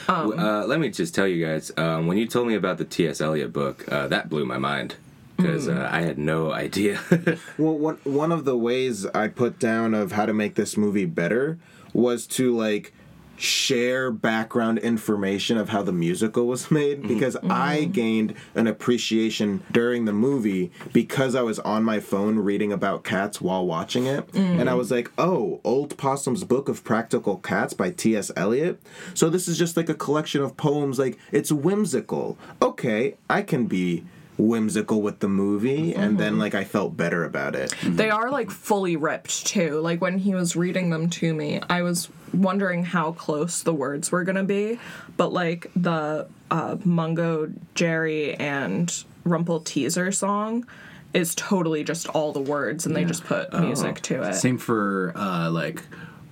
Uh, 0.08 0.64
let 0.66 0.78
me 0.78 0.88
just 0.90 1.14
tell 1.14 1.26
you 1.26 1.44
guys, 1.44 1.72
um, 1.76 2.06
when 2.06 2.16
you 2.16 2.26
told 2.26 2.46
me 2.46 2.54
about 2.54 2.78
the 2.78 2.84
T.S. 2.84 3.20
Eliot 3.20 3.52
book, 3.52 3.90
uh, 3.90 4.06
that 4.08 4.28
blew 4.28 4.44
my 4.44 4.56
mind 4.58 4.94
because 5.36 5.68
uh, 5.68 5.88
I 5.90 6.02
had 6.02 6.16
no 6.18 6.52
idea. 6.52 7.00
Well, 7.58 7.76
one 7.76 7.96
one 8.04 8.30
of 8.32 8.44
the 8.44 8.56
ways 8.56 9.04
I 9.06 9.28
put 9.28 9.58
down 9.58 9.94
of 9.94 10.12
how 10.12 10.26
to 10.26 10.32
make 10.32 10.54
this 10.54 10.76
movie 10.76 11.06
better 11.06 11.58
was 11.92 12.26
to 12.28 12.54
like 12.56 12.92
share 13.36 14.10
background 14.10 14.78
information 14.78 15.56
of 15.56 15.68
how 15.68 15.82
the 15.82 15.92
musical 15.92 16.46
was 16.46 16.70
made 16.70 16.98
mm-hmm. 16.98 17.08
because 17.08 17.36
mm-hmm. 17.36 17.52
I 17.52 17.84
gained 17.84 18.34
an 18.54 18.66
appreciation 18.66 19.62
during 19.70 20.04
the 20.04 20.12
movie 20.12 20.72
because 20.92 21.34
I 21.34 21.42
was 21.42 21.58
on 21.60 21.84
my 21.84 22.00
phone 22.00 22.38
reading 22.38 22.72
about 22.72 23.04
cats 23.04 23.40
while 23.40 23.66
watching 23.66 24.06
it 24.06 24.30
mm. 24.32 24.60
and 24.60 24.68
I 24.68 24.74
was 24.74 24.90
like, 24.90 25.10
"Oh, 25.18 25.60
Old 25.64 25.96
Possum's 25.96 26.44
Book 26.44 26.68
of 26.68 26.84
Practical 26.84 27.36
Cats 27.38 27.74
by 27.74 27.90
T.S. 27.90 28.30
Eliot." 28.36 28.80
So 29.14 29.28
this 29.28 29.48
is 29.48 29.58
just 29.58 29.76
like 29.76 29.88
a 29.88 29.94
collection 29.94 30.42
of 30.42 30.56
poems 30.56 30.98
like 30.98 31.18
it's 31.32 31.52
whimsical. 31.52 32.38
Okay, 32.62 33.16
I 33.28 33.42
can 33.42 33.66
be 33.66 34.04
whimsical 34.38 35.00
with 35.00 35.20
the 35.20 35.28
movie 35.28 35.94
and 35.94 36.18
then 36.18 36.38
like 36.38 36.54
I 36.54 36.64
felt 36.64 36.96
better 36.96 37.24
about 37.24 37.54
it. 37.54 37.74
They 37.82 38.10
are 38.10 38.30
like 38.30 38.50
fully 38.50 38.96
ripped 38.96 39.46
too. 39.46 39.80
Like 39.80 40.00
when 40.00 40.18
he 40.18 40.34
was 40.34 40.54
reading 40.56 40.90
them 40.90 41.08
to 41.10 41.32
me, 41.34 41.60
I 41.70 41.82
was 41.82 42.08
wondering 42.34 42.84
how 42.84 43.12
close 43.12 43.62
the 43.62 43.72
words 43.72 44.12
were 44.12 44.24
gonna 44.24 44.44
be. 44.44 44.78
But 45.16 45.32
like 45.32 45.70
the 45.74 46.28
uh, 46.50 46.76
Mungo 46.84 47.50
Jerry 47.74 48.34
and 48.34 48.88
Rumpleteazer 49.24 50.14
song 50.14 50.66
is 51.14 51.34
totally 51.34 51.82
just 51.82 52.06
all 52.08 52.32
the 52.32 52.40
words, 52.40 52.84
and 52.84 52.94
they 52.94 53.04
just 53.06 53.24
put 53.24 53.50
music 53.54 54.02
to 54.02 54.22
it. 54.22 54.34
Same 54.34 54.58
for 54.58 55.12
uh, 55.16 55.50
like. 55.50 55.82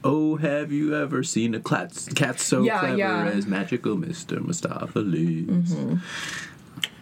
Oh, 0.06 0.36
have 0.36 0.70
you 0.70 0.94
ever 0.94 1.22
seen 1.22 1.54
a 1.54 1.60
cat, 1.60 2.08
cat 2.14 2.38
so 2.38 2.62
Yeah, 2.62 2.78
clever 2.80 2.96
yeah. 2.98 3.24
as 3.24 3.46
magical 3.46 3.96
Mr. 3.96 4.36
Mistoffelees? 4.38 5.98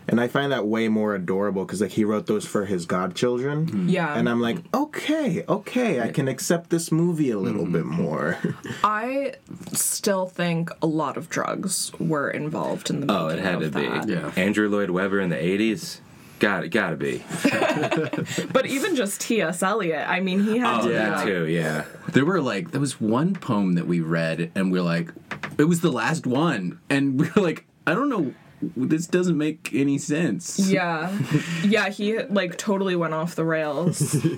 And 0.08 0.20
I 0.20 0.28
find 0.28 0.52
that 0.52 0.66
way 0.66 0.88
more 0.88 1.14
adorable 1.14 1.64
because 1.64 1.80
like 1.80 1.92
he 1.92 2.04
wrote 2.04 2.26
those 2.26 2.46
for 2.46 2.64
his 2.64 2.86
godchildren. 2.86 3.66
Mm-hmm. 3.66 3.88
Yeah. 3.88 4.16
And 4.16 4.28
I'm 4.28 4.40
like, 4.40 4.58
okay, 4.74 5.44
okay, 5.48 6.00
I 6.00 6.10
can 6.10 6.28
accept 6.28 6.70
this 6.70 6.90
movie 6.90 7.30
a 7.30 7.38
little 7.38 7.66
bit 7.66 7.84
mm-hmm. 7.84 8.02
more. 8.02 8.38
I 8.84 9.34
still 9.72 10.26
think 10.26 10.70
a 10.82 10.86
lot 10.86 11.16
of 11.16 11.28
drugs 11.28 11.92
were 11.98 12.30
involved 12.30 12.90
in 12.90 13.00
the 13.00 13.12
oh, 13.12 13.28
it 13.28 13.38
had 13.38 13.60
to 13.60 13.66
of 13.66 13.74
be. 13.74 14.12
Yeah. 14.12 14.32
Andrew 14.36 14.68
Lloyd 14.68 14.90
Webber 14.90 15.20
in 15.20 15.30
the 15.30 15.36
80s? 15.36 16.00
Got 16.42 16.64
it, 16.64 16.70
gotta 16.70 16.96
be. 16.96 17.22
But 18.52 18.66
even 18.66 18.96
just 18.96 19.20
T.S. 19.20 19.62
Eliot, 19.62 20.08
I 20.08 20.18
mean, 20.18 20.42
he 20.42 20.58
had 20.58 20.80
Oh, 20.80 20.82
to 20.82 20.88
be 20.88 20.94
yeah. 20.94 21.16
like, 21.16 21.24
Too, 21.24 21.46
yeah. 21.46 21.84
There 22.08 22.24
were 22.24 22.40
like 22.40 22.72
there 22.72 22.80
was 22.80 23.00
one 23.00 23.34
poem 23.34 23.74
that 23.74 23.86
we 23.86 24.00
read 24.00 24.50
and 24.56 24.72
we 24.72 24.80
are 24.80 24.82
like, 24.82 25.12
it 25.56 25.64
was 25.64 25.82
the 25.82 25.92
last 25.92 26.26
one, 26.26 26.80
and 26.90 27.20
we're 27.20 27.40
like, 27.40 27.64
I 27.86 27.94
don't 27.94 28.08
know, 28.08 28.34
this 28.77 29.07
doesn't 29.07 29.37
make 29.38 29.70
any 29.75 29.98
sense. 29.98 30.59
Yeah. 30.59 31.16
Yeah, 31.64 31.88
he 31.88 32.18
like 32.25 32.57
totally 32.59 32.96
went 32.96 33.14
off 33.14 33.35
the 33.35 33.44
rails. 33.44 34.16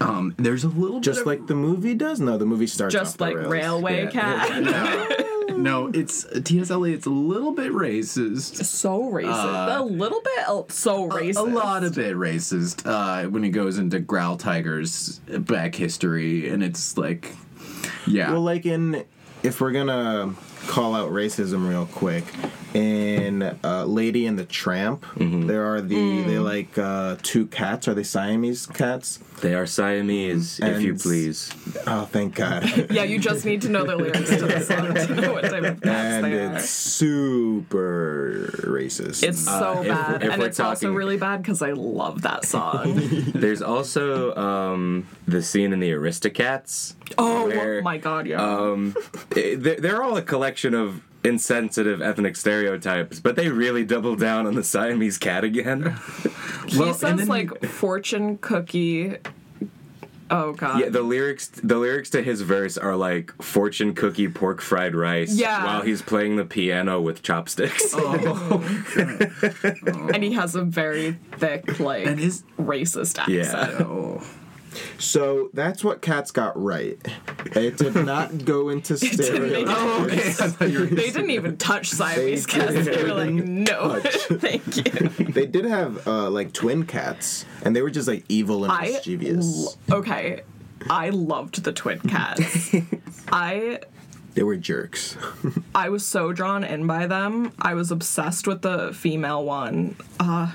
Um, 0.00 0.34
there's 0.38 0.64
a 0.64 0.68
little 0.68 0.98
Just 0.98 1.18
bit 1.18 1.20
of- 1.20 1.26
like 1.28 1.46
the 1.46 1.54
movie 1.54 1.94
does? 1.94 2.18
No, 2.18 2.36
the 2.36 2.44
movie 2.44 2.66
starts 2.66 2.92
Just 2.92 3.12
off 3.14 3.18
the 3.18 3.24
like 3.26 3.34
rails. 3.36 3.48
Railway 3.52 4.02
Yeah. 4.02 4.10
Cat. 4.10 5.56
no, 5.56 5.86
it's 5.94 6.26
T.S. 6.42 6.72
Eliot's 6.72 7.06
a 7.06 7.10
little 7.10 7.52
bit 7.52 7.70
racist. 7.70 8.64
So 8.64 9.02
racist. 9.02 9.78
a 9.78 9.82
little 9.84 10.20
bit 10.20 10.72
so 10.72 11.08
racist. 11.08 11.36
A 11.36 11.42
lot 11.42 11.84
of 11.84 11.94
bit 11.94 12.16
racist 12.16 12.84
uh, 12.86 13.28
when 13.30 13.44
he 13.44 13.50
goes 13.50 13.78
into 13.78 14.00
Growltiger's 14.00 15.20
back 15.20 15.76
history, 15.76 16.48
and 16.48 16.64
it's 16.64 16.98
like, 16.98 17.30
yeah, 18.04 18.32
Well, 18.32 18.40
like 18.42 18.66
in, 18.66 19.04
if 19.44 19.60
we're 19.60 19.70
gonna 19.70 20.34
call 20.66 20.94
out 20.94 21.10
racism 21.10 21.68
real 21.68 21.86
quick, 21.86 22.24
in 22.74 23.42
uh, 23.62 23.84
Lady 23.84 24.26
and 24.26 24.36
the 24.38 24.44
Tramp, 24.44 25.06
there 25.16 25.72
are 25.74 25.80
the, 25.80 26.22
they 26.22 26.38
like 26.40 26.76
uh, 26.76 27.16
two 27.22 27.46
cats. 27.46 27.86
Are 27.86 27.94
they 27.94 28.02
Siamese 28.02 28.66
cats? 28.66 29.20
They 29.40 29.54
are 29.54 29.66
Siamese, 29.66 30.58
if 30.60 30.80
you 30.82 30.94
please. 30.94 31.52
Oh, 31.86 32.04
thank 32.04 32.34
God. 32.34 32.64
Yeah, 32.94 33.02
you 33.04 33.18
just 33.18 33.44
need 33.44 33.62
to 33.62 33.68
know 33.68 33.84
the 33.84 33.96
lyrics 33.96 34.30
to 34.30 34.46
the 34.46 34.60
song 34.60 34.94
to 34.94 35.14
know 35.20 35.32
what 35.32 35.42
type 35.44 35.64
of 35.64 35.80
cats 35.80 35.84
and 35.84 36.24
they 36.24 36.32
it's 36.32 36.64
are. 36.64 36.66
super 36.66 38.50
racist. 38.64 39.22
It's 39.22 39.44
so 39.44 39.80
if- 39.82 39.88
bad, 39.88 40.22
if 40.22 40.30
and 40.32 40.40
we're 40.40 40.48
it's 40.48 40.60
also 40.60 40.92
really 40.92 41.16
bad 41.16 41.42
because 41.42 41.62
I 41.62 41.72
love 41.72 42.22
that 42.22 42.44
song. 42.44 42.94
There's 43.34 43.62
also 43.62 44.34
um, 44.36 45.06
the 45.26 45.42
scene 45.42 45.72
in 45.72 45.80
the 45.80 45.90
Aristocats. 45.90 46.94
oh 47.18 47.46
where, 47.46 47.82
my 47.82 47.98
god, 47.98 48.26
yeah. 48.26 48.42
Um, 48.42 48.94
eh, 49.36 49.56
they're, 49.58 49.76
they're 49.80 50.02
all 50.02 50.16
a 50.16 50.22
collection 50.22 50.53
of 50.62 51.02
insensitive 51.24 52.00
ethnic 52.02 52.36
stereotypes, 52.36 53.18
but 53.18 53.34
they 53.34 53.48
really 53.48 53.82
double 53.84 54.14
down 54.14 54.46
on 54.46 54.54
the 54.54 54.62
Siamese 54.62 55.16
cat 55.18 55.42
again. 55.42 55.96
he 56.68 56.78
well, 56.78 56.88
and 56.90 56.96
says 56.96 57.16
then- 57.18 57.26
like 57.28 57.64
fortune 57.64 58.38
cookie. 58.38 59.16
Oh 60.30 60.52
god. 60.54 60.80
Yeah, 60.80 60.88
the 60.88 61.02
lyrics 61.02 61.48
the 61.48 61.76
lyrics 61.76 62.08
to 62.10 62.22
his 62.22 62.40
verse 62.40 62.78
are 62.78 62.96
like 62.96 63.30
fortune 63.42 63.94
cookie 63.94 64.28
pork 64.28 64.60
fried 64.62 64.94
rice 64.94 65.34
Yeah. 65.34 65.64
while 65.64 65.82
he's 65.82 66.00
playing 66.00 66.36
the 66.36 66.46
piano 66.46 66.98
with 67.00 67.22
chopsticks. 67.22 67.92
Oh, 67.92 68.64
and 70.14 70.22
he 70.24 70.32
has 70.32 70.54
a 70.54 70.62
very 70.64 71.18
thick 71.36 71.78
like 71.78 72.06
and 72.06 72.18
his 72.18 72.42
racist 72.58 73.18
Yeah. 73.28 73.42
accent. 73.42 73.80
oh, 73.82 74.22
So 74.98 75.50
that's 75.52 75.84
what 75.84 76.02
Cats 76.02 76.30
got 76.30 76.60
right. 76.60 76.98
They 77.52 77.70
did 77.70 77.94
not 77.94 78.44
go 78.44 78.68
into 78.68 78.96
didn't 78.96 79.22
stereotypes. 79.24 79.70
Oh, 79.72 80.04
okay. 80.04 80.28
I 80.28 80.32
thought 80.32 80.70
you 80.70 80.80
were 80.80 80.86
They 80.86 81.10
didn't 81.10 81.30
even 81.30 81.56
touch 81.56 81.90
Siamese 81.90 82.46
They 82.46 82.52
cats. 82.52 82.84
They 82.86 83.02
were 83.02 83.14
like, 83.14 83.34
didn't 83.36 83.64
no, 83.64 84.00
touch. 84.00 84.14
thank 84.40 84.76
you. 84.76 85.24
They 85.32 85.46
did 85.46 85.64
have 85.64 86.06
uh, 86.06 86.30
like 86.30 86.52
twin 86.52 86.84
cats, 86.86 87.44
and 87.62 87.74
they 87.74 87.82
were 87.82 87.90
just 87.90 88.08
like 88.08 88.24
evil 88.28 88.64
and 88.64 88.72
I 88.72 88.82
mischievous. 88.92 89.76
lo- 89.88 89.98
okay. 89.98 90.42
I 90.90 91.10
loved 91.10 91.64
the 91.64 91.72
twin 91.72 92.00
cats. 92.00 92.74
I 93.32 93.80
they 94.34 94.42
were 94.42 94.56
jerks. 94.56 95.16
I 95.74 95.88
was 95.88 96.04
so 96.06 96.32
drawn 96.32 96.64
in 96.64 96.86
by 96.86 97.06
them. 97.06 97.52
I 97.60 97.74
was 97.74 97.90
obsessed 97.90 98.46
with 98.46 98.62
the 98.62 98.92
female 98.92 99.44
one. 99.44 99.96
Uh, 100.20 100.50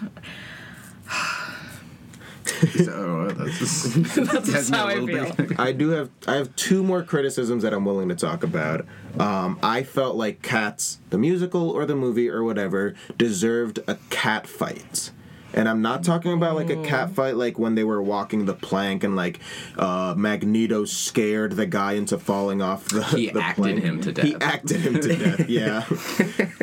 So, 2.50 3.28
that's 3.30 3.58
just, 3.60 3.94
that's 4.16 4.52
has 4.52 4.72
me 4.72 4.78
a 4.78 4.80
how 4.80 4.88
I 4.88 4.96
feel. 4.96 5.06
bit- 5.34 5.60
I 5.60 5.72
do 5.72 5.90
have 5.90 6.10
I 6.28 6.36
have 6.36 6.56
two 6.56 6.84
more 6.84 7.04
criticisms 7.04 7.64
that 7.64 7.74
I'm 7.74 7.86
willing 7.86 8.10
to 8.10 8.16
talk 8.16 8.44
about. 8.44 8.86
Um, 9.20 9.60
I 9.64 9.84
felt 9.84 10.16
like 10.16 10.42
Cats, 10.42 11.00
the 11.10 11.18
musical 11.18 11.70
or 11.70 11.86
the 11.86 11.96
movie 11.96 12.30
or 12.30 12.44
whatever, 12.44 12.96
deserved 13.18 13.80
a 13.88 13.98
cat 14.10 14.48
fight. 14.48 15.12
And 15.52 15.68
I'm 15.68 15.82
not 15.82 16.04
talking 16.04 16.32
about 16.32 16.56
like 16.56 16.70
a 16.70 16.76
Mm. 16.76 16.86
cat 16.86 17.10
fight 17.10 17.36
like 17.36 17.58
when 17.58 17.74
they 17.74 17.84
were 17.84 18.00
walking 18.04 18.46
the 18.46 18.54
plank 18.54 19.04
and 19.04 19.16
like 19.16 19.40
uh, 19.80 20.14
Magneto 20.16 20.86
scared 20.86 21.54
the 21.54 21.66
guy 21.66 21.94
into 21.94 22.20
falling 22.20 22.62
off 22.62 22.86
the 22.86 23.02
He 23.04 23.30
the 23.32 23.42
acted 23.42 23.56
plank. 23.64 23.80
him 23.84 24.00
to 24.02 24.12
death. 24.12 24.26
He 24.26 24.36
acted 24.36 24.82
him 24.82 25.02
to 25.02 25.16
death, 25.18 25.50
yeah. 25.50 25.86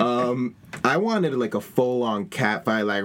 um, 0.01 0.55
I 0.87 0.97
wanted 0.99 1.35
like 1.35 1.55
a 1.55 1.61
full 1.61 2.03
on 2.03 2.27
cat 2.27 2.65
fight, 2.65 2.83
like 2.83 3.05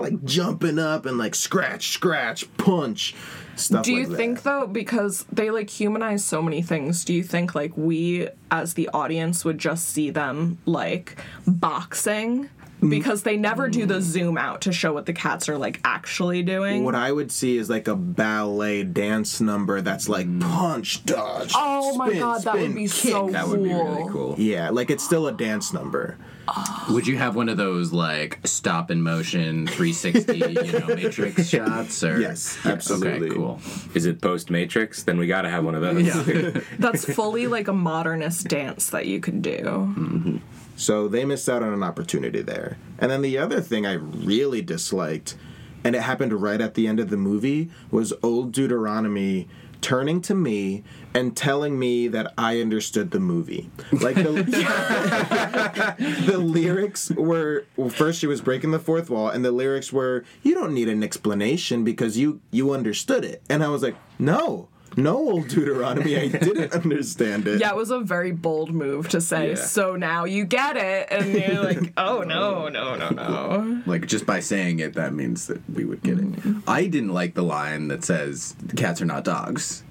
like 0.00 0.24
jumping 0.24 0.78
up 0.78 1.06
and 1.06 1.18
like 1.18 1.34
scratch, 1.34 1.90
scratch, 1.90 2.44
punch, 2.56 3.14
stuff 3.56 3.84
Do 3.84 3.92
you 3.92 4.00
like 4.00 4.08
that. 4.10 4.16
think 4.16 4.42
though, 4.42 4.66
because 4.66 5.24
they 5.32 5.50
like 5.50 5.70
humanize 5.70 6.24
so 6.24 6.42
many 6.42 6.62
things, 6.62 7.04
do 7.04 7.12
you 7.12 7.22
think 7.22 7.54
like 7.54 7.76
we 7.76 8.28
as 8.50 8.74
the 8.74 8.88
audience 8.92 9.44
would 9.44 9.58
just 9.58 9.88
see 9.88 10.10
them 10.10 10.58
like 10.66 11.18
boxing? 11.46 12.48
Mm. 12.80 12.88
Because 12.88 13.24
they 13.24 13.36
never 13.36 13.68
do 13.68 13.84
the 13.84 14.00
zoom 14.00 14.38
out 14.38 14.62
to 14.62 14.72
show 14.72 14.94
what 14.94 15.04
the 15.04 15.12
cats 15.12 15.50
are 15.50 15.58
like 15.58 15.80
actually 15.84 16.42
doing. 16.42 16.82
What 16.82 16.94
I 16.94 17.12
would 17.12 17.30
see 17.30 17.58
is 17.58 17.68
like 17.68 17.88
a 17.88 17.94
ballet 17.94 18.84
dance 18.84 19.38
number 19.38 19.82
that's 19.82 20.08
like 20.08 20.26
mm. 20.26 20.40
punch, 20.40 21.04
dodge. 21.04 21.52
oh 21.54 21.94
my 21.96 22.08
spin, 22.08 22.20
god, 22.20 22.42
that 22.44 22.54
would 22.54 22.74
be 22.74 22.88
kick. 22.88 23.12
so 23.12 23.28
That 23.30 23.48
would 23.48 23.62
be 23.62 23.68
really 23.68 24.10
cool. 24.10 24.34
Yeah, 24.38 24.70
like 24.70 24.90
it's 24.90 25.04
still 25.04 25.26
a 25.26 25.32
dance 25.32 25.74
number. 25.74 26.16
Would 26.90 27.06
you 27.06 27.16
have 27.18 27.36
one 27.36 27.48
of 27.48 27.56
those 27.56 27.92
like 27.92 28.38
stop 28.44 28.90
in 28.90 29.02
motion 29.02 29.66
360 29.66 30.36
you 30.38 30.78
know 30.80 30.86
matrix 30.94 31.48
shots 31.48 32.02
or 32.02 32.20
Yes, 32.20 32.58
absolutely. 32.64 33.28
okay 33.28 33.36
cool 33.36 33.60
Is 33.94 34.06
it 34.06 34.20
post 34.20 34.50
Matrix? 34.50 35.02
Then 35.04 35.18
we 35.18 35.26
gotta 35.26 35.48
have 35.50 35.64
one 35.64 35.74
of 35.74 35.82
those. 35.82 36.04
yeah 36.06 36.60
That's 36.78 37.04
fully 37.04 37.46
like 37.46 37.68
a 37.68 37.72
modernist 37.72 38.48
dance 38.48 38.90
that 38.90 39.06
you 39.06 39.20
can 39.20 39.40
do. 39.40 39.58
Mm-hmm. 39.58 40.36
So 40.76 41.08
they 41.08 41.24
missed 41.24 41.48
out 41.48 41.62
on 41.62 41.72
an 41.72 41.82
opportunity 41.82 42.42
there. 42.42 42.78
And 42.98 43.10
then 43.10 43.22
the 43.22 43.36
other 43.38 43.60
thing 43.60 43.86
I 43.86 43.92
really 43.94 44.62
disliked, 44.62 45.36
and 45.84 45.94
it 45.94 46.02
happened 46.02 46.32
right 46.32 46.60
at 46.60 46.74
the 46.74 46.86
end 46.88 46.98
of 47.00 47.10
the 47.10 47.16
movie, 47.18 47.68
was 47.90 48.12
old 48.22 48.52
Deuteronomy 48.52 49.46
turning 49.80 50.20
to 50.22 50.34
me 50.34 50.82
and 51.14 51.36
telling 51.36 51.78
me 51.78 52.08
that 52.08 52.32
I 52.38 52.60
understood 52.60 53.10
the 53.10 53.20
movie. 53.20 53.70
Like 53.92 54.14
the, 54.16 54.44
the 56.26 56.38
lyrics 56.38 57.10
were 57.10 57.64
well, 57.76 57.88
first 57.90 58.20
she 58.20 58.26
was 58.26 58.40
breaking 58.40 58.70
the 58.70 58.78
fourth 58.78 59.10
wall 59.10 59.28
and 59.28 59.44
the 59.44 59.52
lyrics 59.52 59.92
were 59.92 60.24
you 60.42 60.54
don't 60.54 60.72
need 60.72 60.88
an 60.88 61.02
explanation 61.02 61.84
because 61.84 62.16
you 62.16 62.40
you 62.50 62.72
understood 62.72 63.24
it. 63.24 63.42
And 63.50 63.62
I 63.62 63.68
was 63.68 63.82
like, 63.82 63.96
"No. 64.18 64.68
No, 64.96 65.16
old 65.16 65.48
Deuteronomy, 65.48 66.16
I 66.16 66.28
didn't 66.28 66.72
understand 66.74 67.46
it." 67.46 67.60
Yeah, 67.60 67.70
it 67.70 67.76
was 67.76 67.90
a 67.90 68.00
very 68.00 68.32
bold 68.32 68.72
move 68.72 69.08
to 69.10 69.20
say, 69.20 69.50
Yeah. 69.50 69.54
so 69.54 69.94
now 69.96 70.24
you 70.24 70.44
get 70.44 70.76
it. 70.76 71.08
And 71.10 71.32
you're 71.32 71.62
like, 71.72 71.92
oh 71.96 72.22
no, 72.22 72.68
no, 72.68 72.96
no, 72.96 73.08
no. 73.10 73.82
like 73.86 74.06
just 74.06 74.26
by 74.26 74.40
saying 74.40 74.80
it 74.80 74.94
that 74.94 75.12
means 75.14 75.46
that 75.46 75.60
we 75.70 75.84
would 75.84 76.02
get 76.02 76.18
it 76.18 76.26
i 76.66 76.86
didn't 76.86 77.12
like 77.12 77.34
the 77.34 77.42
line 77.42 77.88
that 77.88 78.04
says 78.04 78.54
cats 78.76 79.00
are 79.00 79.04
not 79.06 79.24
dogs 79.24 79.82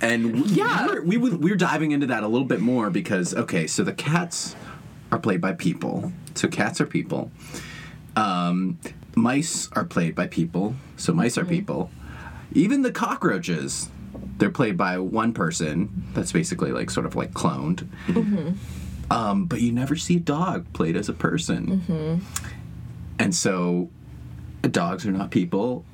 and 0.00 0.42
we, 0.42 0.48
Yeah. 0.50 0.86
we, 0.86 0.94
were, 0.94 1.02
we, 1.02 1.16
would, 1.16 1.42
we 1.44 1.50
were 1.50 1.56
diving 1.56 1.92
into 1.92 2.06
that 2.06 2.22
a 2.22 2.28
little 2.28 2.46
bit 2.46 2.60
more 2.60 2.90
because 2.90 3.34
okay 3.34 3.66
so 3.66 3.82
the 3.84 3.92
cats 3.92 4.56
are 5.12 5.18
played 5.18 5.40
by 5.40 5.52
people 5.52 6.12
so 6.34 6.48
cats 6.48 6.80
are 6.80 6.86
people 6.86 7.30
um, 8.16 8.78
mice 9.14 9.68
are 9.72 9.84
played 9.84 10.14
by 10.14 10.26
people 10.26 10.74
so 10.96 11.12
mice 11.12 11.36
are 11.38 11.44
people 11.44 11.90
even 12.52 12.82
the 12.82 12.92
cockroaches 12.92 13.90
they're 14.38 14.50
played 14.50 14.76
by 14.76 14.98
one 14.98 15.32
person 15.32 16.04
that's 16.14 16.32
basically 16.32 16.72
like 16.72 16.90
sort 16.90 17.06
of 17.06 17.14
like 17.16 17.32
cloned. 17.32 17.86
Mm-hmm. 18.06 18.52
Um, 19.10 19.46
but 19.46 19.60
you 19.60 19.72
never 19.72 19.96
see 19.96 20.16
a 20.16 20.20
dog 20.20 20.72
played 20.72 20.96
as 20.96 21.08
a 21.08 21.12
person. 21.12 21.80
Mm-hmm. 21.80 22.24
And 23.18 23.34
so 23.34 23.90
dogs 24.62 25.06
are 25.06 25.12
not 25.12 25.30
people 25.30 25.84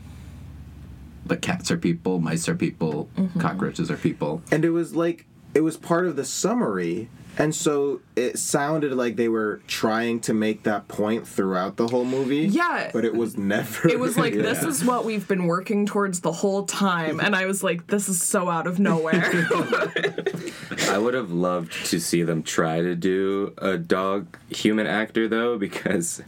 but 1.26 1.42
cats 1.42 1.70
are 1.70 1.76
people 1.76 2.20
mice 2.20 2.48
are 2.48 2.54
people 2.54 3.08
mm-hmm. 3.16 3.40
cockroaches 3.40 3.90
are 3.90 3.96
people. 3.96 4.42
And 4.50 4.64
it 4.64 4.70
was 4.70 4.94
like 4.94 5.26
it 5.54 5.60
was 5.60 5.76
part 5.76 6.06
of 6.06 6.16
the 6.16 6.24
summary 6.24 7.08
and 7.38 7.54
so 7.54 8.00
it 8.16 8.38
sounded 8.38 8.92
like 8.92 9.16
they 9.16 9.28
were 9.28 9.60
trying 9.66 10.20
to 10.20 10.32
make 10.34 10.62
that 10.64 10.86
point 10.88 11.26
throughout 11.26 11.76
the 11.76 11.88
whole 11.88 12.04
movie 12.04 12.46
Yeah. 12.46 12.90
but 12.92 13.04
it 13.04 13.14
was 13.14 13.36
never 13.36 13.88
It 13.88 13.98
was 13.98 14.16
like, 14.16 14.34
this 14.48 14.62
is 14.62 14.84
what 14.84 15.04
we've 15.04 15.26
been 15.26 15.46
working 15.46 15.84
towards 15.86 16.20
the 16.20 16.32
whole 16.32 16.64
time. 16.64 17.18
And 17.20 17.34
I 17.34 17.46
was 17.46 17.62
like, 17.64 17.86
this 17.88 18.08
is 18.08 18.22
so 18.22 18.48
out 18.48 18.66
of 18.66 18.78
nowhere. 18.78 19.46
I 20.90 20.98
would 20.98 21.14
have 21.14 21.30
loved 21.32 21.86
to 21.86 22.00
see 22.00 22.22
them 22.22 22.42
try 22.42 22.80
to 22.82 22.94
do 22.94 23.52
a 23.58 23.76
dog 23.78 24.36
human 24.50 24.86
actor 24.86 25.28
though, 25.28 25.58
because 25.58 26.22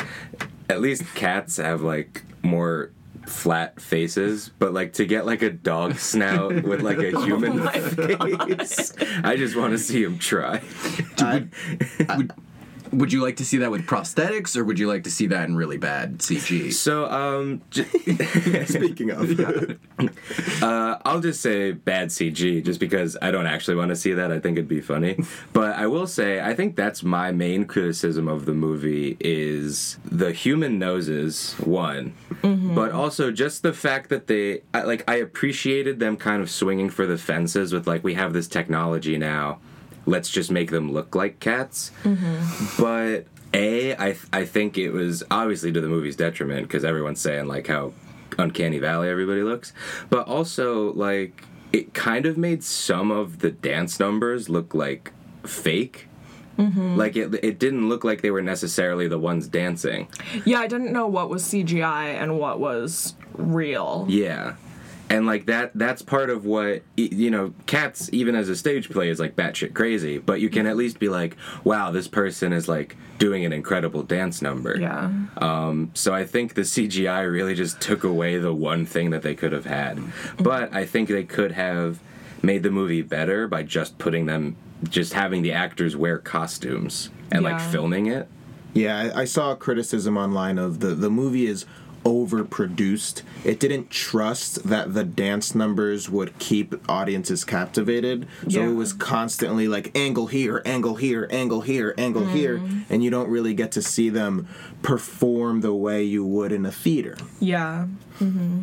at 0.68 0.80
least 0.80 1.04
cats 1.14 1.56
have 1.58 1.82
like 1.82 2.22
more 2.42 2.90
flat 3.26 3.80
faces, 3.80 4.50
but 4.58 4.72
like 4.72 4.94
to 4.94 5.04
get 5.04 5.26
like 5.26 5.42
a 5.42 5.50
dog 5.50 5.94
snout 5.98 6.62
with 6.62 6.80
like 6.82 6.98
a 6.98 7.12
oh 7.12 7.22
human 7.22 7.58
my 7.58 7.72
face, 7.80 8.92
I 9.24 9.36
just 9.36 9.56
want 9.56 9.72
to 9.72 9.78
see 9.78 10.02
him 10.02 10.18
try. 10.18 10.62
I- 11.18 11.46
would, 11.98 12.16
would 12.16 12.32
you 12.92 13.22
like 13.22 13.37
to 13.37 13.44
see 13.44 13.59
that 13.59 13.70
with 13.70 13.87
prosthetics 13.87 14.57
or 14.57 14.64
would 14.64 14.79
you 14.79 14.87
like 14.88 15.05
to 15.05 15.11
see 15.11 15.27
that 15.29 15.49
in 15.49 15.57
really 15.57 15.77
bad 15.79 16.18
cg 16.18 16.72
So, 16.72 17.07
um, 17.11 17.62
j- 17.70 17.85
speaking 18.66 19.11
of. 19.11 19.79
Uh, 20.62 20.99
I'll 21.05 21.20
just 21.20 21.40
say 21.42 21.72
bad 21.72 22.09
CG, 22.09 22.64
just 22.64 22.81
because 22.81 23.16
I 23.20 23.31
don't 23.31 23.46
actually 23.46 23.77
want 23.77 23.90
to 23.90 23.96
see 23.96 24.12
that. 24.14 24.33
I 24.33 24.38
think 24.40 24.57
it'd 24.57 24.68
be 24.68 24.81
funny, 24.81 25.18
but 25.53 25.77
I 25.77 25.87
will 25.87 26.07
say 26.07 26.40
I 26.40 26.55
think 26.55 26.77
that's 26.77 27.03
my 27.03 27.31
main 27.33 27.64
criticism 27.66 28.27
of 28.29 28.46
the 28.46 28.55
movie 28.55 29.16
is 29.20 29.99
the 30.05 30.33
human 30.33 30.79
noses 30.79 31.55
one, 31.61 32.14
but 32.42 32.92
also 32.92 33.31
just 33.31 33.62
the 33.62 33.72
fact 33.72 34.09
that 34.11 34.27
they 34.27 34.62
I, 34.75 34.83
like 34.83 35.05
I 35.09 35.16
appreciated 35.16 35.99
them 36.01 36.16
kind 36.16 36.40
of 36.42 36.51
swinging 36.51 36.90
for 36.90 37.07
the 37.07 37.18
fences 37.18 37.72
with 37.72 37.87
like 37.87 38.03
we 38.05 38.14
have 38.14 38.33
this 38.33 38.49
technology 38.49 39.18
now, 39.18 39.59
let's 40.06 40.30
just 40.30 40.50
make 40.50 40.70
them 40.70 40.92
look 40.92 41.14
like 41.14 41.40
cats, 41.40 41.90
mm-hmm. 42.02 42.82
but. 42.82 43.26
A, 43.54 43.94
I, 43.94 44.12
th- 44.12 44.26
I 44.34 44.44
think 44.44 44.76
it 44.76 44.90
was 44.90 45.22
obviously 45.30 45.72
to 45.72 45.80
the 45.80 45.88
movie's 45.88 46.16
detriment 46.16 46.68
because 46.68 46.84
everyone's 46.84 47.20
saying 47.20 47.46
like 47.46 47.68
how 47.68 47.94
uncanny 48.38 48.78
valley 48.78 49.08
everybody 49.08 49.42
looks. 49.42 49.72
But 50.10 50.26
also 50.28 50.92
like 50.92 51.42
it 51.72 51.94
kind 51.94 52.26
of 52.26 52.36
made 52.36 52.62
some 52.64 53.10
of 53.10 53.38
the 53.38 53.50
dance 53.50 53.98
numbers 53.98 54.48
look 54.48 54.74
like 54.74 55.12
fake. 55.44 56.08
Mm-hmm. 56.58 56.96
Like 56.96 57.16
it, 57.16 57.34
it 57.42 57.58
didn't 57.58 57.88
look 57.88 58.02
like 58.04 58.22
they 58.22 58.30
were 58.30 58.42
necessarily 58.42 59.08
the 59.08 59.18
ones 59.18 59.46
dancing. 59.46 60.08
Yeah, 60.44 60.58
I 60.58 60.66
didn't 60.66 60.92
know 60.92 61.06
what 61.06 61.28
was 61.28 61.44
CGI 61.44 62.14
and 62.14 62.38
what 62.38 62.60
was 62.60 63.14
real. 63.34 64.06
yeah 64.08 64.56
and 65.08 65.26
like 65.26 65.46
that 65.46 65.70
that's 65.74 66.02
part 66.02 66.30
of 66.30 66.44
what 66.44 66.82
you 66.96 67.30
know 67.30 67.54
cats 67.66 68.08
even 68.12 68.34
as 68.34 68.48
a 68.48 68.56
stage 68.56 68.90
play 68.90 69.08
is 69.08 69.20
like 69.20 69.36
batshit 69.36 69.72
crazy 69.72 70.18
but 70.18 70.40
you 70.40 70.48
can 70.50 70.66
at 70.66 70.76
least 70.76 70.98
be 70.98 71.08
like 71.08 71.36
wow 71.62 71.90
this 71.92 72.08
person 72.08 72.52
is 72.52 72.68
like 72.68 72.96
doing 73.18 73.44
an 73.44 73.52
incredible 73.52 74.02
dance 74.02 74.42
number 74.42 74.76
Yeah. 74.78 75.10
Um, 75.38 75.90
so 75.94 76.12
I 76.14 76.24
think 76.24 76.54
the 76.54 76.62
CGI 76.62 77.30
really 77.30 77.54
just 77.54 77.80
took 77.80 78.04
away 78.04 78.38
the 78.38 78.52
one 78.52 78.84
thing 78.84 79.10
that 79.10 79.22
they 79.22 79.34
could 79.34 79.52
have 79.52 79.64
had. 79.64 79.98
But 80.38 80.74
I 80.74 80.84
think 80.84 81.08
they 81.08 81.24
could 81.24 81.52
have 81.52 82.00
made 82.42 82.62
the 82.62 82.70
movie 82.70 83.00
better 83.02 83.48
by 83.48 83.62
just 83.62 83.96
putting 83.96 84.26
them, 84.26 84.56
just 84.88 85.14
having 85.14 85.40
the 85.42 85.52
actors 85.52 85.96
wear 85.96 86.18
costumes 86.18 87.08
and 87.32 87.42
like 87.42 87.58
filming 87.60 88.06
it. 88.06 88.28
yeah 88.74 88.98
I, 89.14 89.22
I 89.22 89.24
saw 89.24 89.52
a 89.52 89.56
criticism 89.56 90.16
online 90.18 90.58
of 90.58 90.80
the 90.80 90.88
the 90.88 91.10
movie 91.10 91.46
is 91.46 91.64
overproduced. 92.06 93.22
It 93.44 93.58
didn't 93.58 93.90
trust 93.90 94.62
that 94.68 94.94
the 94.94 95.02
dance 95.02 95.56
numbers 95.56 96.08
would 96.08 96.38
keep 96.38 96.74
audiences 96.88 97.44
captivated. 97.44 98.28
So 98.48 98.60
Yeah. 98.60 98.68
it 98.68 98.74
was 98.74 98.92
constantly 98.92 99.66
like 99.66 99.90
angle 99.96 100.28
here 100.28 100.62
angle 100.64 100.94
here 100.94 101.26
angle 101.32 101.62
here 101.62 101.94
angle 101.98 102.26
here. 102.26 102.58
Mm-hmm. 102.58 102.92
And 102.92 103.02
you 103.02 103.10
don't 103.10 103.28
really 103.28 103.54
get 103.54 103.72
to 103.72 103.82
see 103.82 104.08
them 104.08 104.46
perform 104.82 105.62
the 105.62 105.74
way 105.74 106.04
you 106.04 106.24
would 106.24 106.52
in 106.52 106.64
a 106.64 106.70
theater. 106.70 107.16
Yeah. 107.40 107.88
Mm-hmm. 108.20 108.62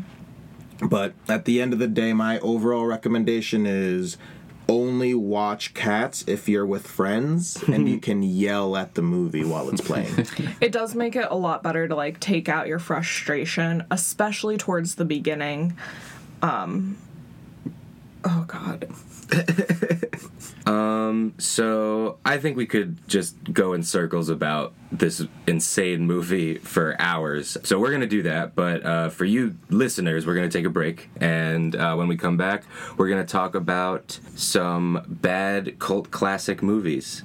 But 0.88 1.14
at 1.28 1.44
the 1.44 1.62
end 1.62 1.74
of 1.74 1.80
the 1.80 1.88
day, 1.88 2.14
my 2.14 2.40
overall 2.40 2.86
recommendation 2.86 3.66
is 3.66 4.18
only 4.70 5.14
watch 5.14 5.74
Cats 5.74 6.24
if 6.28 6.48
you're 6.48 6.66
with 6.66 6.88
friends 6.88 7.62
and 7.68 7.88
you 7.90 8.00
can 8.08 8.24
yell 8.24 8.76
at 8.78 8.96
the 8.96 9.02
movie 9.02 9.44
while 9.44 9.70
it's 9.70 9.82
playing. 9.82 10.28
It 10.62 10.72
does 10.72 10.96
make 10.96 11.16
it 11.16 11.28
a 11.30 11.36
lot 11.36 11.62
better 11.64 11.88
to 11.88 11.96
like 11.96 12.20
take 12.20 12.48
out 12.48 12.68
your 12.68 12.80
frustration, 12.80 13.86
especially 13.92 14.58
towards 14.58 14.96
the 14.96 15.06
beginning. 15.06 15.76
Um 16.42 16.98
Oh 18.24 18.46
god. 18.48 18.88
So 21.38 22.20
I 22.26 22.38
think 22.38 22.58
we 22.58 22.66
could 22.66 23.08
just 23.08 23.54
go 23.54 23.74
in 23.74 23.84
circles 23.84 24.30
about 24.30 24.74
this 24.92 25.26
insane 25.48 26.06
movie 26.06 26.56
for 26.56 26.96
hours. 27.00 27.58
So 27.64 27.80
we're 27.80 27.92
gonna 27.92 28.08
do 28.08 28.24
that. 28.24 28.56
But 28.56 28.86
uh, 28.86 29.10
for 29.10 29.26
you 29.26 29.56
listeners, 29.70 30.26
we're 30.26 30.36
gonna 30.36 30.50
take 30.50 30.66
a 30.66 30.70
break, 30.70 31.10
and 31.20 31.76
uh, 31.76 31.96
when 31.96 32.08
we 32.08 32.18
come 32.18 32.38
back, 32.38 32.64
we're 32.98 33.10
gonna 33.10 33.26
talk 33.26 33.56
about 33.56 34.20
some 34.36 35.04
bad 35.08 35.80
cult 35.80 36.12
classic 36.12 36.64
movies. 36.64 37.24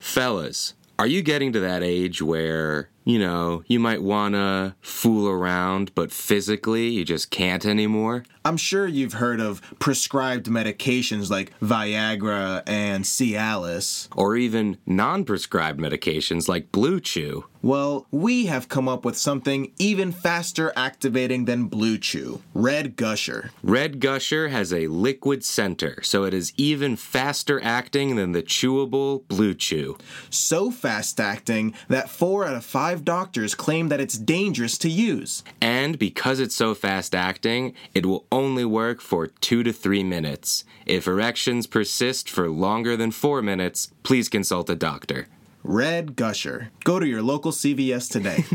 Fellas, 0.00 0.74
are 0.98 1.06
you 1.06 1.22
getting 1.22 1.52
to 1.52 1.60
that 1.60 1.82
age 1.82 2.20
where, 2.20 2.90
you 3.04 3.18
know, 3.18 3.62
you 3.66 3.80
might 3.80 4.02
wanna 4.02 4.76
fool 4.80 5.28
around, 5.28 5.94
but 5.94 6.12
physically 6.12 6.88
you 6.88 7.04
just 7.04 7.30
can't 7.30 7.64
anymore? 7.66 8.24
I'm 8.44 8.56
sure 8.56 8.86
you've 8.88 9.12
heard 9.14 9.40
of 9.40 9.62
prescribed 9.78 10.46
medications 10.46 11.30
like 11.30 11.52
Viagra 11.60 12.62
and 12.66 13.04
Cialis. 13.04 14.08
or 14.16 14.36
even 14.36 14.78
non 14.84 15.24
prescribed 15.24 15.80
medications 15.80 16.48
like 16.48 16.72
Blue 16.72 16.98
Chew. 17.00 17.44
Well, 17.64 18.08
we 18.10 18.46
have 18.46 18.68
come 18.68 18.88
up 18.88 19.04
with 19.04 19.16
something 19.16 19.72
even 19.78 20.10
faster 20.10 20.72
activating 20.74 21.44
than 21.44 21.66
Blue 21.66 21.96
Chew 21.96 22.42
Red 22.54 22.96
Gusher. 22.96 23.50
Red 23.62 24.00
Gusher 24.00 24.48
has 24.48 24.72
a 24.72 24.88
liquid 24.88 25.44
center, 25.44 26.02
so 26.02 26.24
it 26.24 26.34
is 26.34 26.52
even 26.56 26.96
faster 26.96 27.62
acting 27.62 28.16
than 28.16 28.32
the 28.32 28.42
chewable 28.42 29.26
Blue 29.28 29.54
Chew. 29.54 29.96
So 30.30 30.72
fast 30.72 31.20
acting 31.20 31.74
that 31.86 32.10
four 32.10 32.44
out 32.44 32.56
of 32.56 32.64
five 32.92 33.04
doctors 33.06 33.54
claim 33.54 33.88
that 33.88 34.00
it's 34.00 34.18
dangerous 34.18 34.76
to 34.76 34.90
use. 34.90 35.42
And 35.62 35.98
because 35.98 36.38
it's 36.40 36.54
so 36.54 36.74
fast 36.74 37.14
acting, 37.14 37.72
it 37.94 38.04
will 38.04 38.26
only 38.30 38.66
work 38.66 39.00
for 39.00 39.28
two 39.28 39.62
to 39.62 39.72
three 39.72 40.04
minutes. 40.04 40.64
If 40.84 41.06
erections 41.06 41.66
persist 41.66 42.28
for 42.28 42.50
longer 42.50 42.94
than 42.94 43.10
four 43.10 43.40
minutes, 43.40 43.90
please 44.02 44.28
consult 44.28 44.68
a 44.68 44.74
doctor. 44.74 45.26
Red 45.64 46.16
Gusher. 46.16 46.70
Go 46.84 47.00
to 47.00 47.06
your 47.06 47.22
local 47.22 47.50
CVS 47.50 48.10
today. 48.10 48.44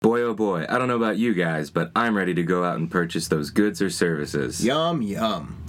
Boy, 0.00 0.20
oh 0.20 0.34
boy, 0.34 0.64
I 0.68 0.78
don't 0.78 0.86
know 0.86 0.94
about 0.94 1.18
you 1.18 1.34
guys, 1.34 1.70
but 1.70 1.90
I'm 1.96 2.16
ready 2.16 2.32
to 2.34 2.44
go 2.44 2.62
out 2.62 2.76
and 2.76 2.88
purchase 2.88 3.26
those 3.26 3.50
goods 3.50 3.82
or 3.82 3.90
services. 3.90 4.64
yum, 4.64 5.02
yum. 5.02 5.65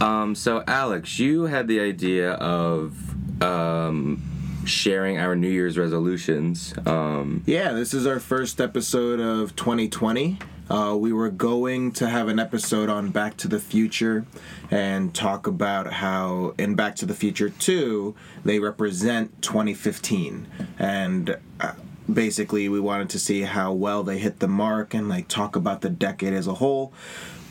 Um, 0.00 0.34
so 0.34 0.64
Alex, 0.66 1.18
you 1.18 1.44
had 1.44 1.68
the 1.68 1.80
idea 1.80 2.32
of 2.32 3.42
um, 3.42 4.22
sharing 4.64 5.18
our 5.18 5.36
New 5.36 5.48
Year's 5.48 5.76
resolutions. 5.76 6.74
Um, 6.86 7.42
Yeah, 7.46 7.72
this 7.72 7.92
is 7.92 8.06
our 8.06 8.20
first 8.20 8.60
episode 8.60 9.20
of 9.20 9.54
2020. 9.56 10.38
Uh, 10.70 10.96
we 10.96 11.12
were 11.12 11.30
going 11.30 11.90
to 11.90 12.08
have 12.08 12.28
an 12.28 12.38
episode 12.38 12.88
on 12.88 13.10
Back 13.10 13.36
to 13.38 13.48
the 13.48 13.58
Future 13.58 14.24
and 14.70 15.12
talk 15.12 15.48
about 15.48 15.94
how 15.94 16.54
in 16.58 16.76
Back 16.76 16.94
to 16.96 17.06
the 17.06 17.14
Future 17.14 17.50
2 17.50 18.14
they 18.44 18.60
represent 18.60 19.42
2015. 19.42 20.46
And 20.78 21.36
uh, 21.60 21.72
basically, 22.12 22.68
we 22.68 22.78
wanted 22.78 23.10
to 23.10 23.18
see 23.18 23.42
how 23.42 23.72
well 23.72 24.04
they 24.04 24.18
hit 24.18 24.38
the 24.38 24.46
mark 24.48 24.94
and 24.94 25.08
like 25.08 25.26
talk 25.26 25.56
about 25.56 25.80
the 25.80 25.90
decade 25.90 26.32
as 26.32 26.46
a 26.46 26.54
whole. 26.54 26.92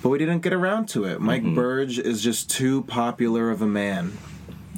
But 0.02 0.10
we 0.10 0.18
didn't 0.18 0.40
get 0.40 0.54
around 0.54 0.88
to 0.90 1.06
it. 1.06 1.20
Mike 1.20 1.44
Burge 1.44 2.00
is 2.00 2.22
just 2.24 2.50
too 2.50 2.84
popular 2.84 3.50
of 3.52 3.62
a 3.62 3.68
man. 3.68 4.12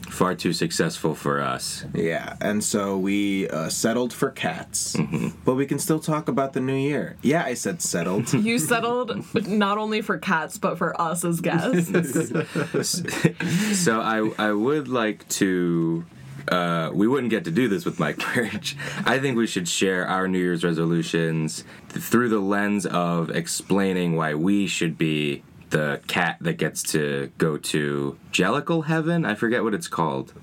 far 0.10 0.36
too 0.36 0.52
successful 0.52 1.16
for 1.16 1.40
us. 1.40 1.86
Yeah, 1.94 2.36
and 2.42 2.62
so 2.64 2.98
we 2.98 3.48
uh, 3.50 3.70
settled 3.70 4.12
for 4.14 4.30
cats, 4.32 4.98
but 5.46 5.56
we 5.56 5.66
can 5.66 5.80
still 5.80 6.00
talk 6.00 6.28
about 6.28 6.52
the 6.54 6.60
new 6.60 6.76
year. 6.76 7.16
Yeah, 7.22 7.44
I 7.46 7.54
said 7.54 7.82
settled. 7.82 8.34
You 8.52 8.60
settled 8.60 9.24
not 9.48 9.78
only 9.78 10.02
for 10.02 10.18
cats 10.18 10.58
but 10.58 10.78
for 10.78 11.00
us 11.00 11.24
as 11.24 11.40
guests. 11.40 11.92
So 13.74 14.02
I 14.02 14.32
I 14.38 14.52
would 14.52 14.88
like 14.88 15.28
to. 15.40 16.06
Uh, 16.48 16.90
we 16.94 17.08
wouldn't 17.08 17.30
get 17.30 17.46
to 17.46 17.52
do 17.52 17.68
this 17.68 17.86
with 17.86 18.00
Mike 18.00 18.18
Birch. 18.36 18.76
I 19.06 19.20
think 19.20 19.38
we 19.38 19.48
should 19.48 19.68
share 19.68 20.08
our 20.08 20.28
New 20.28 20.40
Year's 20.40 20.64
resolutions 20.64 21.64
th- 21.90 22.04
through 22.04 22.30
the 22.30 22.40
lens 22.40 22.86
of 22.86 23.30
explaining 23.30 24.16
why 24.16 24.34
we 24.36 24.68
should 24.68 24.98
be 24.98 25.44
the 25.70 26.02
cat 26.08 26.38
that 26.42 26.54
gets 26.58 26.84
to 26.84 27.32
go 27.38 27.58
to 27.58 28.18
Jellicle 28.32 28.86
Heaven. 28.86 29.26
I 29.26 29.36
forget 29.36 29.64
what 29.64 29.74
it's 29.74 29.88
called. 29.88 30.34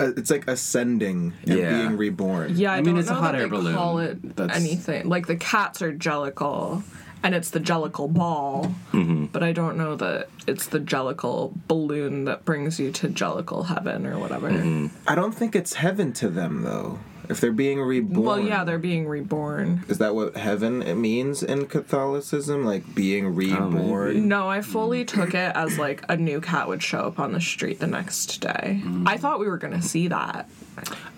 Uh, 0.00 0.12
it's 0.16 0.30
like 0.30 0.46
ascending 0.48 1.32
and 1.44 1.58
Yeah. 1.58 1.70
being 1.78 1.96
reborn. 1.96 2.56
Yeah, 2.56 2.70
I, 2.72 2.76
I 2.76 2.76
mean, 2.76 2.94
don't 2.94 2.98
it's 3.00 3.10
a 3.10 3.14
hot 3.14 3.34
air 3.34 3.48
balloon. 3.48 3.74
call 3.74 3.98
it 3.98 4.36
That's- 4.36 4.56
anything. 4.58 5.08
Like 5.08 5.26
the 5.26 5.36
cats 5.36 5.82
are 5.82 5.92
jellicle, 5.92 6.82
and 7.22 7.34
it's 7.34 7.50
the 7.50 7.60
jellicle 7.60 8.12
ball. 8.12 8.74
Mm-hmm. 8.92 9.26
But 9.26 9.42
I 9.42 9.52
don't 9.52 9.76
know 9.76 9.96
that 9.96 10.28
it's 10.46 10.66
the 10.66 10.80
jellicle 10.80 11.52
balloon 11.66 12.24
that 12.24 12.44
brings 12.44 12.78
you 12.78 12.90
to 12.92 13.08
jellicle 13.08 13.66
heaven 13.66 14.06
or 14.06 14.18
whatever. 14.18 14.50
Mm-hmm. 14.50 14.96
I 15.06 15.14
don't 15.14 15.32
think 15.32 15.54
it's 15.54 15.74
heaven 15.74 16.12
to 16.14 16.28
them 16.28 16.62
though. 16.62 16.98
If 17.28 17.42
they're 17.42 17.52
being 17.52 17.78
reborn. 17.78 18.24
Well, 18.24 18.40
yeah, 18.40 18.64
they're 18.64 18.78
being 18.78 19.06
reborn. 19.06 19.84
Is 19.88 19.98
that 19.98 20.14
what 20.14 20.34
heaven 20.34 20.80
it 20.80 20.94
means 20.94 21.42
in 21.42 21.66
Catholicism? 21.66 22.64
Like 22.64 22.94
being 22.94 23.34
reborn? 23.34 24.28
No, 24.28 24.48
I 24.48 24.62
fully 24.62 25.04
took 25.04 25.34
it 25.34 25.52
as 25.54 25.78
like 25.78 26.02
a 26.08 26.16
new 26.16 26.40
cat 26.40 26.68
would 26.68 26.82
show 26.82 27.00
up 27.00 27.18
on 27.18 27.32
the 27.32 27.40
street 27.40 27.80
the 27.80 27.86
next 27.86 28.40
day. 28.40 28.82
I 29.04 29.18
thought 29.18 29.40
we 29.40 29.46
were 29.46 29.58
gonna 29.58 29.82
see 29.82 30.08
that. 30.08 30.48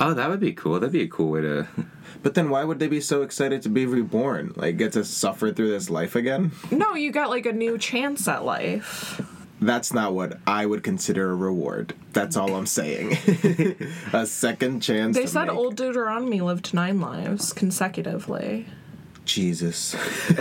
Oh, 0.00 0.12
that 0.14 0.28
would 0.28 0.40
be 0.40 0.52
cool. 0.52 0.80
That'd 0.80 0.90
be 0.90 1.02
a 1.02 1.08
cool 1.08 1.30
way 1.30 1.42
to. 1.42 1.68
But 2.22 2.34
then 2.34 2.50
why 2.50 2.64
would 2.64 2.78
they 2.78 2.88
be 2.88 3.00
so 3.00 3.22
excited 3.22 3.62
to 3.62 3.68
be 3.68 3.86
reborn? 3.86 4.52
Like 4.56 4.76
get 4.76 4.92
to 4.92 5.04
suffer 5.04 5.52
through 5.52 5.70
this 5.70 5.88
life 5.90 6.14
again? 6.14 6.52
No, 6.70 6.94
you 6.94 7.12
got 7.12 7.30
like 7.30 7.46
a 7.46 7.52
new 7.52 7.78
chance 7.78 8.28
at 8.28 8.44
life. 8.44 9.20
That's 9.62 9.92
not 9.92 10.14
what 10.14 10.38
I 10.46 10.64
would 10.64 10.82
consider 10.82 11.30
a 11.30 11.34
reward. 11.34 11.94
That's 12.14 12.36
all 12.36 12.54
I'm 12.54 12.66
saying. 12.66 13.18
a 14.12 14.24
second 14.24 14.80
chance. 14.80 15.16
They 15.16 15.26
said 15.26 15.46
make- 15.46 15.56
old 15.56 15.76
Deuteronomy 15.76 16.40
lived 16.40 16.72
nine 16.72 17.00
lives 17.00 17.52
consecutively. 17.52 18.66
Jesus. 19.26 19.94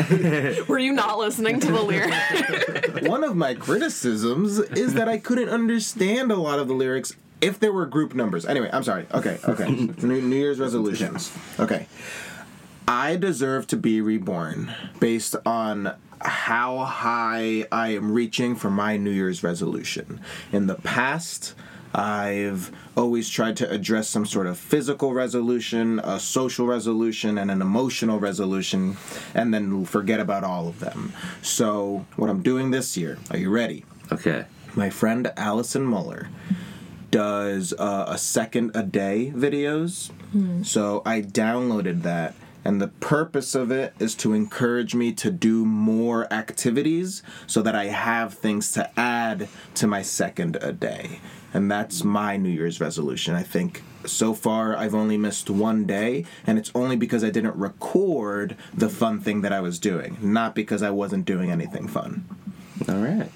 Were 0.67 0.79
you 0.79 0.93
not 0.93 1.19
listening 1.19 1.59
to 1.59 1.71
the 1.71 1.81
lyrics? 1.81 3.01
One 3.07 3.23
of 3.23 3.35
my 3.35 3.53
criticisms 3.53 4.57
is 4.59 4.93
that 4.93 5.07
I 5.09 5.17
couldn't 5.17 5.49
understand 5.49 6.31
a 6.31 6.35
lot 6.37 6.59
of 6.59 6.67
the 6.67 6.73
lyrics 6.73 7.13
if 7.41 7.59
there 7.59 7.71
were 7.71 7.85
group 7.85 8.13
numbers. 8.13 8.45
Anyway, 8.45 8.69
I'm 8.71 8.83
sorry. 8.83 9.05
Okay, 9.13 9.39
okay. 9.47 9.69
New, 10.01 10.21
New 10.21 10.35
Year's 10.35 10.59
resolutions. 10.59 11.31
Okay. 11.59 11.87
I 12.87 13.17
deserve 13.17 13.67
to 13.67 13.77
be 13.77 14.01
reborn 14.01 14.73
based 14.99 15.35
on 15.45 15.95
how 16.21 16.79
high 16.79 17.65
I 17.71 17.89
am 17.89 18.11
reaching 18.11 18.55
for 18.55 18.69
my 18.69 18.97
New 18.97 19.11
Year's 19.11 19.43
resolution. 19.43 20.19
In 20.51 20.67
the 20.67 20.75
past, 20.75 21.53
I've 21.93 22.71
always 22.97 23.29
tried 23.29 23.57
to 23.57 23.69
address 23.69 24.09
some 24.09 24.25
sort 24.25 24.47
of 24.47 24.57
physical 24.57 25.13
resolution, 25.13 25.99
a 25.99 26.19
social 26.19 26.67
resolution, 26.67 27.37
and 27.37 27.49
an 27.49 27.61
emotional 27.61 28.19
resolution, 28.19 28.97
and 29.33 29.53
then 29.53 29.85
forget 29.85 30.19
about 30.19 30.43
all 30.43 30.67
of 30.67 30.79
them. 30.79 31.13
So, 31.41 32.05
what 32.15 32.29
I'm 32.29 32.43
doing 32.43 32.71
this 32.71 32.97
year, 32.97 33.17
are 33.31 33.37
you 33.37 33.49
ready? 33.49 33.85
Okay. 34.11 34.45
My 34.75 34.89
friend 34.89 35.31
Allison 35.35 35.83
Muller 35.83 36.29
does 37.11 37.73
uh, 37.73 38.05
a 38.07 38.17
second 38.17 38.71
a 38.75 38.83
day 38.83 39.31
videos. 39.35 40.11
So 40.63 41.01
I 41.05 41.21
downloaded 41.21 42.03
that, 42.03 42.35
and 42.63 42.79
the 42.79 42.89
purpose 42.89 43.55
of 43.55 43.71
it 43.71 43.93
is 43.99 44.13
to 44.15 44.33
encourage 44.33 44.93
me 44.93 45.11
to 45.13 45.31
do 45.31 45.65
more 45.65 46.31
activities 46.31 47.23
so 47.47 47.61
that 47.63 47.75
I 47.75 47.85
have 47.85 48.35
things 48.35 48.71
to 48.73 48.89
add 48.99 49.47
to 49.75 49.87
my 49.87 50.01
second 50.03 50.57
a 50.61 50.71
day. 50.71 51.19
And 51.51 51.71
that's 51.71 52.03
my 52.03 52.37
New 52.37 52.49
Year's 52.49 52.79
resolution. 52.79 53.33
I 53.33 53.41
think 53.41 53.81
so 54.05 54.35
far 54.35 54.77
I've 54.77 54.93
only 54.93 55.17
missed 55.17 55.49
one 55.49 55.85
day, 55.85 56.25
and 56.45 56.59
it's 56.59 56.71
only 56.75 56.95
because 56.95 57.23
I 57.23 57.31
didn't 57.31 57.55
record 57.55 58.55
the 58.71 58.87
fun 58.87 59.19
thing 59.19 59.41
that 59.41 59.51
I 59.51 59.59
was 59.59 59.79
doing, 59.79 60.17
not 60.21 60.53
because 60.53 60.83
I 60.83 60.91
wasn't 60.91 61.25
doing 61.25 61.49
anything 61.49 61.87
fun. 61.87 62.23
All 62.87 62.97
right. 63.01 63.31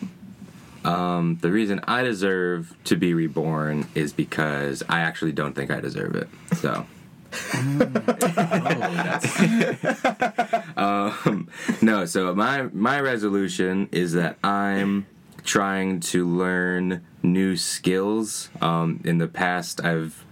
Um, 0.85 1.37
the 1.41 1.51
reason 1.51 1.79
I 1.87 2.03
deserve 2.03 2.75
to 2.85 2.95
be 2.95 3.13
reborn 3.13 3.87
is 3.95 4.13
because 4.13 4.83
I 4.89 5.01
actually 5.01 5.31
don't 5.31 5.53
think 5.53 5.71
I 5.71 5.79
deserve 5.79 6.15
it. 6.15 6.29
So. 6.57 6.85
um, 10.77 11.49
no, 11.81 12.05
so 12.05 12.35
my 12.35 12.63
my 12.73 12.99
resolution 12.99 13.89
is 13.91 14.13
that 14.13 14.37
I'm 14.43 15.07
trying 15.43 15.99
to 15.99 16.27
learn 16.27 17.05
new 17.21 17.55
skills. 17.55 18.49
Um, 18.61 19.01
in 19.03 19.17
the 19.17 19.27
past, 19.27 19.83
I've, 19.83 20.25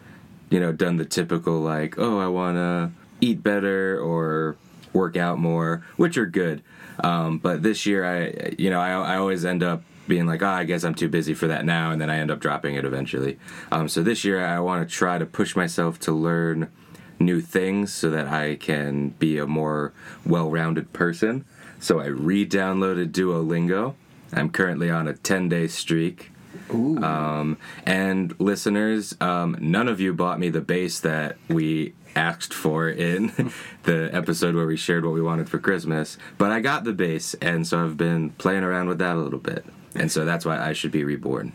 you 0.49 0.60
know, 0.60 0.72
done 0.72 0.97
the 0.97 1.06
typical 1.06 1.60
like, 1.60 1.97
oh, 1.97 2.20
I 2.20 2.28
want 2.28 2.58
to 2.58 2.91
eat 3.20 3.43
better 3.43 3.99
or 3.99 4.58
work 4.93 5.18
out 5.18 5.39
more, 5.39 5.86
which 5.97 6.18
are 6.18 6.26
good. 6.26 6.62
Um, 7.04 7.38
but 7.38 7.64
this 7.64 7.86
year, 7.86 8.06
I, 8.06 8.56
you 8.58 8.70
know, 8.70 8.80
I, 8.80 8.91
I 8.91 9.18
always 9.18 9.45
end 9.45 9.64
up 9.64 9.84
being 10.08 10.26
like, 10.26 10.41
oh, 10.41 10.47
I 10.47 10.64
guess 10.64 10.84
I'm 10.84 10.95
too 10.95 11.10
busy 11.10 11.34
for 11.34 11.47
that 11.47 11.66
now, 11.66 11.91
and 11.91 12.02
then 12.02 12.10
I 12.10 12.18
end 12.18 12.32
up 12.32 12.39
dropping 12.39 12.76
it 12.76 12.86
eventually. 12.86 13.38
Um, 13.72 13.88
so 13.88 14.04
this 14.04 14.24
year, 14.24 14.45
I 14.45 14.60
want 14.60 14.88
to 14.88 14.93
try 14.93 15.18
to 15.18 15.26
push 15.26 15.56
myself 15.56 15.99
to 16.02 16.12
learn 16.12 16.72
new 17.20 17.39
things 17.39 17.93
so 17.93 18.10
that 18.10 18.28
I 18.28 18.56
can 18.56 19.10
be 19.10 19.38
a 19.38 19.47
more 19.47 19.93
well 20.26 20.49
rounded 20.49 20.91
person. 20.93 21.45
So 21.80 21.99
I 21.99 22.08
re 22.08 22.45
downloaded 22.47 23.12
Duolingo. 23.12 23.95
I'm 24.34 24.49
currently 24.49 24.89
on 24.89 25.08
a 25.08 25.14
10 25.14 25.49
day 25.49 25.68
streak. 25.68 26.32
Um, 26.70 27.58
and 27.86 28.34
listeners, 28.39 29.16
um, 29.20 29.58
none 29.60 29.88
of 29.88 29.99
you 29.99 30.14
bought 30.14 30.39
me 30.39 30.49
the 30.49 30.62
bass 30.62 31.02
that 31.02 31.38
we 31.49 31.93
asked 32.16 32.54
for 32.54 32.89
in 32.89 33.52
the 33.84 34.10
episode 34.14 34.56
where 34.56 34.66
we 34.66 34.78
shared 34.78 35.04
what 35.04 35.14
we 35.14 35.22
wanted 35.22 35.49
for 35.49 35.60
Christmas. 35.60 36.18
But 36.38 36.52
I 36.52 36.60
got 36.62 36.84
the 36.84 36.93
bass, 36.93 37.34
and 37.36 37.68
so 37.68 37.84
I've 37.84 37.97
been 37.97 38.32
playing 38.32 38.64
around 38.64 38.88
with 38.88 38.99
that 38.99 39.16
a 39.16 39.20
little 39.20 39.39
bit. 39.39 39.66
And 39.96 40.12
so 40.12 40.26
that's 40.26 40.46
why 40.46 40.60
I 40.60 40.74
should 40.74 40.92
be 40.92 41.04
reborn. 41.04 41.54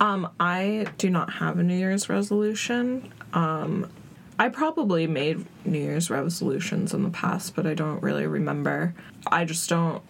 Um, 0.00 0.30
I 0.38 0.86
do 0.98 1.10
not 1.10 1.32
have 1.34 1.58
a 1.58 1.62
New 1.62 1.76
Year's 1.76 2.08
resolution. 2.08 3.12
Um, 3.32 3.90
I 4.38 4.50
probably 4.50 5.06
made 5.06 5.46
New 5.64 5.78
Year's 5.78 6.10
resolutions 6.10 6.92
in 6.92 7.02
the 7.02 7.10
past, 7.10 7.56
but 7.56 7.66
I 7.66 7.74
don't 7.74 8.02
really 8.02 8.26
remember. 8.26 8.94
I 9.26 9.46
just 9.46 9.68
don't 9.68 10.02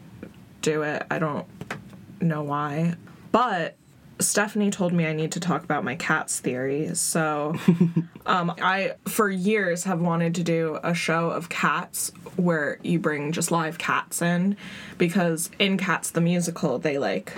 do 0.62 0.82
it. 0.82 1.06
I 1.10 1.18
don't 1.20 1.46
know 2.20 2.42
why. 2.42 2.94
But 3.30 3.76
Stephanie 4.18 4.70
told 4.70 4.92
me 4.92 5.06
I 5.06 5.12
need 5.12 5.32
to 5.32 5.40
talk 5.40 5.62
about 5.62 5.84
my 5.84 5.94
cats 5.94 6.40
theory. 6.40 6.94
So, 6.94 7.54
um, 8.26 8.54
I 8.62 8.94
for 9.06 9.30
years 9.30 9.84
have 9.84 10.00
wanted 10.00 10.34
to 10.36 10.42
do 10.42 10.78
a 10.82 10.94
show 10.94 11.30
of 11.30 11.48
cats 11.48 12.12
where 12.36 12.78
you 12.82 12.98
bring 12.98 13.32
just 13.32 13.50
live 13.50 13.78
cats 13.78 14.22
in, 14.22 14.56
because 14.96 15.50
in 15.58 15.76
Cats 15.76 16.10
the 16.10 16.20
musical 16.20 16.78
they 16.78 16.98
like 16.98 17.32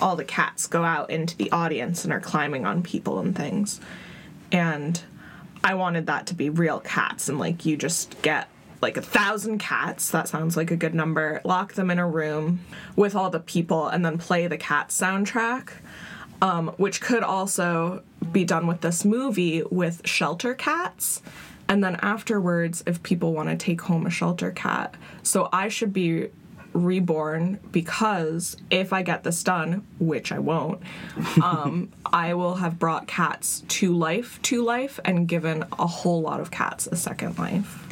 all 0.00 0.16
the 0.16 0.24
cats 0.24 0.66
go 0.66 0.84
out 0.84 1.10
into 1.10 1.36
the 1.36 1.50
audience 1.52 2.04
and 2.04 2.12
are 2.12 2.20
climbing 2.20 2.66
on 2.66 2.82
people 2.82 3.18
and 3.18 3.36
things, 3.36 3.80
and 4.50 5.00
I 5.62 5.74
wanted 5.74 6.06
that 6.06 6.26
to 6.28 6.34
be 6.34 6.50
real 6.50 6.80
cats 6.80 7.28
and 7.28 7.38
like 7.38 7.64
you 7.64 7.76
just 7.76 8.20
get 8.22 8.48
like 8.82 8.96
a 8.96 9.02
thousand 9.02 9.58
cats. 9.58 10.10
That 10.10 10.28
sounds 10.28 10.56
like 10.56 10.70
a 10.70 10.76
good 10.76 10.94
number. 10.94 11.40
Lock 11.44 11.74
them 11.74 11.90
in 11.90 11.98
a 11.98 12.06
room 12.06 12.64
with 12.94 13.14
all 13.14 13.30
the 13.30 13.40
people 13.40 13.88
and 13.88 14.04
then 14.04 14.18
play 14.18 14.46
the 14.48 14.58
cat 14.58 14.88
soundtrack 14.88 15.70
um, 16.42 16.68
which 16.76 17.00
could 17.00 17.22
also 17.22 18.02
be 18.32 18.44
done 18.44 18.66
with 18.66 18.80
this 18.80 19.04
movie 19.04 19.62
with 19.70 20.06
shelter 20.06 20.54
cats. 20.54 21.22
And 21.68 21.82
then 21.82 21.96
afterwards, 21.96 22.82
if 22.86 23.02
people 23.02 23.32
want 23.32 23.48
to 23.48 23.56
take 23.56 23.80
home 23.80 24.06
a 24.06 24.10
shelter 24.10 24.52
cat. 24.52 24.94
So 25.22 25.48
I 25.52 25.68
should 25.68 25.92
be 25.92 26.28
reborn 26.72 27.58
because 27.72 28.56
if 28.70 28.92
I 28.92 29.02
get 29.02 29.24
this 29.24 29.42
done, 29.42 29.86
which 29.98 30.30
I 30.30 30.38
won't, 30.38 30.82
um, 31.42 31.90
I 32.06 32.34
will 32.34 32.56
have 32.56 32.78
brought 32.78 33.06
cats 33.08 33.64
to 33.68 33.94
life, 33.94 34.40
to 34.42 34.62
life, 34.62 35.00
and 35.04 35.26
given 35.26 35.64
a 35.78 35.86
whole 35.86 36.20
lot 36.20 36.40
of 36.40 36.50
cats 36.50 36.86
a 36.86 36.96
second 36.96 37.38
life. 37.38 37.85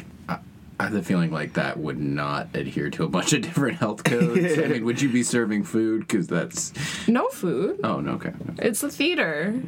I 0.79 0.83
have 0.83 0.93
the 0.93 1.03
feeling 1.03 1.31
like 1.31 1.53
that 1.53 1.77
would 1.79 1.99
not 1.99 2.49
adhere 2.53 2.89
to 2.91 3.03
a 3.03 3.07
bunch 3.07 3.31
of 3.33 3.41
different 3.41 3.77
health 3.77 4.03
codes. 4.03 4.57
I 4.59 4.67
mean, 4.67 4.85
would 4.85 5.01
you 5.01 5.09
be 5.09 5.23
serving 5.23 5.63
food? 5.63 6.01
Because 6.07 6.27
that's. 6.27 6.73
No 7.07 7.29
food. 7.29 7.79
Oh, 7.83 8.01
no, 8.01 8.13
okay. 8.13 8.33
It's 8.57 8.83
a 8.83 8.89
theater. 8.89 9.61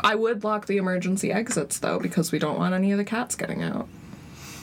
I 0.00 0.14
would 0.14 0.44
lock 0.44 0.66
the 0.66 0.76
emergency 0.78 1.30
exits 1.30 1.78
though 1.78 1.98
because 1.98 2.32
we 2.32 2.38
don't 2.38 2.58
want 2.58 2.74
any 2.74 2.90
of 2.92 2.98
the 2.98 3.04
cats 3.04 3.34
getting 3.34 3.62
out. 3.62 3.88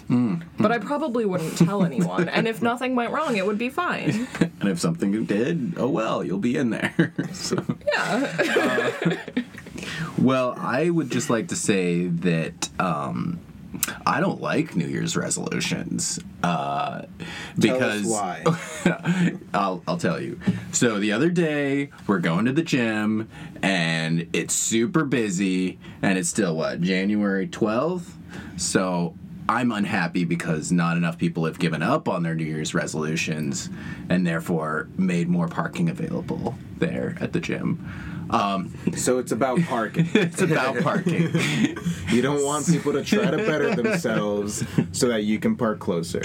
But 0.07 0.71
I 0.71 0.77
probably 0.77 1.25
wouldn't 1.25 1.57
tell 1.57 1.83
anyone. 1.83 2.29
and 2.29 2.47
if 2.47 2.61
nothing 2.61 2.95
went 2.95 3.11
wrong, 3.11 3.37
it 3.37 3.45
would 3.45 3.57
be 3.57 3.69
fine. 3.69 4.27
And 4.61 4.69
if 4.71 4.79
something 4.79 5.25
did, 5.25 5.73
oh 5.77 5.89
well, 5.89 6.23
you'll 6.23 6.39
be 6.39 6.55
in 6.55 6.71
there. 6.71 7.13
so. 7.33 7.63
Yeah. 7.93 9.17
Well, 10.17 10.55
I 10.57 10.89
would 10.89 11.11
just 11.11 11.29
like 11.29 11.49
to 11.49 11.55
say 11.55 12.07
that 12.07 12.69
um, 12.79 13.39
I 14.05 14.19
don't 14.19 14.41
like 14.41 14.75
New 14.75 14.87
Year's 14.87 15.15
resolutions 15.15 16.19
uh, 16.43 17.03
because 17.57 18.05
why. 18.05 18.43
I'll 19.53 19.83
I'll 19.87 19.97
tell 19.97 20.19
you. 20.21 20.39
So 20.71 20.99
the 20.99 21.11
other 21.11 21.29
day 21.29 21.89
we're 22.07 22.19
going 22.19 22.45
to 22.45 22.51
the 22.51 22.63
gym 22.63 23.29
and 23.61 24.27
it's 24.33 24.53
super 24.53 25.05
busy 25.05 25.79
and 26.01 26.17
it's 26.17 26.29
still 26.29 26.55
what 26.55 26.81
January 26.81 27.47
twelfth. 27.47 28.15
So 28.57 29.15
I'm 29.47 29.71
unhappy 29.71 30.25
because 30.25 30.71
not 30.71 30.97
enough 30.97 31.17
people 31.17 31.45
have 31.45 31.59
given 31.59 31.83
up 31.83 32.07
on 32.07 32.23
their 32.23 32.33
New 32.33 32.45
Year's 32.45 32.73
resolutions 32.73 33.69
and 34.09 34.25
therefore 34.25 34.89
made 34.97 35.27
more 35.27 35.47
parking 35.47 35.89
available 35.89 36.55
there 36.77 37.15
at 37.19 37.31
the 37.31 37.39
gym. 37.39 38.14
Um, 38.29 38.73
So 38.95 39.19
it's 39.19 39.31
about 39.31 39.59
parking. 39.63 40.07
it's 40.13 40.41
about 40.41 40.79
parking. 40.79 41.29
You 42.09 42.21
don't 42.21 42.43
want 42.43 42.65
people 42.67 42.93
to 42.93 43.03
try 43.03 43.29
to 43.29 43.37
better 43.37 43.75
themselves 43.75 44.63
so 44.91 45.07
that 45.09 45.23
you 45.23 45.39
can 45.39 45.55
park 45.55 45.79
closer. 45.79 46.21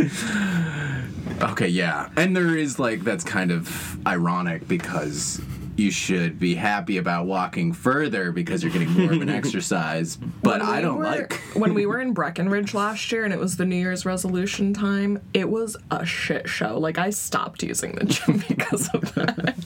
Okay, 1.42 1.68
yeah. 1.68 2.09
And 2.16 2.36
there 2.36 2.57
is 2.57 2.78
like 2.78 3.01
that's 3.03 3.24
kind 3.24 3.51
of 3.51 3.98
ironic 4.07 4.66
because 4.68 5.40
you 5.76 5.90
should 5.90 6.38
be 6.38 6.55
happy 6.55 6.98
about 6.98 7.24
walking 7.24 7.72
further 7.72 8.32
because 8.32 8.62
you're 8.62 8.72
getting 8.72 8.90
more 8.90 9.12
of 9.12 9.22
an 9.22 9.28
exercise, 9.40 10.16
but 10.16 10.61
I 10.61 10.82
don't 10.82 10.98
were- 10.98 11.05
like 11.05 11.32
when 11.55 11.72
we 11.72 11.86
were 11.90 12.01
in 12.01 12.12
Breckenridge 12.12 12.74
last 12.74 13.11
year 13.12 13.24
and 13.24 13.32
it 13.32 13.38
was 13.38 13.57
the 13.57 13.64
New 13.64 13.76
Year's 13.76 14.05
resolution 14.05 14.74
time, 14.74 15.20
it 15.32 15.48
was 15.48 15.76
a 15.90 16.05
shit 16.05 16.48
show. 16.48 16.78
Like 16.78 16.98
I 16.98 17.09
stopped 17.11 17.62
using 17.62 17.94
the 17.94 18.05
gym 18.05 18.42
because 18.48 18.88
of 18.90 19.14
that. 19.14 19.57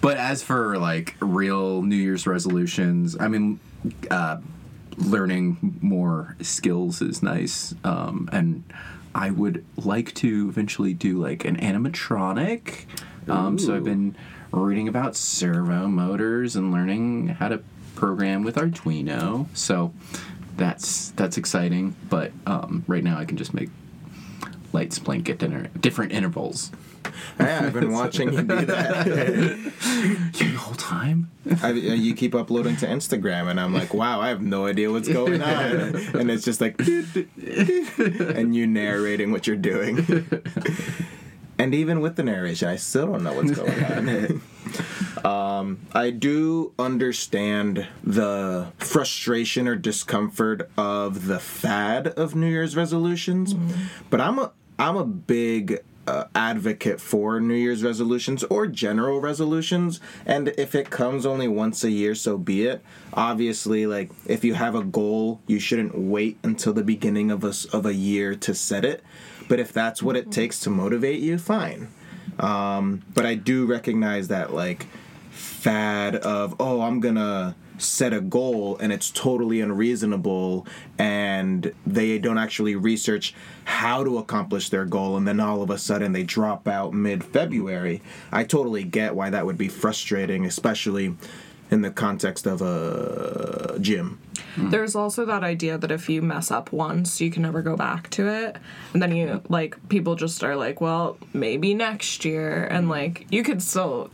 But 0.00 0.16
as 0.16 0.42
for 0.42 0.78
like 0.78 1.16
real 1.20 1.82
New 1.82 1.96
Year's 1.96 2.26
resolutions, 2.26 3.16
I 3.18 3.28
mean, 3.28 3.60
uh, 4.10 4.38
learning 4.96 5.78
more 5.80 6.36
skills 6.40 7.00
is 7.02 7.22
nice, 7.22 7.74
um, 7.84 8.28
and 8.32 8.64
I 9.14 9.30
would 9.30 9.64
like 9.76 10.14
to 10.16 10.48
eventually 10.48 10.94
do 10.94 11.18
like 11.18 11.44
an 11.44 11.56
animatronic. 11.56 12.84
Um, 13.28 13.58
so 13.58 13.74
I've 13.76 13.84
been 13.84 14.16
reading 14.52 14.88
about 14.88 15.16
servo 15.16 15.86
motors 15.86 16.56
and 16.56 16.72
learning 16.72 17.28
how 17.28 17.48
to 17.48 17.62
program 17.94 18.42
with 18.42 18.56
Arduino. 18.56 19.46
So 19.54 19.92
that's 20.56 21.10
that's 21.10 21.36
exciting. 21.36 21.94
But 22.08 22.32
um, 22.46 22.84
right 22.86 23.04
now 23.04 23.18
I 23.18 23.24
can 23.24 23.36
just 23.36 23.52
make 23.52 23.70
lights 24.72 24.98
blink 24.98 25.28
at 25.28 25.38
dinner, 25.38 25.68
different 25.80 26.12
intervals. 26.12 26.70
Yeah, 27.40 27.60
I've 27.66 27.72
been 27.72 27.92
watching 27.92 28.32
you 28.32 28.42
do 28.42 28.64
that. 28.66 29.06
The 30.38 30.44
whole 30.56 30.74
time. 30.74 31.30
I, 31.62 31.70
you 31.72 32.14
keep 32.14 32.34
uploading 32.34 32.76
to 32.78 32.86
Instagram, 32.86 33.48
and 33.48 33.60
I'm 33.60 33.72
like, 33.72 33.94
wow, 33.94 34.20
I 34.20 34.28
have 34.28 34.42
no 34.42 34.66
idea 34.66 34.90
what's 34.90 35.08
going 35.08 35.40
on. 35.42 35.96
And 36.18 36.30
it's 36.30 36.44
just 36.44 36.60
like, 36.60 36.78
and 36.80 38.54
you 38.54 38.66
narrating 38.66 39.30
what 39.32 39.46
you're 39.46 39.56
doing. 39.56 40.26
And 41.58 41.74
even 41.74 42.00
with 42.00 42.16
the 42.16 42.22
narration, 42.22 42.68
I 42.68 42.76
still 42.76 43.06
don't 43.06 43.24
know 43.24 43.32
what's 43.34 43.50
going 43.52 43.84
on. 43.84 45.24
um, 45.24 45.80
I 45.92 46.10
do 46.10 46.72
understand 46.78 47.86
the 48.04 48.68
frustration 48.78 49.66
or 49.66 49.74
discomfort 49.74 50.70
of 50.76 51.26
the 51.26 51.40
fad 51.40 52.08
of 52.08 52.34
New 52.36 52.48
Year's 52.48 52.76
resolutions, 52.76 53.54
but 54.10 54.20
I'm 54.20 54.38
a 54.38 54.52
I'm 54.78 54.96
a 54.96 55.04
big 55.04 55.80
uh, 56.08 56.26
advocate 56.34 57.00
for 57.00 57.38
New 57.38 57.54
Year's 57.54 57.84
resolutions 57.84 58.42
or 58.44 58.66
general 58.66 59.20
resolutions. 59.20 60.00
And 60.24 60.48
if 60.56 60.74
it 60.74 60.88
comes 60.88 61.26
only 61.26 61.48
once 61.48 61.84
a 61.84 61.90
year, 61.90 62.14
so 62.14 62.38
be 62.38 62.66
it. 62.66 62.82
Obviously, 63.12 63.86
like 63.86 64.10
if 64.26 64.42
you 64.42 64.54
have 64.54 64.74
a 64.74 64.82
goal, 64.82 65.42
you 65.46 65.60
shouldn't 65.60 65.96
wait 65.96 66.38
until 66.42 66.72
the 66.72 66.82
beginning 66.82 67.30
of 67.30 67.44
a 67.44 67.52
of 67.72 67.84
a 67.84 67.94
year 67.94 68.34
to 68.36 68.54
set 68.54 68.84
it. 68.84 69.04
But 69.48 69.60
if 69.60 69.72
that's 69.72 70.02
what 70.02 70.16
it 70.16 70.32
takes 70.32 70.60
to 70.60 70.70
motivate 70.70 71.20
you, 71.20 71.36
fine. 71.36 71.88
Um, 72.38 73.02
but 73.12 73.26
I 73.26 73.34
do 73.34 73.66
recognize 73.66 74.28
that 74.28 74.54
like 74.54 74.86
fad 75.30 76.16
of 76.16 76.56
oh 76.58 76.80
I'm 76.80 77.00
gonna 77.00 77.54
set 77.78 78.12
a 78.12 78.20
goal 78.20 78.76
and 78.78 78.92
it's 78.92 79.10
totally 79.10 79.60
unreasonable 79.60 80.66
and 80.98 81.72
they 81.86 82.18
don't 82.18 82.38
actually 82.38 82.74
research 82.74 83.34
how 83.64 84.04
to 84.04 84.18
accomplish 84.18 84.70
their 84.70 84.84
goal 84.84 85.16
and 85.16 85.26
then 85.26 85.40
all 85.40 85.62
of 85.62 85.70
a 85.70 85.78
sudden 85.78 86.12
they 86.12 86.22
drop 86.22 86.66
out 86.68 86.92
mid 86.92 87.24
February. 87.24 88.02
I 88.32 88.44
totally 88.44 88.84
get 88.84 89.14
why 89.14 89.30
that 89.30 89.46
would 89.46 89.58
be 89.58 89.68
frustrating, 89.68 90.44
especially 90.44 91.14
in 91.70 91.82
the 91.82 91.90
context 91.90 92.46
of 92.46 92.62
a 92.62 93.78
gym. 93.80 94.18
Mm. 94.56 94.70
There's 94.70 94.94
also 94.94 95.24
that 95.26 95.44
idea 95.44 95.78
that 95.78 95.90
if 95.90 96.08
you 96.08 96.22
mess 96.22 96.50
up 96.50 96.72
once, 96.72 97.20
you 97.20 97.30
can 97.30 97.42
never 97.42 97.62
go 97.62 97.76
back 97.76 98.10
to 98.10 98.28
it. 98.28 98.56
And 98.92 99.02
then 99.02 99.14
you, 99.14 99.42
like, 99.48 99.76
people 99.88 100.14
just 100.14 100.42
are 100.42 100.56
like, 100.56 100.80
well, 100.80 101.18
maybe 101.32 101.74
next 101.74 102.24
year. 102.24 102.64
And, 102.64 102.88
like, 102.88 103.26
you 103.30 103.42
could 103.42 103.62
still. 103.62 104.10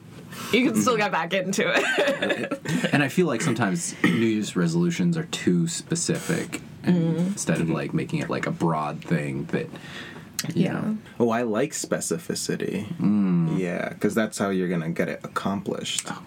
You 0.52 0.70
can 0.70 0.80
still 0.80 0.96
get 0.96 1.10
back 1.10 1.32
into 1.32 1.64
it. 1.66 2.92
And 2.92 3.02
I 3.02 3.08
feel 3.08 3.26
like 3.26 3.40
sometimes 3.40 3.94
New 4.04 4.10
Year's 4.10 4.56
resolutions 4.56 5.16
are 5.16 5.24
too 5.24 5.66
specific 5.66 6.60
and 6.84 6.96
mm-hmm. 6.96 7.26
instead 7.26 7.60
of 7.60 7.68
like 7.70 7.94
making 7.94 8.20
it 8.20 8.30
like 8.30 8.46
a 8.46 8.50
broad 8.50 9.02
thing 9.02 9.46
that 9.46 9.68
yeah. 10.54 10.72
know. 10.72 10.98
Oh, 11.18 11.30
I 11.30 11.42
like 11.42 11.72
specificity. 11.72 12.86
Mm. 12.96 13.58
Yeah, 13.58 13.88
because 13.88 14.14
that's 14.14 14.38
how 14.38 14.50
you're 14.50 14.68
gonna 14.68 14.90
get 14.90 15.08
it 15.08 15.20
accomplished. 15.24 16.06
Oh. 16.08 16.22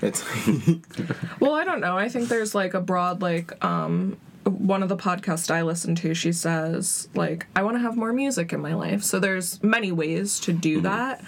It's 0.00 0.24
Well, 1.40 1.54
I 1.54 1.64
don't 1.64 1.80
know. 1.80 1.96
I 1.96 2.08
think 2.08 2.28
there's 2.28 2.54
like 2.54 2.74
a 2.74 2.80
broad 2.80 3.22
like 3.22 3.62
um 3.64 4.16
one 4.44 4.82
of 4.82 4.88
the 4.88 4.96
podcasts 4.96 5.52
I 5.52 5.62
listen 5.62 5.94
to, 5.96 6.14
she 6.14 6.32
says 6.32 7.08
like 7.14 7.46
I 7.54 7.62
want 7.62 7.76
to 7.76 7.80
have 7.80 7.96
more 7.96 8.12
music 8.12 8.52
in 8.52 8.60
my 8.60 8.74
life. 8.74 9.02
So 9.02 9.18
there's 9.18 9.62
many 9.62 9.92
ways 9.92 10.40
to 10.40 10.52
do 10.52 10.76
mm-hmm. 10.76 10.84
that. 10.84 11.24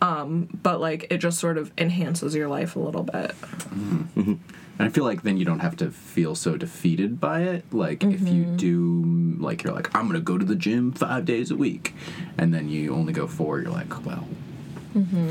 Um 0.00 0.48
but 0.62 0.80
like 0.80 1.06
it 1.10 1.18
just 1.18 1.38
sort 1.38 1.58
of 1.58 1.72
enhances 1.78 2.34
your 2.34 2.48
life 2.48 2.76
a 2.76 2.80
little 2.80 3.02
bit. 3.02 3.30
Mm-hmm. 3.40 4.20
Mm-hmm. 4.20 4.34
And 4.78 4.86
I 4.86 4.90
feel 4.90 5.04
like 5.04 5.22
then 5.22 5.38
you 5.38 5.46
don't 5.46 5.60
have 5.60 5.76
to 5.76 5.90
feel 5.90 6.34
so 6.34 6.56
defeated 6.56 7.18
by 7.18 7.42
it. 7.42 7.64
Like 7.72 8.04
if 8.04 8.28
you 8.28 8.44
mm-hmm. 8.44 8.56
do, 8.56 9.36
like 9.42 9.62
you're 9.62 9.72
like, 9.72 9.94
I'm 9.94 10.06
gonna 10.06 10.20
go 10.20 10.36
to 10.36 10.44
the 10.44 10.54
gym 10.56 10.92
five 10.92 11.24
days 11.24 11.50
a 11.50 11.56
week, 11.56 11.94
and 12.36 12.52
then 12.52 12.68
you 12.68 12.94
only 12.94 13.14
go 13.14 13.26
four. 13.26 13.60
You're 13.60 13.70
like, 13.70 14.04
well, 14.04 14.28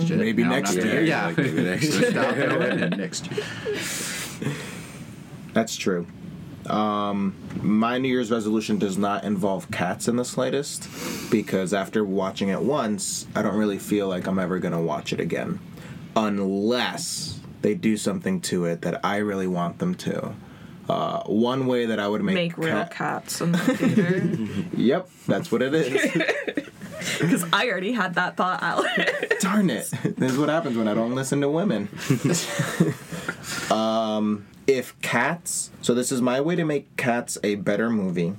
shit, 0.05 0.18
Maybe 0.18 0.43
now 0.43 0.49
next 0.49 0.74
year. 0.74 0.84
there. 0.84 1.03
Yeah, 1.03 1.28
Like 1.28 1.38
maybe 1.38 1.63
next 1.63 1.84
year. 1.93 2.11
stop 2.11 2.36
next 2.97 3.32
year. 3.32 3.45
that's 5.53 5.76
true. 5.76 6.07
Um, 6.68 7.36
my 7.61 7.97
New 7.97 8.07
Year's 8.09 8.32
resolution 8.32 8.80
does 8.80 8.97
not 8.97 9.24
involve 9.24 9.70
cats 9.72 10.07
in 10.07 10.16
the 10.16 10.26
slightest 10.26 10.88
because 11.32 11.74
after 11.74 12.03
watching 12.03 12.49
it 12.49 12.61
once, 12.61 13.28
I 13.36 13.41
don't 13.41 13.55
really 13.55 13.78
feel 13.80 14.07
like 14.07 14.28
I'm 14.28 14.39
ever 14.39 14.59
gonna 14.59 14.82
watch 14.82 15.13
it 15.13 15.20
again, 15.20 15.59
unless 16.16 17.39
they 17.61 17.76
do 17.76 17.97
something 17.97 18.41
to 18.41 18.66
it 18.66 18.82
that 18.82 19.03
I 19.05 19.18
really 19.18 19.47
want 19.47 19.80
them 19.80 19.95
to. 19.95 20.34
Uh, 20.88 21.24
one 21.24 21.66
way 21.66 21.88
that 21.88 21.99
I 21.99 22.07
would 22.07 22.22
make, 22.24 22.36
Make 22.36 22.57
real 22.59 22.70
cat- 22.72 22.91
cats 22.91 23.41
in 23.41 23.51
the 23.53 23.57
theater. 23.57 24.22
Yep, 24.78 25.09
that's 25.28 25.51
what 25.51 25.61
it 25.61 25.74
is. 25.74 26.24
Because 27.20 27.45
I 27.53 27.70
already 27.70 27.91
had 27.93 28.16
that 28.16 28.36
thought 28.36 28.61
out. 28.63 28.84
Darn 29.39 29.70
it. 29.70 29.89
This 30.18 30.32
is 30.34 30.38
what 30.39 30.49
happens 30.49 30.76
when 30.76 30.88
I 30.88 30.93
don't 30.95 31.13
listen 31.16 31.39
to 31.41 31.49
women. 31.49 31.88
um, 33.72 34.45
if 34.68 34.99
Cats, 35.01 35.72
so 35.82 35.93
this 35.93 36.11
is 36.11 36.22
my 36.22 36.41
way 36.41 36.55
to 36.55 36.66
make 36.66 36.95
Cats 36.97 37.38
a 37.43 37.55
better 37.55 37.89
movie, 37.89 38.36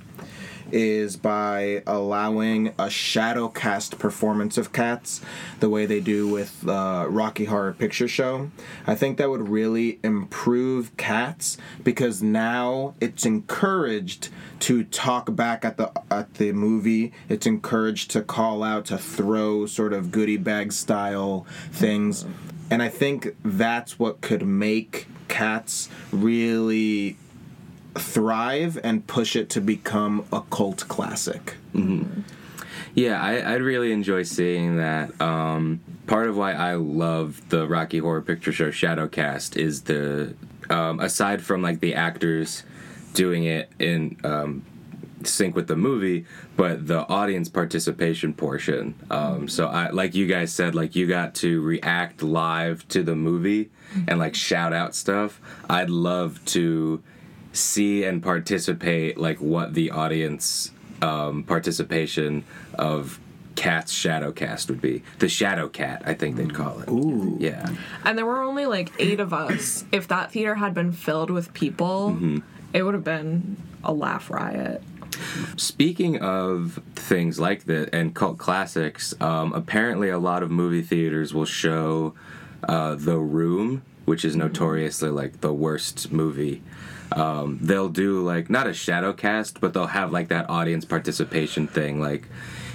is 0.73 1.17
by 1.17 1.83
allowing 1.87 2.75
a 2.79 2.91
shadow 2.91 3.49
cast 3.49 3.99
performance 3.99 4.59
of 4.59 4.73
Cats 4.73 5.21
the 5.61 5.69
way 5.69 5.87
they 5.87 6.01
do 6.01 6.29
with 6.29 6.67
uh, 6.69 7.07
Rocky 7.09 7.45
Horror 7.45 7.73
Picture 7.73 8.09
Show. 8.09 8.51
I 8.87 8.95
think 8.95 9.19
that 9.19 9.31
would 9.31 9.49
really 9.49 10.01
improve 10.03 10.97
Cats 10.97 11.57
because 11.85 12.23
now 12.23 12.95
it's 13.01 13.25
encouraged 13.25 14.29
to 14.61 14.85
talk 14.85 15.35
back 15.37 15.65
at 15.65 15.77
the 15.77 15.93
at 16.11 16.35
the 16.35 16.53
movie. 16.53 17.13
It's 17.29 17.47
encouraged 17.47 18.11
to 18.13 18.23
call 18.23 18.63
out 18.63 18.87
to 18.87 18.99
throw 18.99 19.67
sort 19.67 19.93
of 19.93 20.11
goodie 20.11 20.37
bag 20.37 20.73
style 20.73 21.47
things. 21.71 22.25
And 22.71 22.83
I 22.83 22.89
think 22.89 23.37
that's 23.45 23.99
what 23.99 24.21
could 24.21 24.47
make 24.47 25.07
Cats 25.29 25.89
really 26.11 27.17
thrive 27.95 28.79
and 28.83 29.07
push 29.07 29.37
it 29.37 29.51
to 29.51 29.61
become 29.61 30.25
a 30.33 30.41
cult 30.51 30.87
classic. 30.89 31.57
Yeah, 32.95 33.21
I, 33.23 33.55
I'd 33.55 33.63
really 33.63 33.93
enjoy 33.93 34.23
seeing 34.23 34.79
that. 34.79 35.21
Um, 35.21 35.81
part 36.07 36.29
of 36.29 36.37
why 36.37 36.53
I 36.53 36.75
love 36.75 37.47
the 37.51 37.67
Rocky 37.67 37.99
Horror 37.99 38.23
Picture 38.23 38.53
Show 38.53 38.71
Shadowcast 38.71 39.57
is 39.57 39.83
the 39.83 40.35
um, 40.71 41.01
aside 41.01 41.43
from 41.43 41.63
like 41.63 41.81
the 41.81 41.95
actors 41.95 42.63
doing 43.13 43.45
it 43.45 43.71
in 43.79 44.17
um, 44.25 44.65
sync 45.25 45.55
with 45.55 45.67
the 45.67 45.77
movie, 45.77 46.27
but 46.57 46.87
the 46.87 47.07
audience 47.09 47.49
participation 47.49 48.35
portion. 48.35 48.95
Um, 49.11 49.49
so 49.49 49.67
I 49.67 49.91
like 49.91 50.15
you 50.15 50.27
guys 50.27 50.53
said, 50.53 50.75
like 50.75 50.95
you 50.95 51.07
got 51.07 51.35
to 51.37 51.61
react 51.63 52.23
live 52.23 52.87
to 52.89 53.03
the 53.03 53.15
movie 53.17 53.71
and 54.09 54.19
like 54.19 54.35
shout 54.35 54.73
out 54.73 54.95
stuff. 54.95 55.41
I'd 55.71 55.91
love 55.91 56.45
to 56.47 57.03
see 57.53 58.05
and 58.05 58.23
participate 58.23 59.17
like 59.19 59.41
what 59.41 59.75
the 59.75 59.91
audience 59.91 60.71
um, 61.03 61.43
participation 61.45 62.45
of 62.75 63.19
Cat's 63.55 63.93
shadow 63.93 64.33
cast 64.33 64.69
would 64.69 64.83
be. 64.83 65.03
The 65.19 65.31
Shadow 65.31 65.69
Cat, 65.69 66.03
I 66.05 66.13
think 66.13 66.37
they'd 66.37 66.53
call 66.55 66.81
it. 66.81 66.89
Ooh. 66.91 67.39
Yeah. 67.41 67.67
and 68.05 68.19
there 68.19 68.27
were 68.27 68.43
only 68.43 68.67
like 68.67 68.93
eight 68.99 69.19
of 69.19 69.33
us. 69.33 69.85
If 69.93 70.09
that 70.09 70.31
theater 70.33 70.57
had 70.57 70.75
been 70.75 70.93
filled 70.93 71.31
with 71.31 71.55
people, 71.55 72.19
it 72.75 72.83
would 72.83 72.93
have 72.93 73.05
been 73.05 73.57
a 73.83 73.95
laugh 73.95 74.29
riot. 74.31 74.83
Speaking 75.57 76.19
of 76.21 76.81
things 76.95 77.39
like 77.39 77.65
that 77.65 77.95
and 77.95 78.15
cult 78.15 78.39
classics, 78.39 79.15
um, 79.21 79.53
apparently 79.53 80.09
a 80.09 80.19
lot 80.19 80.43
of 80.43 80.51
movie 80.51 80.83
theaters 80.83 81.33
will 81.35 81.45
show 81.45 82.15
uh, 82.69 82.95
The 82.95 83.19
Room, 83.19 83.83
which 84.05 84.25
is 84.25 84.37
notoriously 84.37 85.11
like 85.11 85.41
the 85.41 85.53
worst 85.53 86.13
movie. 86.13 86.63
Um, 87.13 87.59
they'll 87.63 87.89
do 87.89 88.23
like 88.23 88.51
not 88.51 88.67
a 88.67 88.75
shadow 88.75 89.13
cast, 89.13 89.61
but 89.61 89.75
they'll 89.75 89.87
have 89.87 90.13
like 90.13 90.29
that 90.29 90.51
audience 90.51 90.85
participation 90.85 91.67
thing. 91.67 92.01
Like 92.01 92.29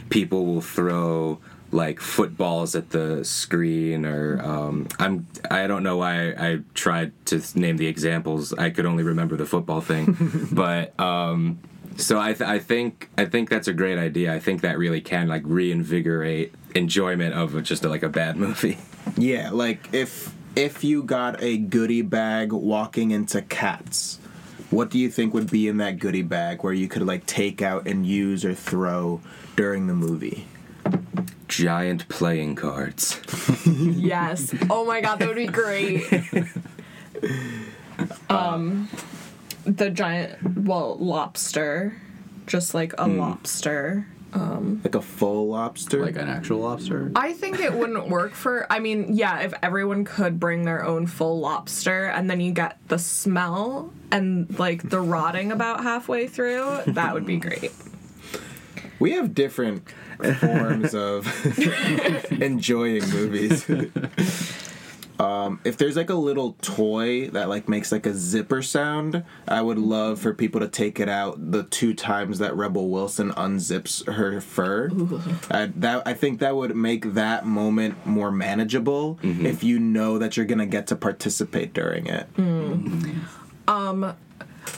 people 0.10 0.46
will 0.46 0.62
throw 0.62 1.40
like 1.72 2.00
footballs 2.00 2.76
at 2.76 2.90
the 2.90 3.24
screen 3.24 4.06
or 4.06 4.42
um, 4.44 4.88
I'm 5.00 5.28
I 5.50 5.68
don't 5.68 5.84
know 5.84 5.98
why 5.98 6.32
I 6.32 6.60
tried 6.74 7.14
to 7.28 7.42
name 7.56 7.78
the 7.78 7.88
examples. 7.88 8.54
I 8.54 8.70
could 8.70 8.86
only 8.86 9.04
remember 9.04 9.38
the 9.38 9.46
football 9.46 9.82
thing, 9.82 10.18
but 10.52 10.98
um, 11.00 11.60
so 11.98 12.20
I, 12.20 12.34
th- 12.34 12.50
I 12.50 12.60
think 12.60 13.10
I 13.18 13.26
think 13.26 13.50
that's 13.50 13.68
a 13.68 13.74
great 13.74 13.98
idea. 13.98 14.34
I 14.34 14.40
think 14.40 14.62
that 14.62 14.78
really 14.78 15.02
can 15.02 15.28
like 15.28 15.42
reinvigorate 15.46 16.54
enjoyment 16.76 17.34
of 17.34 17.62
just 17.64 17.84
like 17.84 18.04
a 18.04 18.10
bad 18.10 18.38
movie. 18.38 18.78
Yeah, 19.18 19.50
like 19.52 19.90
if 19.94 20.34
if 20.56 20.84
you 20.84 21.02
got 21.04 21.42
a 21.42 21.58
goodie 21.58 22.04
bag 22.04 22.54
walking 22.54 23.10
into 23.10 23.42
Cats, 23.42 24.20
what 24.70 24.92
do 24.92 25.00
you 25.00 25.10
think 25.10 25.34
would 25.34 25.50
be 25.50 25.68
in 25.68 25.78
that 25.78 25.98
goodie 25.98 26.22
bag 26.22 26.64
where 26.64 26.72
you 26.72 26.88
could 26.88 27.02
like 27.02 27.26
take 27.26 27.64
out 27.64 27.88
and 27.88 28.06
use 28.06 28.46
or 28.46 28.54
throw 28.54 29.22
during 29.56 29.88
the 29.88 29.96
movie? 29.96 30.46
Giant 31.48 32.08
playing 32.10 32.56
cards. 32.56 33.20
Yes. 33.66 34.54
Oh 34.70 34.86
my 34.86 35.02
god, 35.02 35.18
that 35.20 35.28
would 35.28 35.36
be 35.36 35.48
great. 35.48 36.04
um, 38.30 38.88
the 39.66 39.90
giant, 39.90 40.58
well, 40.66 40.98
lobster, 40.98 41.94
just 42.48 42.74
like 42.74 42.94
a 42.98 43.08
lobster. 43.08 44.08
Um, 44.34 44.80
Like 44.84 44.96
a 44.96 45.02
full 45.02 45.50
lobster? 45.50 46.02
Like 46.06 46.16
an 46.16 46.30
actual 46.30 46.60
lobster. 46.60 47.12
I 47.16 47.34
think 47.34 47.60
it 47.60 47.74
wouldn't 47.74 48.08
work 48.08 48.34
for. 48.34 48.66
I 48.72 48.80
mean, 48.80 49.14
yeah, 49.16 49.40
if 49.42 49.54
everyone 49.62 50.06
could 50.06 50.40
bring 50.40 50.64
their 50.64 50.86
own 50.86 51.06
full 51.06 51.40
lobster, 51.40 52.06
and 52.06 52.30
then 52.30 52.40
you 52.40 52.54
get 52.54 52.78
the 52.88 52.98
smell 52.98 53.92
and 54.12 54.58
like 54.58 54.90
the 54.90 55.02
rotting 55.02 55.52
about 55.52 55.84
halfway 55.84 56.28
through, 56.28 56.80
that 56.88 57.14
would 57.14 57.26
be 57.26 57.38
great. 57.38 57.72
we 59.00 59.12
have 59.14 59.34
different 59.36 59.84
forms 60.40 60.94
of 60.96 61.28
enjoying 62.42 63.08
movies. 63.10 63.66
um, 65.22 65.60
if 65.64 65.78
there's 65.78 65.96
like 65.96 66.10
a 66.10 66.16
little 66.16 66.54
toy 66.64 67.28
that 67.30 67.48
like 67.48 67.70
makes 67.70 67.92
like 67.92 68.08
a 68.08 68.14
zipper 68.14 68.64
sound, 68.64 69.24
I 69.48 69.62
would 69.62 69.78
love 69.78 70.20
for 70.20 70.34
people 70.34 70.60
to 70.62 70.68
take 70.68 71.00
it 71.00 71.08
out 71.08 71.52
the 71.52 71.64
two 71.64 71.94
times 71.94 72.40
that 72.40 72.56
Rebel 72.56 72.90
Wilson 72.90 73.32
unzips 73.34 74.12
her 74.12 74.42
fur. 74.42 74.90
I, 75.52 75.68
that 75.76 76.08
I 76.08 76.16
think 76.16 76.40
that 76.40 76.56
would 76.56 76.76
make 76.76 77.14
that 77.14 77.46
moment 77.46 78.04
more 78.04 78.32
manageable 78.32 79.20
mm-hmm. 79.22 79.46
if 79.46 79.64
you 79.64 79.78
know 79.78 80.18
that 80.18 80.38
you're 80.38 80.48
gonna 80.48 80.66
get 80.66 80.88
to 80.88 80.96
participate 80.96 81.72
during 81.74 82.08
it. 82.08 82.34
Mm. 82.34 83.20
Um, 83.68 84.16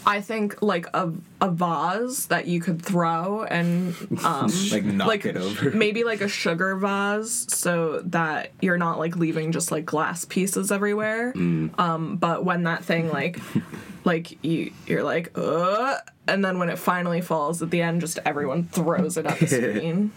I 0.05 0.21
think 0.21 0.61
like 0.61 0.87
a 0.93 1.11
a 1.41 1.49
vase 1.49 2.27
that 2.27 2.47
you 2.47 2.59
could 2.61 2.81
throw 2.81 3.43
and 3.43 3.95
um 4.23 4.51
Like 4.71 4.83
knock 4.83 5.07
like 5.07 5.25
it 5.25 5.37
over. 5.37 5.71
maybe 5.73 6.03
like 6.03 6.21
a 6.21 6.27
sugar 6.27 6.75
vase 6.75 7.45
so 7.53 8.01
that 8.05 8.51
you're 8.61 8.77
not 8.77 8.99
like 8.99 9.15
leaving 9.15 9.51
just 9.51 9.71
like 9.71 9.85
glass 9.85 10.25
pieces 10.25 10.71
everywhere. 10.71 11.33
Um 11.35 12.17
but 12.19 12.45
when 12.45 12.63
that 12.63 12.83
thing 12.83 13.09
like 13.09 13.39
like 14.05 14.43
you 14.43 14.71
you're 14.87 15.03
like 15.03 15.31
uh 15.37 15.95
and 16.27 16.43
then 16.43 16.59
when 16.59 16.69
it 16.69 16.77
finally 16.79 17.21
falls 17.21 17.61
at 17.61 17.69
the 17.69 17.81
end 17.81 18.01
just 18.01 18.19
everyone 18.25 18.65
throws 18.65 19.17
it 19.17 19.25
at 19.25 19.39
the 19.39 19.47
screen. 19.47 20.11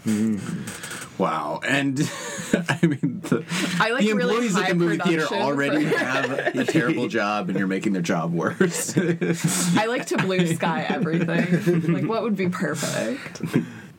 Wow, 1.18 1.60
and 1.66 1.98
I 2.52 2.78
mean, 2.86 3.22
the, 3.24 3.42
I 3.80 3.90
like 3.90 4.04
the 4.04 4.12
really 4.12 4.34
employees 4.34 4.54
at 4.56 4.68
the 4.68 4.74
movie 4.74 4.98
theater 4.98 5.26
already 5.32 5.86
for- 5.86 5.98
have 5.98 6.30
a 6.30 6.64
terrible 6.66 7.08
job, 7.08 7.48
and 7.48 7.58
you're 7.58 7.66
making 7.66 7.94
their 7.94 8.02
job 8.02 8.34
worse. 8.34 8.94
I 8.98 9.86
like 9.86 10.04
to 10.08 10.18
blue 10.18 10.46
sky 10.54 10.84
everything. 10.86 11.90
like, 11.94 12.04
what 12.04 12.22
would 12.22 12.36
be 12.36 12.50
perfect? 12.50 13.40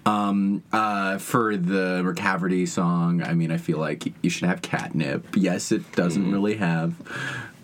Um, 0.05 0.63
uh, 0.71 1.17
for 1.17 1.57
the 1.57 2.03
Macavity 2.05 2.67
song, 2.67 3.23
I 3.23 3.33
mean, 3.33 3.51
I 3.51 3.57
feel 3.57 3.79
like 3.79 4.13
you 4.21 4.29
should 4.29 4.47
have 4.47 4.61
catnip. 4.61 5.25
Yes, 5.35 5.71
it 5.71 5.91
doesn't 5.93 6.21
Mm-hmm. 6.21 6.31
really 6.33 6.57
have 6.57 6.93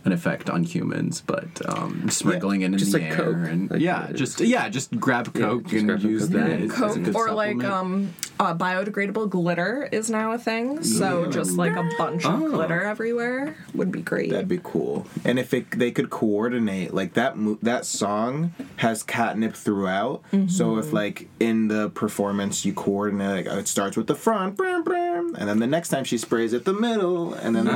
an 0.05 0.11
effect 0.11 0.49
on 0.49 0.63
humans, 0.63 1.21
but 1.25 1.47
um, 1.69 2.09
sprinkling 2.09 2.61
it 2.61 2.65
in 2.65 2.77
just 2.77 2.91
the 2.91 2.99
like 2.99 3.11
air 3.11 3.15
Coke. 3.15 3.35
and 3.49 3.71
Like, 3.71 3.79
yeah, 3.81 4.03
it's- 4.09 4.19
just 4.19 4.39
yeah, 4.41 4.67
just 4.69 4.97
grab 4.99 5.33
Coke 5.33 5.63
just 5.63 5.75
and 5.75 5.87
grab 5.87 6.01
use 6.01 6.23
Coke. 6.23 6.31
that. 6.31 6.49
Yeah, 6.49 6.55
as- 6.55 6.71
as 6.71 6.71
a 6.71 6.75
Coke 6.75 7.03
good 7.03 7.15
or 7.15 7.31
like 7.31 7.61
supplement. 7.61 7.73
um, 7.73 8.13
uh, 8.39 8.53
biodegradable 8.55 9.29
glitter 9.29 9.87
is 9.91 10.09
now 10.09 10.31
a 10.33 10.37
thing. 10.37 10.83
So 10.83 11.27
just 11.29 11.51
like 11.51 11.75
a 11.75 11.89
bunch 11.97 12.25
of 12.25 12.41
Oh. 12.41 12.49
glitter 12.49 12.81
everywhere 12.83 13.55
would 13.73 13.91
be 13.91 14.01
great. 14.01 14.31
That'd 14.31 14.47
be 14.49 14.59
cool. 14.61 15.07
And 15.23 15.39
if 15.39 15.53
it, 15.53 15.71
they 15.71 15.91
could 15.91 16.09
coordinate, 16.09 16.93
like 16.93 17.13
that 17.13 17.37
mo- 17.37 17.59
that 17.61 17.85
song 17.85 18.53
has 18.77 19.03
catnip 19.03 19.55
throughout. 19.55 20.21
So 20.47 20.77
if 20.77 20.91
like 20.91 21.29
in 21.39 21.67
the 21.69 21.89
performance 21.91 22.65
you 22.65 22.73
coordinate, 22.73 23.45
like 23.47 23.57
it 23.59 23.67
starts 23.67 23.95
with 23.95 24.07
the 24.07 24.15
front, 24.15 24.57
brum, 24.57 24.83
brum, 24.83 25.02
and 25.37 25.49
then 25.49 25.59
the 25.59 25.67
next 25.67 25.89
time 25.89 26.03
she 26.03 26.17
sprays 26.17 26.53
it 26.53 26.65
the 26.65 26.73
middle, 26.73 27.33
and 27.33 27.55
then 27.55 27.67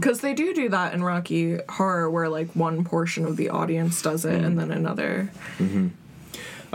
Because 0.00 0.20
they 0.20 0.34
do 0.34 0.54
do 0.54 0.68
that 0.68 0.94
in 0.94 1.02
Rocky 1.02 1.58
Horror, 1.68 2.10
where 2.10 2.28
like 2.28 2.48
one 2.50 2.84
portion 2.84 3.24
of 3.24 3.36
the 3.36 3.50
audience 3.50 4.00
does 4.02 4.24
it 4.24 4.42
and 4.42 4.58
then 4.58 4.70
another. 4.70 5.30
Mm-hmm. 5.58 5.88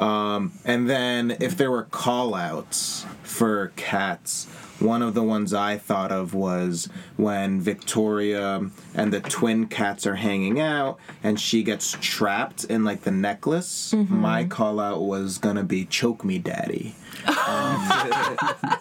Um, 0.03 0.53
and 0.65 0.89
then 0.89 1.37
if 1.39 1.57
there 1.57 1.69
were 1.69 1.83
call 1.83 2.33
outs 2.33 3.05
for 3.23 3.71
cats, 3.75 4.47
one 4.79 5.03
of 5.03 5.13
the 5.13 5.21
ones 5.21 5.53
I 5.53 5.77
thought 5.77 6.11
of 6.11 6.33
was 6.33 6.89
when 7.15 7.61
Victoria 7.61 8.69
and 8.95 9.13
the 9.13 9.19
twin 9.19 9.67
cats 9.67 10.07
are 10.07 10.15
hanging 10.15 10.59
out 10.59 10.97
and 11.23 11.39
she 11.39 11.61
gets 11.61 11.95
trapped 12.01 12.63
in 12.63 12.83
like 12.83 13.01
the 13.01 13.11
necklace. 13.11 13.93
Mm-hmm. 13.95 14.15
My 14.15 14.45
call 14.45 14.79
out 14.79 15.01
was 15.01 15.37
gonna 15.37 15.63
be 15.63 15.85
choke 15.85 16.23
me 16.23 16.39
daddy. 16.39 16.95
Um, 17.27 17.89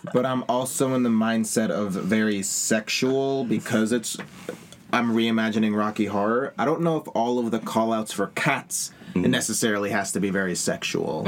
but 0.12 0.26
I'm 0.26 0.44
also 0.48 0.94
in 0.94 1.02
the 1.02 1.10
mindset 1.10 1.70
of 1.70 1.92
very 1.92 2.42
sexual 2.42 3.44
because 3.44 3.92
it's 3.92 4.16
I'm 4.92 5.12
reimagining 5.12 5.76
Rocky 5.76 6.06
Horror. 6.06 6.52
I 6.58 6.64
don't 6.64 6.80
know 6.80 6.96
if 6.96 7.08
all 7.14 7.38
of 7.38 7.50
the 7.50 7.60
call 7.60 7.92
outs 7.92 8.12
for 8.12 8.28
cats 8.28 8.92
it 9.14 9.28
necessarily 9.28 9.90
has 9.90 10.12
to 10.12 10.20
be 10.20 10.30
very 10.30 10.54
sexual. 10.54 11.24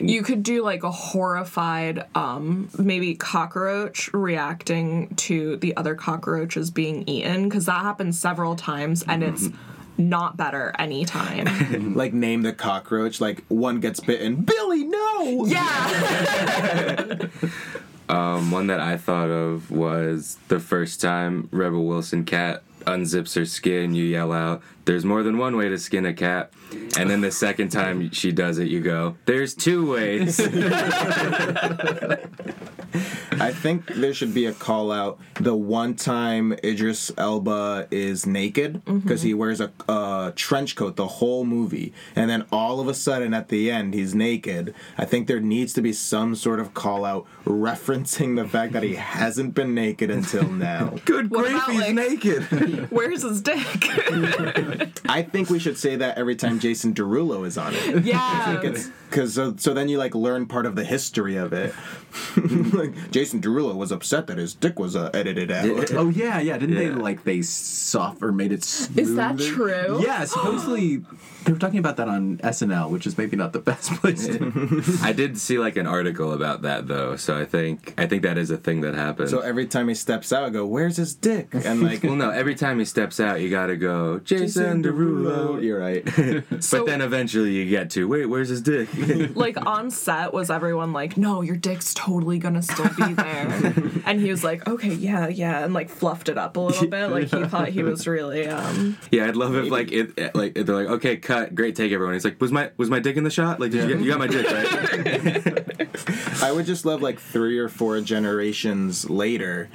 You 0.00 0.22
could 0.22 0.42
do 0.42 0.62
like 0.62 0.82
a 0.82 0.90
horrified, 0.90 2.04
um, 2.14 2.68
maybe 2.78 3.14
cockroach 3.14 4.12
reacting 4.12 5.14
to 5.16 5.56
the 5.58 5.76
other 5.76 5.94
cockroaches 5.94 6.70
being 6.70 7.08
eaten, 7.08 7.48
because 7.48 7.66
that 7.66 7.82
happens 7.82 8.18
several 8.18 8.56
times 8.56 9.04
and 9.06 9.22
it's 9.22 9.48
not 9.98 10.36
better 10.36 10.74
anytime. 10.78 11.94
like 11.94 12.12
name 12.12 12.42
the 12.42 12.52
cockroach 12.52 13.20
like 13.20 13.44
one 13.48 13.80
gets 13.80 14.00
bitten 14.00 14.36
billy 14.42 14.84
no 14.84 15.46
yeah! 15.46 17.16
Um, 18.08 18.52
one 18.52 18.68
that 18.68 18.78
I 18.78 18.96
thought 18.96 19.30
of 19.30 19.70
was 19.70 20.38
the 20.46 20.60
first 20.60 21.00
time 21.00 21.48
Rebel 21.50 21.84
Wilson 21.84 22.24
cat 22.24 22.62
unzips 22.84 23.34
her 23.34 23.44
skin, 23.44 23.94
you 23.96 24.04
yell 24.04 24.32
out, 24.32 24.62
There's 24.86 25.04
more 25.04 25.22
than 25.22 25.36
one 25.36 25.56
way 25.56 25.68
to 25.68 25.78
skin 25.78 26.06
a 26.06 26.14
cat. 26.14 26.52
And 26.98 27.10
then 27.10 27.20
the 27.20 27.30
second 27.30 27.68
time 27.70 28.10
she 28.12 28.32
does 28.32 28.58
it, 28.58 28.68
you 28.68 28.80
go, 28.80 29.16
There's 29.26 29.54
two 29.54 29.90
ways. 29.90 30.40
i 33.38 33.52
think 33.52 33.86
there 33.96 34.14
should 34.14 34.32
be 34.32 34.46
a 34.46 34.52
call 34.52 34.90
out 34.90 35.18
the 35.40 35.54
one 35.54 35.94
time 35.94 36.54
idris 36.64 37.12
elba 37.18 37.86
is 37.90 38.24
naked 38.26 38.82
mm-hmm. 38.84 39.00
because 39.00 39.20
he 39.20 39.34
wears 39.34 39.60
a, 39.60 39.70
a 39.88 40.32
trench 40.34 40.74
coat 40.76 40.96
the 40.96 41.06
whole 41.06 41.44
movie 41.44 41.92
and 42.14 42.30
then 42.30 42.46
all 42.50 42.80
of 42.80 42.88
a 42.88 42.94
sudden 42.94 43.34
at 43.34 43.48
the 43.48 43.70
end 43.70 43.92
he's 43.92 44.14
naked 44.14 44.74
i 44.96 45.04
think 45.04 45.26
there 45.26 45.40
needs 45.40 45.74
to 45.74 45.82
be 45.82 45.92
some 45.92 46.34
sort 46.34 46.58
of 46.58 46.72
call 46.72 47.04
out 47.04 47.26
referencing 47.44 48.36
the 48.36 48.48
fact 48.48 48.72
that 48.72 48.82
he 48.82 48.94
hasn't 48.94 49.52
been 49.52 49.74
naked 49.74 50.10
until 50.10 50.48
now 50.48 50.94
Good 51.04 51.30
grief, 51.30 51.62
he's 51.66 51.80
like- 51.80 51.94
naked. 51.94 52.42
Where's 52.90 53.22
his 53.22 53.40
dick? 53.40 53.56
i 55.08 55.22
think 55.22 55.50
we 55.50 55.58
should 55.58 55.78
say 55.78 55.96
that 55.96 56.16
every 56.18 56.36
time 56.36 56.58
jason 56.58 56.94
derulo 56.94 57.46
is 57.46 57.58
on 57.58 57.74
it 57.74 58.04
yeah. 58.04 58.56
because 59.08 59.34
so, 59.34 59.54
so 59.56 59.72
then 59.74 59.88
you 59.88 59.98
like 59.98 60.14
learn 60.14 60.46
part 60.46 60.66
of 60.66 60.76
the 60.76 60.84
history 60.84 61.36
of 61.36 61.52
it. 61.52 61.74
like 62.72 63.10
Jason 63.10 63.40
Derulo 63.40 63.74
was 63.74 63.92
upset 63.92 64.26
that 64.26 64.38
his 64.38 64.54
dick 64.54 64.78
was 64.78 64.96
uh, 64.96 65.10
edited 65.14 65.50
out. 65.50 65.92
Oh 65.92 66.08
yeah, 66.08 66.40
yeah. 66.40 66.58
Didn't 66.58 66.76
they 66.76 66.90
like 66.90 67.24
they 67.24 67.42
soft 67.42 68.22
or 68.22 68.32
made 68.32 68.52
it? 68.52 68.64
Is 68.96 69.14
that 69.16 69.38
true? 69.38 70.02
Yeah, 70.02 70.24
supposedly 70.24 71.02
they 71.46 71.52
were 71.52 71.58
talking 71.58 71.78
about 71.78 71.96
that 71.98 72.08
on 72.08 72.38
SNL, 72.38 72.90
which 72.90 73.06
is 73.06 73.16
maybe 73.16 73.36
not 73.36 73.52
the 73.52 73.60
best 73.60 73.92
place. 73.92 74.26
to... 74.26 74.98
I 75.02 75.12
did 75.12 75.38
see 75.38 75.58
like 75.58 75.76
an 75.76 75.86
article 75.86 76.32
about 76.32 76.62
that 76.62 76.88
though, 76.88 77.14
so 77.16 77.38
I 77.38 77.44
think 77.44 77.94
I 77.96 78.06
think 78.06 78.22
that 78.22 78.36
is 78.36 78.50
a 78.50 78.56
thing 78.56 78.80
that 78.80 78.94
happens. 78.94 79.30
So 79.30 79.40
every 79.40 79.66
time 79.66 79.88
he 79.88 79.94
steps 79.94 80.32
out, 80.32 80.42
I 80.44 80.50
go, 80.50 80.66
"Where's 80.66 80.96
his 80.96 81.14
dick?" 81.14 81.54
And 81.54 81.82
like, 81.82 82.02
well, 82.02 82.16
no, 82.16 82.30
every 82.30 82.56
time 82.56 82.80
he 82.80 82.84
steps 82.84 83.20
out, 83.20 83.40
you 83.40 83.48
gotta 83.48 83.76
go, 83.76 84.18
Jason 84.18 84.82
Derulo. 84.82 85.62
You're 85.62 85.78
right. 85.78 86.04
So- 86.62 86.78
but 86.86 86.86
then 86.86 87.00
eventually 87.00 87.52
you 87.52 87.68
get 87.70 87.90
to, 87.90 88.08
wait, 88.08 88.26
where's 88.26 88.48
his 88.48 88.60
dick? 88.60 88.88
like 89.36 89.64
on 89.64 89.90
set 89.90 90.32
was 90.32 90.50
everyone 90.50 90.92
like 90.92 91.16
no 91.16 91.42
your 91.42 91.56
dick's 91.56 91.94
totally 91.94 92.05
gonna 92.38 92.62
still 92.62 92.88
be 92.96 93.12
there 93.14 93.74
and 94.06 94.20
he 94.20 94.30
was 94.30 94.44
like 94.44 94.66
okay 94.68 94.92
yeah 94.94 95.28
yeah 95.28 95.64
and 95.64 95.74
like 95.74 95.88
fluffed 95.88 96.28
it 96.28 96.38
up 96.38 96.56
a 96.56 96.60
little 96.60 96.86
bit 96.86 97.08
like 97.08 97.30
he 97.30 97.44
thought 97.44 97.68
he 97.68 97.82
was 97.82 98.06
really 98.06 98.46
um 98.46 98.96
Yeah, 99.10 99.26
I'd 99.26 99.36
love 99.36 99.54
if 99.54 99.70
like 99.70 99.92
it 99.92 100.34
like 100.34 100.54
they're 100.54 100.64
like, 100.64 100.88
okay, 100.88 101.16
cut, 101.16 101.54
great 101.54 101.76
take, 101.76 101.92
everyone. 101.92 102.14
He's 102.14 102.24
like, 102.24 102.40
was 102.40 102.52
my 102.52 102.70
was 102.76 102.90
my 102.90 102.98
dick 103.00 103.16
in 103.16 103.24
the 103.24 103.30
shot? 103.30 103.60
Like, 103.60 103.70
did 103.70 103.88
you, 103.88 103.96
get, 103.96 104.04
you 104.04 104.10
got 104.10 104.18
my 104.18 104.26
dick 104.26 104.46
right? 104.50 106.42
I 106.42 106.52
would 106.52 106.66
just 106.66 106.84
love 106.84 107.02
like 107.02 107.18
three 107.18 107.58
or 107.58 107.68
four 107.68 108.00
generations 108.00 109.08
later, 109.10 109.68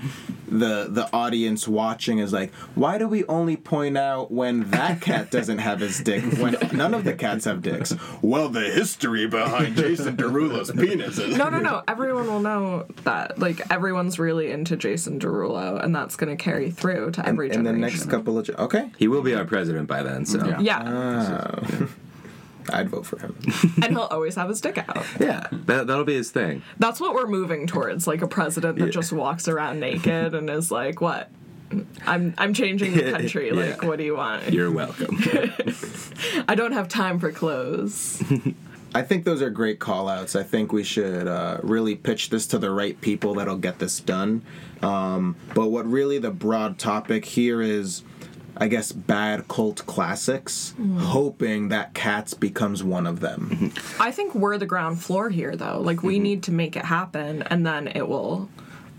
the 0.47 0.87
the 0.89 1.09
audience 1.13 1.67
watching 1.67 2.19
is 2.19 2.31
like, 2.33 2.53
why 2.75 2.97
do 2.97 3.07
we 3.07 3.25
only 3.25 3.57
point 3.57 3.97
out 3.97 4.31
when 4.31 4.69
that 4.71 5.01
cat 5.01 5.31
doesn't 5.31 5.59
have 5.59 5.79
his 5.79 5.99
dick 5.99 6.23
when 6.37 6.55
none 6.73 6.93
of 6.93 7.03
the 7.03 7.13
cats 7.13 7.45
have 7.45 7.61
dicks? 7.61 7.93
Well, 8.21 8.49
the 8.49 8.61
history 8.61 9.27
behind 9.27 9.75
Jason 9.75 10.17
Derulo's 10.17 10.71
penis 10.71 11.17
is. 11.17 11.35
no 11.37 11.49
no 11.49 11.59
no 11.59 11.83
everyone 11.87 12.20
will 12.23 12.39
know 12.39 12.85
that 13.03 13.37
like 13.39 13.61
everyone's 13.71 14.17
really 14.19 14.51
into 14.51 14.75
jason 14.77 15.19
derulo 15.19 15.83
and 15.83 15.95
that's 15.95 16.15
gonna 16.15 16.35
carry 16.35 16.71
through 16.71 17.11
to 17.11 17.25
every 17.27 17.49
generation. 17.49 17.75
in 17.75 17.81
the 17.81 17.87
next 17.87 18.05
couple 18.09 18.37
of 18.37 18.45
ge- 18.45 18.51
okay, 18.51 18.91
he 18.97 19.07
will 19.07 19.21
be 19.21 19.33
our 19.35 19.45
president 19.45 19.87
by 19.87 20.03
then, 20.03 20.25
so 20.25 20.45
Yeah. 20.45 20.59
yeah 20.59 21.87
I'd 22.71 22.89
vote 22.89 23.07
for 23.07 23.17
him. 23.19 23.35
and 23.81 23.87
he'll 23.93 24.01
always 24.11 24.35
have 24.35 24.47
his 24.49 24.61
dick 24.61 24.77
out 24.77 25.03
yeah, 25.19 25.47
that 25.51 25.87
that'll 25.87 26.03
be 26.05 26.13
his 26.15 26.29
thing. 26.31 26.61
that's 26.79 26.99
what 27.01 27.15
we're 27.15 27.27
moving 27.27 27.65
towards 27.67 28.05
like 28.07 28.21
a 28.21 28.27
president 28.27 28.77
that 28.79 28.91
just 28.91 29.11
walks 29.11 29.47
around 29.47 29.79
naked 29.79 30.35
and 30.35 30.49
is 30.49 30.71
like 30.71 31.01
what 31.01 31.29
I'm 32.05 32.33
I'm 32.37 32.53
changing 32.53 32.93
the 32.95 33.11
country. 33.11 33.47
Yeah. 33.53 33.53
Like, 33.53 33.83
what 33.83 33.97
do 33.97 34.03
you 34.03 34.15
want? 34.17 34.51
You're 34.51 34.69
welcome. 34.71 35.17
I 36.47 36.53
don't 36.55 36.73
have 36.73 36.87
time 36.89 37.17
for 37.19 37.31
clothes. 37.31 38.21
I 38.93 39.01
think 39.03 39.23
those 39.23 39.41
are 39.41 39.49
great 39.49 39.79
call 39.79 40.09
outs. 40.09 40.35
I 40.35 40.43
think 40.43 40.73
we 40.73 40.83
should 40.83 41.27
uh, 41.27 41.59
really 41.63 41.95
pitch 41.95 42.29
this 42.29 42.47
to 42.47 42.57
the 42.57 42.71
right 42.71 42.99
people 42.99 43.35
that'll 43.35 43.57
get 43.57 43.79
this 43.79 43.99
done. 43.99 44.43
Um, 44.81 45.35
but 45.53 45.69
what 45.69 45.85
really 45.85 46.17
the 46.17 46.31
broad 46.31 46.77
topic 46.77 47.23
here 47.23 47.61
is, 47.61 48.03
I 48.57 48.67
guess, 48.67 48.91
bad 48.91 49.47
cult 49.47 49.85
classics, 49.85 50.73
hoping 50.97 51.69
that 51.69 51.93
Cats 51.93 52.33
becomes 52.33 52.83
one 52.83 53.07
of 53.07 53.21
them. 53.21 53.71
I 53.99 54.11
think 54.11 54.35
we're 54.35 54.57
the 54.57 54.65
ground 54.65 55.01
floor 55.01 55.29
here, 55.29 55.55
though. 55.55 55.79
Like, 55.79 56.03
we 56.03 56.19
need 56.19 56.43
to 56.43 56.51
make 56.51 56.75
it 56.75 56.85
happen, 56.85 57.43
and 57.43 57.65
then 57.65 57.87
it 57.87 58.07
will 58.07 58.49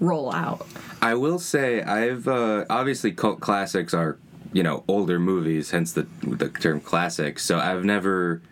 roll 0.01 0.35
out. 0.35 0.67
I 1.01 1.15
will 1.15 1.39
say 1.39 1.83
I've 1.83 2.27
uh, 2.29 2.65
obviously 2.71 3.13
cult 3.13 3.41
classics 3.41 3.93
are 3.95 4.19
you 4.53 4.63
know 4.63 4.85
older 4.89 5.19
movies, 5.19 5.71
hence 5.71 5.93
the 5.93 6.07
the 6.23 6.49
term 6.49 6.81
classic. 6.81 7.39
So 7.39 7.59
I've 7.59 7.85
never 7.85 8.43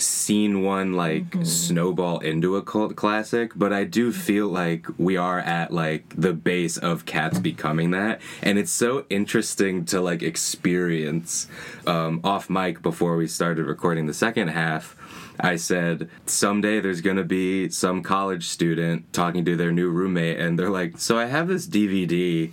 seen 0.00 0.62
one 0.62 0.94
like 0.94 1.24
snowball 1.42 2.18
into 2.20 2.56
a 2.56 2.62
cult 2.62 2.96
classic, 2.96 3.52
but 3.56 3.72
I 3.72 3.84
do 3.84 4.12
feel 4.12 4.48
like 4.48 4.86
we 4.98 5.16
are 5.16 5.40
at 5.40 5.72
like 5.72 6.14
the 6.16 6.32
base 6.32 6.76
of 6.76 7.06
Cats 7.06 7.38
becoming 7.38 7.90
that, 7.92 8.20
and 8.42 8.58
it's 8.58 8.72
so 8.72 9.04
interesting 9.10 9.84
to 9.86 10.00
like 10.00 10.22
experience 10.22 11.48
um, 11.86 12.20
off 12.24 12.48
mic 12.50 12.82
before 12.82 13.16
we 13.16 13.26
started 13.26 13.66
recording 13.66 14.06
the 14.06 14.14
second 14.14 14.48
half. 14.48 14.96
I 15.40 15.54
said, 15.56 16.10
someday 16.26 16.80
there's 16.80 17.00
gonna 17.00 17.22
be 17.22 17.68
some 17.70 18.02
college 18.02 18.48
student 18.48 19.12
talking 19.12 19.44
to 19.44 19.56
their 19.56 19.70
new 19.70 19.88
roommate, 19.88 20.40
and 20.40 20.58
they're 20.58 20.70
like, 20.70 20.98
So 20.98 21.16
I 21.16 21.26
have 21.26 21.48
this 21.48 21.66
DVD. 21.66 22.50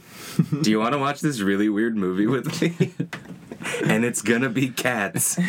Do 0.62 0.70
you 0.70 0.80
wanna 0.80 1.00
watch 1.00 1.22
this 1.22 1.40
really 1.42 1.70
weird 1.70 1.98
movie 1.98 2.28
with 2.28 2.62
me? 2.62 2.94
and 3.86 4.06
it's 4.06 4.22
gonna 4.22 4.50
be 4.50 4.70
cats. 4.70 5.40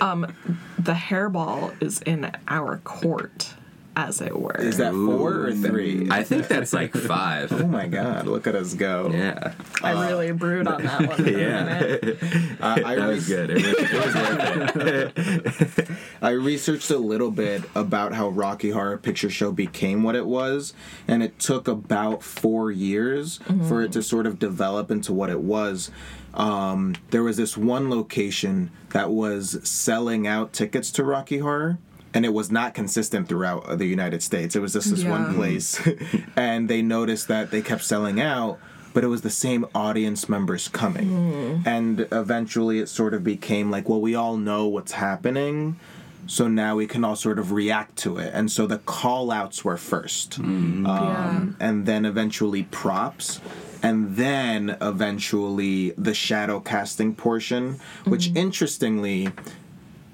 Um, 0.00 0.34
the 0.78 0.92
hairball 0.92 1.80
is 1.82 2.02
in 2.02 2.30
our 2.48 2.78
court. 2.78 3.54
As 3.96 4.20
it 4.20 4.38
were. 4.38 4.54
Is 4.60 4.76
that 4.76 4.92
four 4.92 5.46
or 5.46 5.52
three? 5.52 6.06
I 6.10 6.22
think 6.22 6.48
that's 6.48 6.72
like 6.74 6.92
five. 6.94 7.50
oh 7.50 7.66
my 7.66 7.86
god, 7.86 8.26
look 8.26 8.46
at 8.46 8.54
us 8.54 8.74
go. 8.74 9.10
Yeah. 9.12 9.54
I 9.82 10.06
really 10.06 10.30
brewed 10.32 10.68
on 10.68 10.82
that 10.82 11.08
one. 11.08 11.26
Yeah. 11.36 11.80
a. 11.80 12.12
Uh, 12.60 12.80
I, 12.84 12.94
That 12.96 13.08
re- 13.08 13.14
was 13.14 13.26
good. 13.26 13.50
It 13.50 13.56
was, 13.56 13.64
it 13.90 14.04
was 14.04 14.14
worth 14.14 15.78
it. 15.78 15.88
I 16.22 16.30
researched 16.30 16.90
a 16.90 16.98
little 16.98 17.30
bit 17.30 17.64
about 17.74 18.12
how 18.12 18.28
Rocky 18.28 18.70
Horror 18.70 18.98
Picture 18.98 19.30
Show 19.30 19.50
became 19.50 20.02
what 20.02 20.14
it 20.14 20.26
was, 20.26 20.74
and 21.08 21.22
it 21.22 21.38
took 21.38 21.66
about 21.66 22.22
four 22.22 22.70
years 22.70 23.40
for 23.68 23.82
it 23.82 23.92
to 23.92 24.02
sort 24.02 24.26
of 24.26 24.38
develop 24.38 24.90
into 24.90 25.12
what 25.12 25.30
it 25.30 25.40
was. 25.40 25.90
Um, 26.34 26.96
there 27.10 27.22
was 27.22 27.38
this 27.38 27.56
one 27.56 27.88
location 27.88 28.70
that 28.90 29.10
was 29.10 29.58
selling 29.68 30.26
out 30.26 30.52
tickets 30.52 30.90
to 30.92 31.04
Rocky 31.04 31.38
Horror. 31.38 31.78
And 32.16 32.24
it 32.24 32.32
was 32.32 32.50
not 32.50 32.72
consistent 32.72 33.28
throughout 33.28 33.66
uh, 33.66 33.76
the 33.76 33.84
United 33.84 34.22
States. 34.22 34.56
It 34.56 34.60
was 34.60 34.72
just 34.72 34.88
this 34.90 35.02
Yeah. 35.02 35.10
one 35.10 35.34
place. 35.34 35.78
and 36.36 36.66
they 36.66 36.80
noticed 36.80 37.28
that 37.28 37.50
they 37.50 37.60
kept 37.60 37.84
selling 37.84 38.18
out, 38.22 38.58
but 38.94 39.04
it 39.04 39.08
was 39.08 39.20
the 39.20 39.28
same 39.28 39.66
audience 39.74 40.26
members 40.26 40.66
coming. 40.68 41.08
Hmm. 41.08 41.68
And 41.68 42.08
eventually 42.10 42.78
it 42.78 42.88
sort 42.88 43.12
of 43.12 43.22
became 43.22 43.70
like, 43.70 43.86
well, 43.86 44.00
we 44.00 44.14
all 44.14 44.38
know 44.38 44.66
what's 44.66 44.92
happening. 44.92 45.78
So 46.26 46.48
now 46.48 46.74
we 46.76 46.86
can 46.86 47.04
all 47.04 47.16
sort 47.16 47.38
of 47.38 47.52
react 47.52 47.96
to 47.98 48.16
it. 48.16 48.30
And 48.32 48.50
so 48.50 48.66
the 48.66 48.78
call 48.78 49.30
outs 49.30 49.62
were 49.62 49.76
first. 49.76 50.36
Hmm. 50.36 50.86
Um, 50.86 51.56
And 51.60 51.84
then 51.84 52.06
eventually 52.06 52.62
props. 52.62 53.40
And 53.82 54.16
then 54.16 54.78
eventually 54.80 55.92
the 55.98 56.14
shadow 56.14 56.60
casting 56.60 57.14
portion, 57.14 57.78
which 58.06 58.28
hmm. 58.30 58.38
interestingly, 58.38 59.28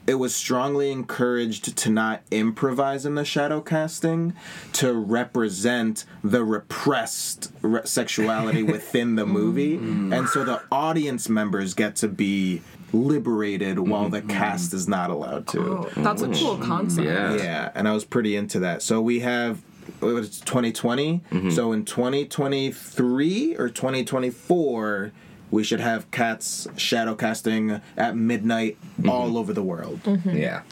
it 0.07 0.15
was 0.15 0.35
strongly 0.35 0.91
encouraged 0.91 1.77
to 1.77 1.91
not 1.91 2.23
improvise 2.31 3.07
in 3.07 3.15
the 3.15 3.25
shadow 3.25 3.61
casting 3.61 4.35
to 4.73 4.93
represent 4.93 6.05
the 6.25 6.45
repressed 6.45 7.53
re- 7.63 7.83
sexuality 7.85 8.63
within 8.63 9.15
the 9.15 9.27
movie. 9.27 9.79
Mm. 9.79 10.09
Mm. 10.09 10.19
And 10.19 10.29
so 10.29 10.45
the 10.45 10.63
audience 10.73 11.29
members 11.29 11.75
get 11.75 11.97
to 11.97 12.09
be 12.09 12.63
liberated 12.93 13.79
while 13.79 14.09
the 14.09 14.19
mm-hmm. 14.19 14.31
cast 14.31 14.75
is 14.75 14.89
not 14.89 15.11
allowed 15.11 15.47
to. 15.49 15.61
Oh, 15.61 15.91
that's 15.97 16.23
a 16.23 16.27
cool 16.27 16.57
mm. 16.57 16.63
concept. 16.63 17.07
Yeah. 17.07 17.35
yeah 17.35 17.71
and 17.75 17.89
i 17.89 17.93
was 17.93 18.05
pretty 18.05 18.37
into 18.37 18.61
that. 18.61 18.83
So 18.83 19.01
we 19.01 19.21
have 19.21 19.63
what 20.01 20.15
was 20.15 20.39
it, 20.41 20.47
2020 20.47 21.23
mm-hmm. 21.31 21.51
so 21.51 21.73
in 21.73 21.85
2023 21.85 23.57
or 23.57 23.69
2024 23.69 25.13
we 25.53 25.63
should 25.63 25.79
have 25.81 26.11
cats 26.11 26.67
shadow 26.77 27.15
casting 27.15 27.81
at 27.97 28.17
midnight 28.17 28.77
all 29.07 29.39
over 29.39 29.53
the 29.53 29.63
world 29.63 30.01
Yeah. 30.27 30.63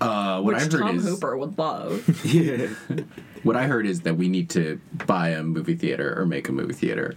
Uh, 0.00 0.40
what 0.42 0.54
Which 0.54 0.56
I 0.56 0.60
heard 0.76 0.80
Tom 0.80 0.98
is 0.98 1.04
Hooper 1.08 1.36
would 1.38 1.56
love. 1.58 2.06
what 3.44 3.56
I 3.56 3.66
heard 3.66 3.86
is 3.86 4.02
that 4.02 4.16
we 4.16 4.28
need 4.28 4.50
to 4.50 4.78
buy 5.06 5.30
a 5.30 5.42
movie 5.42 5.74
theater 5.74 6.18
or 6.20 6.26
make 6.26 6.48
a 6.50 6.52
movie 6.52 6.74
theater 6.74 7.14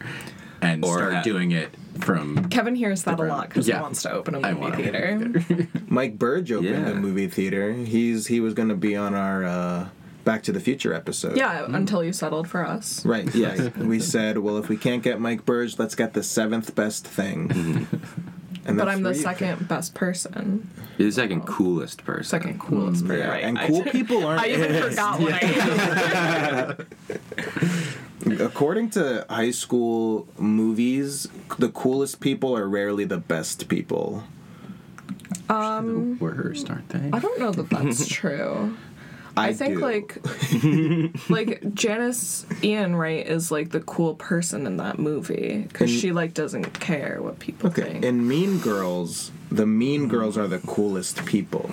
and 0.62 0.84
Or 0.86 0.98
start 0.98 1.14
ha- 1.16 1.22
doing 1.22 1.52
it 1.52 1.70
from. 2.00 2.48
Kevin 2.50 2.76
hears 2.76 3.04
that 3.04 3.20
a 3.20 3.24
lot 3.24 3.50
because 3.50 3.68
Yeah. 3.68 3.78
he 3.78 3.82
wants 3.82 4.02
to 4.04 4.12
open 4.12 4.36
a 4.36 4.40
I 4.40 4.54
movie 4.54 4.62
want 4.62 4.76
a 4.76 4.78
movie 5.18 5.40
theater. 5.42 5.68
Mike 5.88 6.18
Burge 6.18 6.52
opened 6.54 6.70
Yeah. 6.70 6.90
a 6.92 6.96
movie 6.96 7.28
theater. 7.28 7.74
He's 7.74 8.28
he 8.28 8.40
was 8.40 8.54
going 8.54 8.70
to 8.70 8.76
be 8.76 8.96
on 8.96 9.14
our 9.14 9.44
uh, 9.46 9.90
Back 10.30 10.44
to 10.44 10.52
the 10.52 10.60
Future 10.60 10.94
episode. 10.94 11.36
Yeah, 11.38 11.66
until 11.70 12.04
you 12.04 12.14
settled 12.14 12.48
for 12.48 12.64
us. 12.64 13.04
Right. 13.04 13.34
Right. 13.34 13.76
we 13.94 14.00
said, 14.00 14.38
well, 14.38 14.58
if 14.58 14.70
we 14.70 14.78
can't 14.78 15.02
get 15.02 15.20
Mike 15.20 15.44
Burge, 15.44 15.80
let's 15.80 15.96
get 15.96 16.14
the 16.14 16.22
seventh 16.22 16.76
best 16.76 17.04
thing. 17.08 17.50
and 18.66 18.78
But 18.78 18.88
I'm 18.88 19.02
the 19.02 19.10
where 19.10 19.16
you- 19.18 19.22
second 19.24 19.68
best 19.68 19.96
person. 19.96 20.70
You're 21.00 21.08
the 21.08 21.14
second 21.14 21.48
coolest 21.48 22.04
person. 22.04 22.26
Second 22.26 22.60
coolest 22.60 23.08
person. 23.08 23.18
Yeah, 23.26 23.32
Right. 23.32 23.44
and 23.44 23.58
I- 23.58 23.68
cool 23.70 23.82
people 23.86 24.24
aren't. 24.24 24.42
I 24.44 24.48
even 24.50 24.84
forgot 24.90 25.20
what 25.20 25.34
I. 25.34 26.76
According 28.40 28.92
to 28.92 29.26
high 29.30 29.50
school 29.52 30.28
movies, 30.38 31.28
the 31.58 31.70
coolest 31.70 32.20
people 32.20 32.56
are 32.56 32.68
rarely 32.70 33.06
the 33.06 33.18
best 33.18 33.68
people. 33.68 34.24
Um, 35.50 36.20
Worst, 36.20 36.70
aren't 36.70 36.90
they? 36.90 37.10
I 37.12 37.18
don't 37.20 37.40
know 37.40 37.52
that 37.52 37.70
that's 37.72 38.08
true. 38.08 38.78
I, 39.38 39.54
think 39.54 39.76
do. 39.76 39.80
like 39.82 41.30
like 41.30 41.74
Janis 41.74 42.46
Ian 42.64 42.96
Wright 42.96 43.26
is 43.26 43.52
like 43.52 43.70
the 43.70 43.80
cool 43.82 44.16
person 44.16 44.66
in 44.68 44.78
that 44.78 45.00
movie 45.00 45.66
because 45.68 45.90
she 45.90 46.12
like 46.12 46.34
doesn't 46.34 46.80
care 46.80 47.20
what 47.22 47.40
people 47.40 47.70
Okay, 47.70 47.84
think. 47.84 48.06
in 48.06 48.28
Mean 48.28 48.60
Girls, 48.60 49.32
the 49.52 49.66
Mean 49.66 50.08
Girls 50.08 50.38
are 50.38 50.48
the 50.48 50.60
coolest 50.60 51.26
people. 51.26 51.70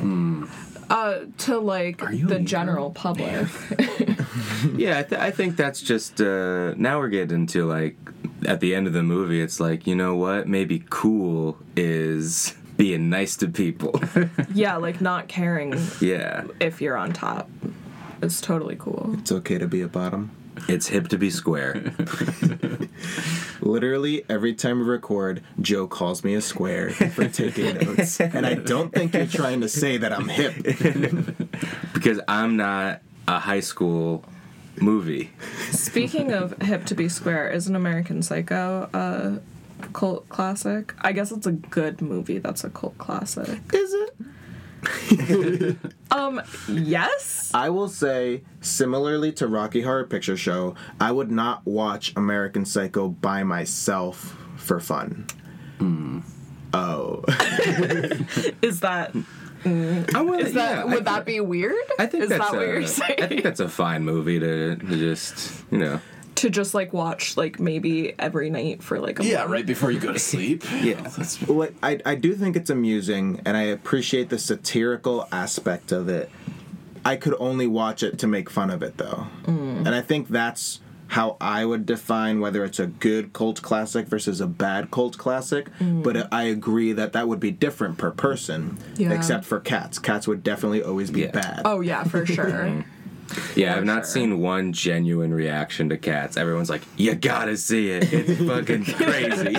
uh, 0.91 1.21
to 1.39 1.59
like 1.59 2.03
Are 2.03 2.13
you 2.13 2.27
a 2.27 2.29
the 2.29 2.37
mean 2.37 2.47
general 2.47 2.91
public. 2.91 3.47
Yeah, 4.77 4.99
I, 4.99 5.03
th- 5.03 5.21
I 5.21 5.31
think 5.31 5.57
that's 5.57 5.81
just 5.83 6.21
uh, 6.21 6.75
now 6.77 6.99
we're 6.99 7.09
getting 7.09 7.41
into 7.43 7.67
like 7.67 7.97
at 8.47 8.61
the 8.61 8.75
end 8.75 8.87
of 8.87 8.93
the 8.95 9.03
movie. 9.03 9.41
It's 9.41 9.61
like 9.61 9.87
you 9.87 9.95
know 9.95 10.17
what? 10.17 10.49
Maybe 10.49 10.83
cool 10.91 11.59
is 11.77 12.55
being 12.77 13.09
nice 13.11 13.37
to 13.39 13.49
people. 13.49 14.01
yeah, 14.55 14.77
like 14.77 15.01
not 15.01 15.29
caring 15.29 15.79
yeah, 16.01 16.45
if 16.61 16.81
you're 16.81 16.97
on 16.97 17.13
top. 17.13 17.49
It's 18.23 18.41
totally 18.41 18.77
cool. 18.79 19.15
It's 19.19 19.31
okay 19.33 19.59
to 19.59 19.67
be 19.67 19.83
a 19.83 19.89
bottom. 19.89 20.31
it's 20.69 20.87
hip 20.89 21.09
to 21.09 21.19
be 21.19 21.29
square. 21.31 21.93
Literally 23.61 24.25
every 24.29 24.55
time 24.55 24.79
we 24.81 24.87
record, 24.87 25.43
Joe 25.61 25.87
calls 25.87 26.25
me 26.25 26.35
a 26.35 26.41
square 26.41 26.91
for 26.91 27.29
taking 27.29 27.75
notes. 27.97 28.21
And 28.21 28.47
I 28.47 28.55
don't 28.55 28.93
think 28.93 29.15
you're 29.15 29.27
trying 29.27 29.61
to 29.61 29.69
say 29.69 29.99
that 29.99 30.13
I'm 30.13 30.29
hip. 30.29 30.55
because 31.93 32.21
I'm 32.29 32.57
not 32.57 33.03
a 33.29 33.39
high 33.39 33.61
school 33.61 34.25
movie. 34.81 35.31
Speaking 35.73 36.33
of 36.33 36.61
hip 36.63 36.85
to 36.87 36.95
be 36.95 37.09
square, 37.09 37.51
is 37.51 37.67
an 37.67 37.77
American 37.77 38.23
Psycho 38.23 38.89
a 38.95 39.41
cult 39.93 40.29
classic? 40.29 40.95
I 41.01 41.13
guess 41.13 41.33
it's 41.33 41.47
a 41.47 41.53
good 41.53 42.01
movie. 42.01 42.39
That's 42.39 42.65
a 42.65 42.71
cult 42.71 42.97
classic. 42.99 43.61
Is 43.73 43.95
it? 43.95 44.17
Um, 46.09 46.41
yes. 46.69 47.51
I 47.53 47.69
will 47.69 47.89
say, 47.89 48.43
similarly 48.61 49.33
to 49.33 49.49
Rocky 49.49 49.83
Horror 49.83 50.05
Picture 50.05 50.37
Show, 50.37 50.77
I 51.01 51.13
would 51.13 51.31
not 51.31 51.67
watch 51.67 52.13
American 52.17 52.65
Psycho 52.65 53.09
by 53.09 53.43
myself 53.43 54.37
for 54.57 54.81
fun. 54.81 55.27
Oh. 56.73 57.25
Is 58.63 58.81
that 58.81 59.15
I 59.65 60.21
would, 60.21 60.41
is 60.41 60.53
that 60.53 60.89
would 60.89 61.07
that 61.07 61.25
be 61.25 61.41
weird? 61.41 61.75
I 61.99 62.07
think 62.07 62.25
is 62.25 62.29
that's 62.29 62.51
that 62.51 62.53
what 62.53 62.63
a, 62.63 62.67
you're 62.67 62.87
saying? 62.87 63.21
I 63.21 63.27
think 63.27 63.43
that's 63.43 63.59
a 63.59 63.69
fine 63.69 64.05
movie 64.05 64.39
to, 64.39 64.77
to 64.77 64.97
just 64.97 65.65
you 65.73 65.79
know. 65.79 66.01
To 66.37 66.51
just 66.51 66.75
like 66.75 66.93
watch 66.93 67.37
like 67.37 67.59
maybe 67.59 68.15
every 68.19 68.51
night 68.51 68.83
for 68.83 68.99
like 68.99 69.19
a 69.21 69.25
Yeah, 69.25 69.39
month. 69.41 69.51
right 69.51 69.67
before 69.67 69.91
you 69.91 70.01
go 70.01 70.13
to 70.13 70.19
sleep. 70.19 70.65
Yeah. 70.83 71.01
That's, 71.17 71.41
Well, 71.43 71.69
I, 71.83 72.01
I 72.07 72.15
do 72.15 72.35
think 72.35 72.57
it's 72.57 72.71
amusing, 72.71 73.41
and 73.45 73.57
I 73.57 73.63
appreciate 73.63 74.29
the 74.29 74.39
satirical 74.39 75.27
aspect 75.33 75.93
of 75.93 76.09
it. 76.09 76.31
I 77.05 77.17
could 77.17 77.35
only 77.39 77.67
watch 77.67 78.03
it 78.03 78.19
to 78.21 78.27
make 78.27 78.51
fun 78.51 78.71
of 78.71 78.83
it, 78.83 78.97
though. 78.99 79.27
Mm. 79.45 79.79
And 79.87 79.89
I 79.91 80.01
think 80.01 80.29
that's 80.29 80.81
how 81.09 81.37
I 81.41 81.65
would 81.65 81.87
define 81.87 82.41
whether 82.41 82.65
it's 82.65 82.81
a 82.81 82.87
good 82.89 83.33
cult 83.33 83.63
classic 83.63 84.09
versus 84.09 84.41
a 84.41 84.47
bad 84.49 84.91
cult 84.91 85.17
classic. 85.17 85.71
Mm. 85.79 86.03
But 86.03 86.33
I 86.35 86.43
agree 86.45 86.93
that 86.93 87.13
that 87.13 87.29
would 87.29 87.39
be 87.39 87.53
different 87.53 87.97
per 87.97 88.11
person, 88.11 88.77
Yeah. 88.97 89.13
except 89.13 89.45
for 89.45 89.61
cats. 89.61 90.01
Cats 90.01 90.27
would 90.27 90.43
definitely 90.43 90.83
always 90.83 91.13
be 91.13 91.21
Yeah. 91.21 91.31
bad. 91.31 91.63
Oh 91.65 91.81
yeah, 91.81 92.03
for 92.05 92.27
sure. 92.27 92.85
Yeah, 93.55 93.77
I've 93.77 93.85
not 93.85 94.05
sure. 94.05 94.05
seen 94.05 94.41
one 94.41 94.73
genuine 94.73 95.33
reaction 95.33 95.89
to 95.89 95.97
cats. 95.97 96.37
Everyone's 96.37 96.71
like, 96.71 96.83
"You 96.97 97.15
gotta 97.15 97.57
see 97.57 97.91
it. 97.91 98.13
It's 98.13 98.41
fucking 98.49 98.85
crazy." 98.85 99.57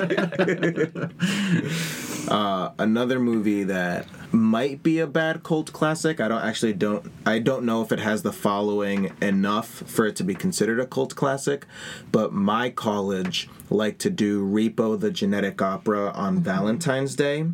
Uh, 2.28 2.74
another 2.78 3.20
movie 3.20 3.64
that 3.64 4.06
might 4.34 4.84
be 4.84 5.00
a 5.00 5.08
bad 5.08 5.44
cult 5.44 5.72
classic. 5.72 6.20
I 6.20 6.28
don't 6.28 6.44
actually 6.44 6.74
don't 6.74 7.10
I 7.26 7.40
don't 7.40 7.64
know 7.64 7.82
if 7.82 7.92
it 7.94 8.00
has 8.00 8.22
the 8.22 8.34
following 8.34 9.14
enough 9.22 9.68
for 9.68 10.06
it 10.06 10.18
to 10.18 10.26
be 10.26 10.36
considered 10.36 10.80
a 10.80 10.86
cult 10.86 11.16
classic, 11.16 11.66
but 12.12 12.34
my 12.34 12.70
college 12.70 13.50
liked 13.70 14.00
to 14.00 14.10
do 14.10 14.46
Repo 14.46 15.00
the 15.00 15.12
Genetic 15.12 15.62
Opera 15.62 16.12
on 16.12 16.36
mm-hmm. 16.36 16.44
Valentine's 16.44 17.16
Day. 17.16 17.46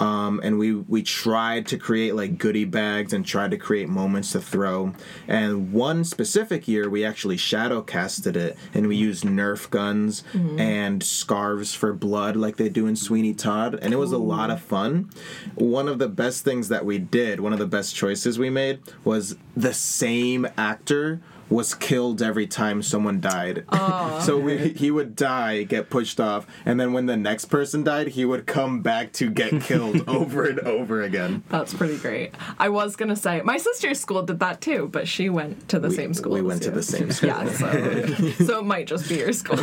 Um, 0.00 0.40
and 0.42 0.58
we 0.58 0.74
we 0.74 1.02
tried 1.02 1.66
to 1.68 1.78
create 1.78 2.14
like 2.14 2.38
goodie 2.38 2.64
bags 2.64 3.12
and 3.12 3.24
tried 3.24 3.50
to 3.50 3.58
create 3.58 3.88
moments 3.88 4.32
to 4.32 4.40
throw. 4.40 4.94
And 5.28 5.72
one 5.72 6.04
specific 6.04 6.66
year, 6.66 6.88
we 6.88 7.04
actually 7.04 7.36
shadow 7.36 7.82
casted 7.82 8.36
it, 8.36 8.56
and 8.74 8.88
we 8.88 8.96
used 8.96 9.24
Nerf 9.24 9.68
guns 9.70 10.24
and 10.58 11.02
scarves 11.02 11.74
for 11.74 11.92
blood, 11.92 12.34
like 12.34 12.56
they 12.56 12.68
do 12.70 12.86
in 12.86 12.96
Sweeney 12.96 13.34
Todd, 13.34 13.78
and 13.80 13.92
it 13.92 13.98
was 13.98 14.12
a 14.12 14.18
lot 14.18 14.50
of 14.50 14.60
fun. 14.62 15.10
One 15.54 15.86
of 15.86 15.98
the 15.98 16.08
best 16.08 16.44
things 16.44 16.68
that 16.68 16.84
we 16.84 16.98
did, 16.98 17.40
one 17.40 17.52
of 17.52 17.58
the 17.58 17.66
best 17.66 17.94
choices 17.94 18.38
we 18.38 18.48
made, 18.50 18.80
was 19.04 19.36
the 19.54 19.74
same 19.74 20.46
actor 20.56 21.20
was 21.50 21.74
killed 21.74 22.22
every 22.22 22.46
time 22.46 22.80
someone 22.82 23.20
died. 23.20 23.64
so 24.22 24.38
we, 24.38 24.68
he 24.68 24.90
would 24.90 25.16
die, 25.16 25.64
get 25.64 25.90
pushed 25.90 26.20
off, 26.20 26.46
and 26.64 26.78
then 26.80 26.92
when 26.92 27.06
the 27.06 27.16
next 27.16 27.46
person 27.46 27.82
died, 27.82 28.06
he 28.08 28.24
would 28.24 28.46
come 28.46 28.80
back 28.82 29.12
to 29.14 29.28
get 29.28 29.60
killed 29.70 30.08
over 30.08 30.44
and 30.44 30.60
over 30.60 31.02
again. 31.02 31.42
That's 31.48 31.74
pretty 31.74 31.98
great. 31.98 32.34
I 32.58 32.68
was 32.68 32.94
gonna 32.96 33.16
say 33.16 33.42
my 33.42 33.56
sister's 33.58 33.98
school 34.00 34.22
did 34.22 34.38
that 34.40 34.60
too, 34.60 34.88
but 34.92 35.08
she 35.08 35.28
went 35.28 35.68
to 35.68 35.78
the 35.80 35.88
We- 35.88 35.94
same 35.96 36.14
school. 36.14 36.32
we 36.34 36.40
as 36.40 36.46
went 36.46 36.62
to 36.62 36.70
the 36.70 36.82
same 36.82 37.10
school. 37.10 37.28
Yeah, 37.30 37.48
so, 37.50 38.30
so 38.46 38.58
it 38.60 38.64
might 38.64 38.86
just 38.86 39.08
be 39.08 39.16
your 39.16 39.32
school. 39.32 39.58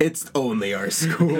It's 0.00 0.30
only 0.34 0.72
our 0.74 0.90
school. 0.90 1.36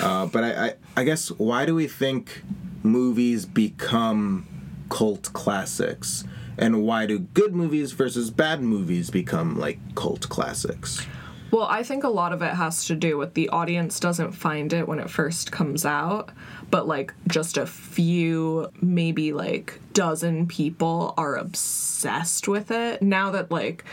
uh, 0.00 0.26
but 0.26 0.44
I, 0.44 0.66
I, 0.66 0.74
I 0.96 1.04
guess 1.04 1.28
why 1.30 1.66
do 1.66 1.74
we 1.74 1.86
think 1.88 2.42
movies 2.82 3.44
become 3.46 4.46
cult 4.88 5.32
classics? 5.32 6.24
And 6.58 6.82
why 6.82 7.06
do 7.06 7.20
good 7.20 7.54
movies 7.54 7.92
versus 7.92 8.30
bad 8.30 8.60
movies 8.60 9.10
become 9.10 9.58
like 9.58 9.78
cult 9.94 10.28
classics? 10.28 11.06
Well, 11.50 11.66
I 11.66 11.82
think 11.82 12.04
a 12.04 12.08
lot 12.08 12.34
of 12.34 12.42
it 12.42 12.54
has 12.54 12.86
to 12.86 12.94
do 12.94 13.16
with 13.16 13.32
the 13.32 13.48
audience 13.48 14.00
doesn't 14.00 14.32
find 14.32 14.72
it 14.72 14.86
when 14.86 14.98
it 14.98 15.08
first 15.08 15.50
comes 15.50 15.86
out, 15.86 16.30
but 16.70 16.86
like 16.86 17.14
just 17.26 17.56
a 17.56 17.66
few, 17.66 18.70
maybe 18.82 19.32
like 19.32 19.80
dozen 19.94 20.46
people 20.46 21.14
are 21.16 21.36
obsessed 21.36 22.48
with 22.48 22.70
it. 22.70 23.00
Now 23.00 23.30
that 23.30 23.50
like 23.50 23.84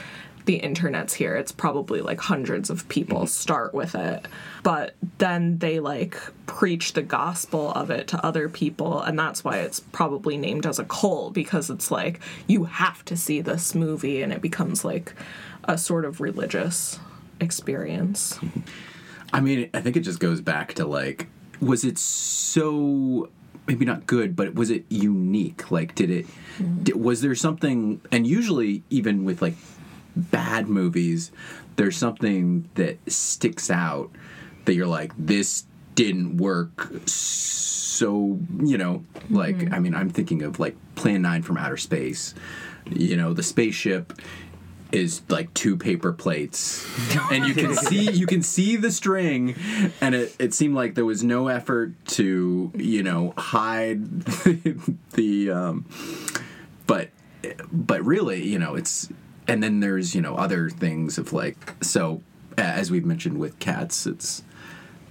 the 0.43 0.55
internet's 0.55 1.13
here, 1.13 1.35
it's 1.35 1.53
probably 1.53 2.01
like 2.01 2.19
hundreds 2.19 2.69
of 2.69 2.89
people 2.89 3.25
start 3.25 3.73
with 3.73 3.95
it. 3.95 4.27
But 4.63 4.95
then 5.19 5.59
they 5.59 5.79
like 5.79 6.19
preach 6.55 6.93
the 6.93 7.01
gospel 7.01 7.73
of 7.73 7.89
it 7.89 8.07
to 8.07 8.25
other 8.25 8.47
people, 8.47 9.01
and 9.01 9.19
that's 9.19 9.43
why 9.43 9.57
it's 9.57 9.81
probably 9.81 10.37
named 10.37 10.65
as 10.65 10.79
a 10.79 10.85
cult 10.85 11.33
because 11.33 11.69
it's 11.69 11.91
like 11.91 12.21
you 12.47 12.63
have 12.63 13.03
to 13.03 13.17
see 13.17 13.41
this 13.41 13.75
movie, 13.75 14.21
and 14.21 14.31
it 14.31 14.41
becomes 14.41 14.85
like 14.85 15.13
a 15.65 15.77
sort 15.77 16.05
of 16.05 16.21
religious 16.21 16.97
experience. 17.41 18.39
I 19.33 19.41
mean, 19.41 19.69
I 19.73 19.81
think 19.81 19.97
it 19.97 19.99
just 19.99 20.21
goes 20.21 20.39
back 20.39 20.75
to 20.75 20.87
like, 20.87 21.27
was 21.59 21.83
it 21.83 21.97
so 21.97 23.29
maybe 23.67 23.83
not 23.83 24.07
good, 24.07 24.33
but 24.33 24.55
was 24.55 24.69
it 24.69 24.85
unique? 24.87 25.69
Like, 25.69 25.93
did 25.93 26.09
it? 26.09 26.25
Mm-hmm. 26.57 26.83
Did, 26.83 26.95
was 26.95 27.19
there 27.19 27.35
something? 27.35 27.99
And 28.13 28.25
usually, 28.25 28.81
even 28.89 29.25
with 29.25 29.41
like 29.41 29.55
bad 30.15 30.69
movies, 30.69 31.33
there's 31.75 31.97
something 31.97 32.69
that 32.75 32.97
sticks 33.11 33.69
out 33.69 34.09
that 34.63 34.73
you're 34.73 34.87
like, 34.87 35.11
this 35.17 35.65
didn't 35.95 36.37
work. 36.37 36.91
So 37.07 38.39
you 38.59 38.77
know, 38.77 39.03
like, 39.29 39.73
I 39.73 39.79
mean, 39.79 39.95
I'm 39.95 40.09
thinking 40.09 40.43
of 40.43 40.59
like 40.59 40.75
Plan 40.95 41.21
Nine 41.21 41.41
from 41.41 41.57
Outer 41.57 41.77
Space. 41.77 42.35
You 42.89 43.17
know, 43.17 43.33
the 43.33 43.43
spaceship 43.43 44.13
is 44.91 45.21
like 45.29 45.53
two 45.53 45.75
paper 45.75 46.13
plates 46.13 46.87
and 47.31 47.45
you 47.45 47.53
can 47.53 47.75
see 47.75 48.09
you 48.11 48.25
can 48.27 48.41
see 48.41 48.75
the 48.75 48.91
string 48.91 49.55
and 49.99 50.15
it, 50.15 50.35
it 50.39 50.53
seemed 50.53 50.75
like 50.75 50.95
there 50.95 51.05
was 51.05 51.23
no 51.23 51.47
effort 51.47 51.93
to 52.05 52.71
you 52.75 53.03
know 53.03 53.33
hide 53.37 54.21
the 55.13 55.51
um 55.51 55.85
but 56.87 57.09
but 57.71 58.03
really 58.05 58.43
you 58.43 58.59
know 58.59 58.75
it's 58.75 59.09
and 59.47 59.61
then 59.61 59.79
there's 59.79 60.15
you 60.15 60.21
know 60.21 60.35
other 60.35 60.69
things 60.69 61.17
of 61.17 61.33
like 61.33 61.57
so 61.81 62.21
as 62.57 62.91
we've 62.91 63.05
mentioned 63.05 63.37
with 63.37 63.57
cats 63.59 64.05
it's 64.05 64.43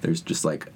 there's 0.00 0.20
just 0.20 0.44
like 0.44 0.68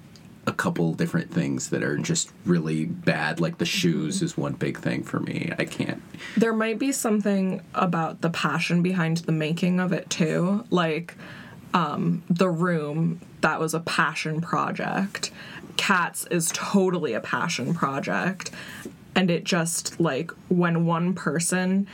a 0.49 0.53
couple 0.53 0.93
different 0.93 1.31
things 1.31 1.69
that 1.69 1.83
are 1.83 1.97
just 1.97 2.31
really 2.45 2.85
bad 2.85 3.39
like 3.39 3.57
the 3.59 3.65
shoes 3.65 4.21
is 4.21 4.35
one 4.35 4.53
big 4.53 4.77
thing 4.79 5.03
for 5.03 5.19
me 5.19 5.53
i 5.59 5.63
can't 5.63 6.01
There 6.37 6.53
might 6.53 6.79
be 6.79 6.91
something 6.91 7.61
about 7.73 8.21
the 8.21 8.29
passion 8.29 8.81
behind 8.81 9.17
the 9.17 9.31
making 9.31 9.79
of 9.79 9.91
it 9.93 10.09
too. 10.09 10.65
Like 10.69 11.15
um, 11.73 12.23
The 12.29 12.49
Room, 12.49 13.19
that 13.41 13.59
was 13.59 13.73
a 13.73 13.79
passion 13.79 14.41
project. 14.41 15.31
Cats 15.77 16.25
is 16.29 16.51
totally 16.53 17.13
a 17.13 17.19
passion 17.19 17.73
project. 17.73 18.51
And 19.15 19.29
it 19.31 19.43
just 19.43 19.99
like 19.99 20.31
when 20.49 20.85
one 20.85 21.13
person 21.13 21.87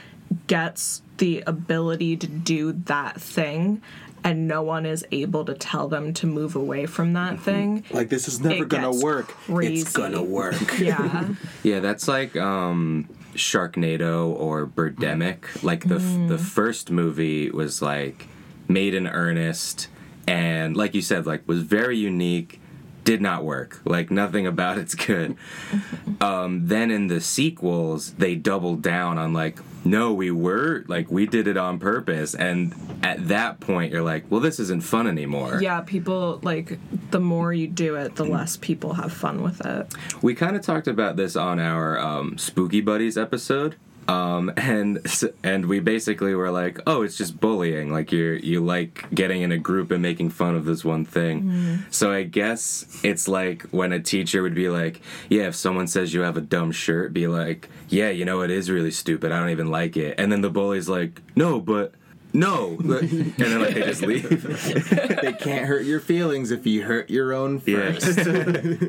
gets 0.48 1.02
the 1.18 1.44
ability 1.48 2.18
to 2.18 2.28
do 2.28 2.74
that 2.74 3.22
thing 3.22 3.82
and 4.26 4.48
no 4.48 4.64
one 4.64 4.88
is 4.88 5.06
able 5.12 5.46
to 5.46 5.54
tell 5.54 5.88
them 5.88 6.12
to 6.16 6.26
move 6.26 6.56
away 6.56 6.88
from 6.88 7.14
that 7.14 7.40
thing. 7.40 7.86
Like 7.92 8.10
this 8.10 8.28
is 8.28 8.42
never 8.42 8.66
gonna 8.66 8.92
work. 8.92 9.28
crazy. 9.28 9.82
It's 9.82 9.94
gonna 9.94 10.24
work. 10.24 10.56
Yeah. 10.80 11.30
Yeah, 11.64 11.80
that's 11.80 12.08
like 12.08 12.36
um, 12.36 13.08
Sharknado 13.36 14.28
or 14.28 14.66
Birdemic. 14.68 15.64
Like 15.64 15.88
the 15.88 15.96
f- 15.96 16.28
the 16.28 16.38
first 16.38 16.92
movie 16.92 17.50
was 17.50 17.82
like 17.82 18.28
made 18.68 18.94
in 18.94 19.08
earnest, 19.08 19.88
and 20.28 20.76
like 20.76 20.94
you 20.96 21.02
said, 21.02 21.26
like 21.26 21.48
was 21.48 21.62
very 21.62 21.98
unique. 21.98 22.60
Did 23.04 23.22
not 23.22 23.44
work. 23.44 23.82
Like 23.86 24.10
nothing 24.10 24.48
about 24.48 24.78
it's 24.80 24.96
good. 24.96 25.38
um, 26.22 26.68
then 26.68 26.90
in 26.90 27.08
the 27.08 27.22
sequels, 27.22 28.14
they 28.14 28.34
doubled 28.36 28.82
down 28.82 29.20
on 29.20 29.32
like, 29.34 29.60
no, 29.86 30.14
we 30.14 30.32
were 30.32 30.84
like 30.88 31.10
we 31.12 31.26
did 31.28 31.48
it 31.48 31.58
on 31.58 31.80
purpose, 31.80 32.34
and 32.34 32.74
at 33.04 33.28
that 33.28 33.60
point, 33.60 33.92
you're 33.94 34.02
like, 34.02 34.26
well, 34.30 34.42
this 34.42 34.60
isn't 34.60 34.84
fun 34.84 35.08
anymore. 35.08 35.60
yeah, 35.62 35.82
people 35.82 36.40
like 36.44 36.80
the 37.12 37.20
more 37.20 37.54
you 37.54 37.68
do 37.68 37.96
it, 37.96 38.16
the 38.16 38.26
less 38.26 38.58
people 38.58 38.94
have 38.94 39.14
fun 39.14 39.44
with 39.44 39.66
it. 39.66 39.94
We 40.22 40.34
kind 40.36 40.56
of 40.56 40.64
talked 40.64 40.88
about 40.88 41.16
this 41.16 41.36
on 41.36 41.60
our 41.60 42.00
um, 42.00 42.38
Spooky 42.38 42.82
Buddies 42.82 43.18
episode. 43.18 43.76
Um, 44.08 44.54
and 44.58 45.00
and 45.44 45.66
we 45.66 45.80
basically 45.80 46.36
were 46.36 46.52
like, 46.52 46.80
oh, 46.88 47.02
it's 47.02 47.18
just 47.18 47.40
bullying. 47.40 47.92
Like 47.92 48.12
you 48.12 48.40
you 48.44 48.64
like 48.64 49.06
getting 49.14 49.42
in 49.42 49.52
a 49.52 49.58
group 49.58 49.92
and 49.92 50.02
making 50.02 50.30
fun 50.30 50.56
of 50.56 50.66
this 50.66 50.84
one 50.84 51.06
thing. 51.06 51.80
So 51.92 52.12
I 52.12 52.24
guess 52.24 53.00
it's 53.04 53.28
like 53.28 53.64
when 53.72 53.92
a 53.92 54.00
teacher 54.00 54.42
would 54.42 54.56
be 54.56 54.70
like, 54.70 55.02
yeah, 55.30 55.48
if 55.48 55.56
someone 55.56 55.88
says 55.88 56.14
you 56.14 56.22
have 56.22 56.38
a 56.38 56.42
dumb 56.42 56.72
shirt, 56.72 57.14
be 57.14 57.28
like, 57.28 57.70
yeah, 57.90 58.10
you 58.10 58.26
know, 58.26 58.42
it 58.42 58.52
is 58.52 58.70
really 58.70 58.92
stupid. 58.92 59.32
I 59.32 59.40
don't 59.40 59.50
even 59.50 59.72
like 59.72 59.98
it. 59.98 60.16
And 60.20 60.32
then 60.32 60.42
the 60.42 60.50
bully's 60.50 60.90
like, 60.90 61.22
no, 61.36 61.60
but 61.60 61.94
no, 62.36 62.78
and 62.80 63.34
then 63.38 63.62
like 63.62 63.74
they 63.74 63.82
just 63.82 64.02
leave. 64.02 64.30
they 65.22 65.34
can't 65.34 65.66
hurt 65.66 65.86
your 65.86 66.00
feelings 66.00 66.52
if 66.52 66.66
you 66.68 66.84
hurt 66.84 67.10
your 67.10 67.34
own 67.34 67.62
Yeah. 67.66 67.94
first. 67.94 68.20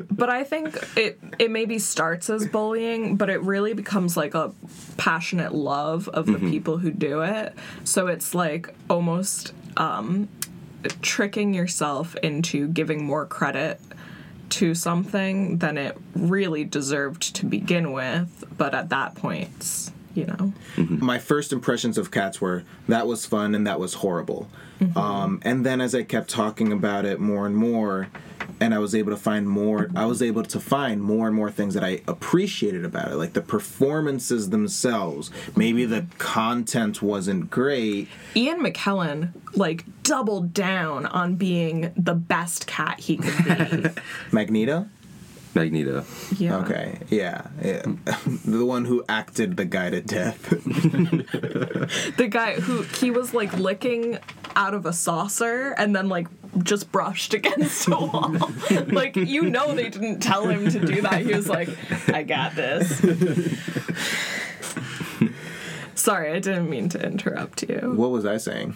But 0.11 0.29
I 0.29 0.43
think 0.43 0.75
it 0.95 1.19
it 1.39 1.51
maybe 1.51 1.79
starts 1.79 2.29
as 2.29 2.45
bullying, 2.47 3.15
but 3.15 3.29
it 3.29 3.41
really 3.41 3.73
becomes 3.73 4.17
like 4.17 4.33
a 4.33 4.51
passionate 4.97 5.53
love 5.53 6.07
of 6.09 6.25
the 6.25 6.39
people 6.39 6.77
who 6.77 6.91
do 6.91 7.21
it. 7.21 7.53
So 7.83 8.07
it's 8.07 8.33
like 8.35 8.73
almost 8.89 9.53
um, 9.77 10.27
tricking 11.01 11.53
yourself 11.53 12.15
into 12.17 12.67
giving 12.67 13.03
more 13.03 13.25
credit 13.25 13.79
to 14.49 14.73
something 14.73 15.57
than 15.57 15.77
it 15.77 15.97
really 16.15 16.63
deserved 16.63 17.35
to 17.35 17.45
begin 17.45 17.91
with. 17.91 18.43
But 18.57 18.73
at 18.73 18.89
that 18.89 19.15
point, 19.15 19.49
it's, 19.57 19.91
you 20.17 20.25
know. 20.25 20.53
my 20.77 21.19
first 21.19 21.53
impressions 21.53 21.97
of 21.97 22.11
cats 22.11 22.41
were 22.41 22.63
that 22.87 23.07
was 23.07 23.25
fun 23.25 23.53
and 23.55 23.65
that 23.67 23.79
was 23.79 23.95
horrible. 23.95 24.49
Um, 24.95 25.41
and 25.43 25.65
then 25.65 25.81
as 25.81 25.95
I 25.95 26.03
kept 26.03 26.29
talking 26.29 26.71
about 26.71 27.05
it 27.05 27.19
more 27.19 27.47
and 27.47 27.55
more, 27.55 28.09
and 28.59 28.73
I 28.73 28.79
was 28.79 28.95
able 28.95 29.11
to 29.11 29.17
find 29.17 29.47
more, 29.49 29.89
I 29.95 30.05
was 30.05 30.21
able 30.21 30.43
to 30.43 30.59
find 30.59 31.01
more 31.01 31.27
and 31.27 31.35
more 31.35 31.51
things 31.51 31.73
that 31.73 31.83
I 31.83 32.01
appreciated 32.07 32.85
about 32.85 33.11
it, 33.11 33.15
like 33.15 33.33
the 33.33 33.41
performances 33.41 34.49
themselves. 34.49 35.31
Maybe 35.55 35.85
the 35.85 36.05
content 36.17 37.01
wasn't 37.01 37.49
great. 37.49 38.07
Ian 38.35 38.63
McKellen 38.63 39.31
like 39.55 39.85
doubled 40.03 40.53
down 40.53 41.05
on 41.07 41.35
being 41.35 41.91
the 41.95 42.13
best 42.13 42.67
cat 42.67 42.99
he 42.99 43.17
could 43.17 43.83
be. 43.93 44.01
Magneto? 44.31 44.87
Magneto. 45.57 46.05
yeah. 46.37 46.57
Okay, 46.57 46.99
yeah. 47.09 47.47
yeah. 47.63 47.81
the 48.45 48.65
one 48.65 48.85
who 48.85 49.03
acted 49.09 49.57
the 49.57 49.65
guy 49.65 49.89
to 49.89 50.01
death. 50.01 50.53
The 52.17 52.27
guy 52.29 52.55
who 52.55 52.81
he 52.81 53.11
was 53.11 53.33
like 53.33 53.53
licking 53.57 54.19
out 54.55 54.73
of 54.73 54.85
a 54.85 54.91
saucer 54.93 55.73
and 55.77 55.95
then 55.95 56.09
like 56.09 56.27
just 56.63 56.91
brushed 56.91 57.33
against 57.39 57.87
a 57.87 57.91
wall. 57.91 58.35
like 58.87 59.15
you 59.15 59.43
know 59.49 59.73
they 59.73 59.89
didn't 59.89 60.19
tell 60.19 60.47
him 60.47 60.69
to 60.69 60.79
do 60.85 61.01
that. 61.01 61.21
He 61.21 61.33
was 61.33 61.47
like, 61.47 61.69
I 62.09 62.23
got 62.23 62.55
this. 62.55 62.99
Sorry, 65.95 66.31
I 66.31 66.39
didn't 66.39 66.69
mean 66.69 66.89
to 66.89 67.03
interrupt 67.05 67.63
you. 67.67 67.93
what 67.95 68.11
was 68.11 68.25
I 68.25 68.37
saying? 68.37 68.75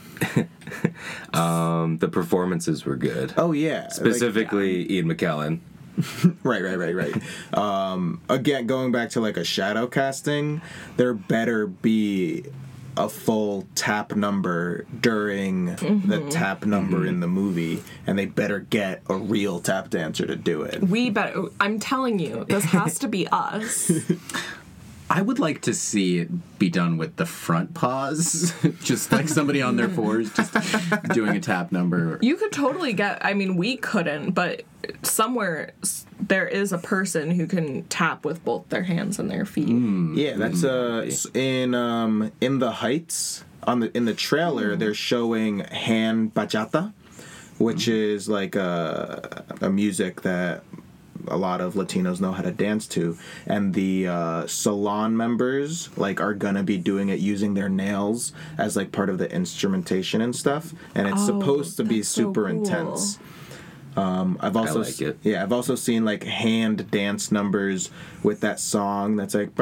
Um, 1.33 1.97
the 1.99 2.07
performances 2.09 2.83
were 2.85 2.95
good. 2.95 3.33
Oh, 3.37 3.51
yeah. 3.51 3.83
like- 3.83 3.91
Specifically, 3.93 4.91
Ian 4.91 5.07
McKellen. 5.07 5.59
Right, 6.43 6.63
right, 6.63 6.77
right, 6.77 6.95
right. 6.95 7.57
um, 7.57 8.21
again, 8.29 8.67
going 8.67 8.91
back 8.91 9.11
to 9.11 9.21
like 9.21 9.37
a 9.37 9.43
shadow 9.43 9.87
casting, 9.87 10.61
there 10.97 11.13
better 11.13 11.67
be 11.67 12.45
a 12.97 13.07
full 13.07 13.67
tap 13.75 14.15
number 14.15 14.85
during 14.99 15.67
the 15.75 16.27
tap 16.29 16.65
number 16.65 17.05
in 17.05 17.19
the 17.19 17.27
movie, 17.27 17.81
and 18.05 18.17
they 18.19 18.25
better 18.25 18.59
get 18.59 19.01
a 19.09 19.15
real 19.15 19.59
tap 19.59 19.89
dancer 19.89 20.25
to 20.25 20.35
do 20.35 20.63
it. 20.63 20.83
We 20.83 21.09
better. 21.09 21.45
I'm 21.59 21.79
telling 21.79 22.19
you, 22.19 22.45
this 22.45 22.65
has 22.65 22.99
to 22.99 23.07
be 23.07 23.27
us. 23.31 23.91
I 25.11 25.21
would 25.21 25.39
like 25.39 25.63
to 25.63 25.73
see 25.73 26.19
it 26.19 26.57
be 26.57 26.69
done 26.69 26.97
with 26.97 27.17
the 27.17 27.25
front 27.25 27.73
paws, 27.73 28.53
just 28.83 29.11
like 29.11 29.27
somebody 29.27 29.61
on 29.61 29.75
their 29.75 29.89
fours, 29.89 30.31
just 30.31 30.53
doing 31.13 31.35
a 31.35 31.41
tap 31.41 31.73
number. 31.73 32.17
You 32.21 32.37
could 32.37 32.53
totally 32.53 32.93
get. 32.93 33.23
I 33.23 33.33
mean, 33.33 33.57
we 33.57 33.75
couldn't, 33.75 34.31
but 34.31 34.63
somewhere 35.03 35.73
there 36.19 36.47
is 36.47 36.71
a 36.71 36.77
person 36.77 37.31
who 37.31 37.45
can 37.45 37.83
tap 37.83 38.23
with 38.23 38.45
both 38.45 38.69
their 38.69 38.83
hands 38.83 39.19
and 39.19 39.29
their 39.29 39.43
feet. 39.45 39.67
Hmm. 39.67 40.15
Yeah, 40.15 40.37
that's 40.37 40.63
uh 40.63 41.09
hmm. 41.09 41.37
in 41.37 41.75
um 41.75 42.31
in 42.39 42.59
the 42.59 42.71
Heights 42.71 43.43
on 43.63 43.81
the 43.81 43.95
in 43.95 44.05
the 44.05 44.13
trailer 44.13 44.73
hmm. 44.73 44.79
they're 44.79 44.93
showing 44.93 45.59
hand 45.59 46.33
bachata, 46.33 46.93
which 47.57 47.89
is 47.89 48.29
like 48.29 48.55
a 48.55 49.43
a 49.59 49.69
music 49.69 50.21
that 50.21 50.63
a 51.27 51.37
lot 51.37 51.61
of 51.61 51.73
Latinos 51.75 52.19
know 52.21 52.31
how 52.31 52.41
to 52.41 52.51
dance 52.51 52.87
to, 52.89 53.17
and 53.45 53.73
the 53.73 54.07
uh, 54.07 54.47
salon 54.47 55.15
members 55.17 55.89
like 55.97 56.19
are 56.21 56.33
gonna 56.33 56.63
be 56.63 56.77
doing 56.77 57.09
it 57.09 57.19
using 57.19 57.53
their 57.53 57.69
nails 57.69 58.33
as 58.57 58.75
like 58.75 58.91
part 58.91 59.09
of 59.09 59.17
the 59.17 59.31
instrumentation 59.31 60.21
and 60.21 60.35
stuff, 60.35 60.73
and 60.95 61.07
it's 61.07 61.21
Oh, 61.23 61.25
supposed 61.39 61.77
to 61.77 61.83
be 61.83 61.97
that's 61.97 62.09
so 62.09 62.21
super 62.23 62.47
cool. 62.49 62.57
intense. 62.57 63.19
Um, 63.97 64.37
I've 64.39 64.55
also 64.55 64.83
like 64.83 65.01
it. 65.01 65.17
yeah 65.21 65.43
I've 65.43 65.51
also 65.51 65.75
seen 65.75 66.05
like 66.05 66.23
hand 66.23 66.89
dance 66.91 67.29
numbers 67.29 67.89
with 68.23 68.39
that 68.39 68.57
song 68.61 69.17
that's 69.17 69.33
like 69.35 69.53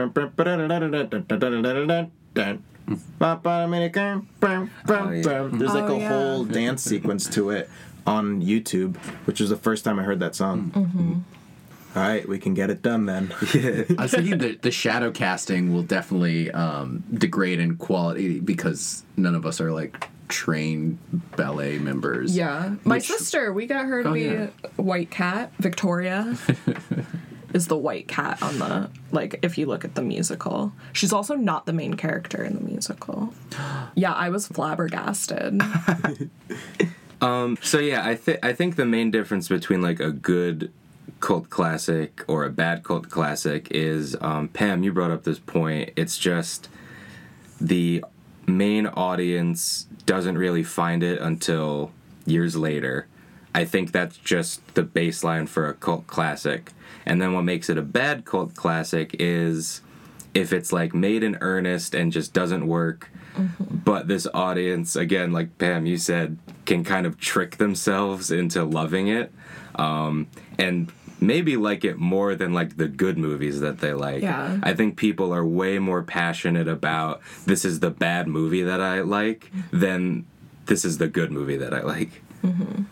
there's 5.51 5.73
like 5.73 5.89
Oh, 5.89 5.95
a 5.95 5.99
yeah. 5.99 6.07
whole 6.09 6.43
dance 6.45 6.83
sequence 6.83 7.27
to 7.29 7.49
it 7.49 7.69
on 8.05 8.41
YouTube, 8.41 8.97
which 9.25 9.39
was 9.39 9.49
the 9.49 9.57
first 9.57 9.83
time 9.83 9.99
I 9.99 10.03
heard 10.03 10.19
that 10.19 10.35
song. 10.35 11.25
All 11.95 12.03
right, 12.03 12.27
we 12.27 12.37
can 12.37 12.53
get 12.53 12.69
it 12.69 12.81
done 12.83 13.05
then. 13.07 13.33
I 13.97 14.03
was 14.03 14.11
thinking 14.11 14.37
that 14.39 14.61
the 14.61 14.71
shadow 14.71 15.09
casting 15.11 15.73
will 15.73 15.81
definitely 15.83 16.51
um, 16.51 17.03
degrade 17.13 17.59
in 17.59 17.77
quality 17.77 18.39
because 18.39 19.03
none 19.17 19.33
of 19.35 19.45
us 19.45 19.59
are 19.59 19.71
like 19.71 20.07
trained 20.27 20.99
ballet 21.35 21.79
members. 21.79 22.37
Yeah, 22.37 22.75
my 22.83 22.95
Which- 22.97 23.07
sister, 23.07 23.51
we 23.51 23.65
got 23.65 23.85
her 23.87 24.03
to 24.03 24.09
Oh, 24.09 24.13
be 24.13 24.21
yeah. 24.25 24.47
white 24.75 25.09
cat. 25.09 25.51
Victoria 25.57 26.37
is 27.55 27.65
the 27.65 27.77
white 27.77 28.07
cat 28.07 28.41
on 28.43 28.59
the 28.59 28.89
like. 29.11 29.39
If 29.41 29.57
you 29.57 29.65
look 29.65 29.83
at 29.83 29.95
the 29.95 30.03
musical, 30.03 30.71
she's 30.93 31.11
also 31.11 31.33
not 31.33 31.65
the 31.65 31.73
main 31.73 31.95
character 31.95 32.43
in 32.43 32.53
the 32.55 32.61
musical. 32.61 33.33
Yeah, 33.95 34.13
I 34.13 34.29
was 34.29 34.47
flabbergasted. 34.47 35.59
um 37.21 37.57
So 37.61 37.79
yeah, 37.79 38.05
I 38.05 38.15
think 38.15 38.45
I 38.45 38.53
think 38.53 38.75
the 38.75 38.85
main 38.85 39.09
difference 39.11 39.47
between 39.49 39.81
like 39.81 39.99
a 39.99 40.11
good 40.11 40.71
cult 41.19 41.49
classic 41.49 42.23
or 42.27 42.45
a 42.45 42.49
bad 42.49 42.83
cult 42.83 43.09
classic 43.09 43.67
is 43.71 44.15
um, 44.21 44.47
Pam. 44.49 44.83
You 44.83 44.93
brought 44.93 45.11
up 45.11 45.23
this 45.23 45.39
point. 45.39 45.91
It's 45.95 46.17
just 46.17 46.69
the 47.59 48.03
main 48.47 48.87
audience 48.87 49.87
doesn't 50.05 50.37
really 50.37 50.63
find 50.63 51.03
it 51.03 51.21
until 51.21 51.91
years 52.25 52.55
later. 52.55 53.07
I 53.53 53.65
think 53.65 53.91
that's 53.91 54.17
just 54.17 54.75
the 54.75 54.83
baseline 54.83 55.47
for 55.47 55.67
a 55.67 55.73
cult 55.73 56.07
classic. 56.07 56.71
And 57.05 57.21
then 57.21 57.33
what 57.33 57.43
makes 57.43 57.69
it 57.69 57.77
a 57.77 57.81
bad 57.81 58.25
cult 58.25 58.55
classic 58.55 59.15
is 59.19 59.81
if 60.33 60.53
it's 60.53 60.71
like 60.71 60.93
made 60.93 61.23
in 61.23 61.37
earnest 61.41 61.95
and 61.95 62.11
just 62.11 62.33
doesn't 62.33 62.67
work 62.67 63.09
but 63.59 64.07
this 64.07 64.27
audience 64.33 64.95
again 64.95 65.31
like 65.31 65.57
pam 65.57 65.85
you 65.85 65.97
said 65.97 66.37
can 66.65 66.83
kind 66.83 67.05
of 67.05 67.17
trick 67.19 67.57
themselves 67.57 68.31
into 68.31 68.63
loving 68.63 69.07
it 69.07 69.31
um, 69.75 70.27
and 70.57 70.91
maybe 71.21 71.57
like 71.57 71.83
it 71.83 71.97
more 71.97 72.35
than 72.35 72.53
like 72.53 72.77
the 72.77 72.87
good 72.87 73.17
movies 73.17 73.59
that 73.59 73.79
they 73.79 73.93
like 73.93 74.21
Yeah. 74.21 74.59
i 74.63 74.73
think 74.73 74.95
people 74.97 75.33
are 75.33 75.45
way 75.45 75.79
more 75.79 76.01
passionate 76.03 76.67
about 76.67 77.21
this 77.45 77.65
is 77.65 77.79
the 77.81 77.89
bad 77.89 78.27
movie 78.27 78.63
that 78.63 78.81
i 78.81 79.01
like 79.01 79.51
than 79.71 80.25
this 80.67 80.85
is 80.85 80.97
the 80.97 81.07
good 81.07 81.31
movie 81.31 81.57
that 81.57 81.73
i 81.73 81.81
like 81.81 82.21
Mm-hmm. 82.43 82.83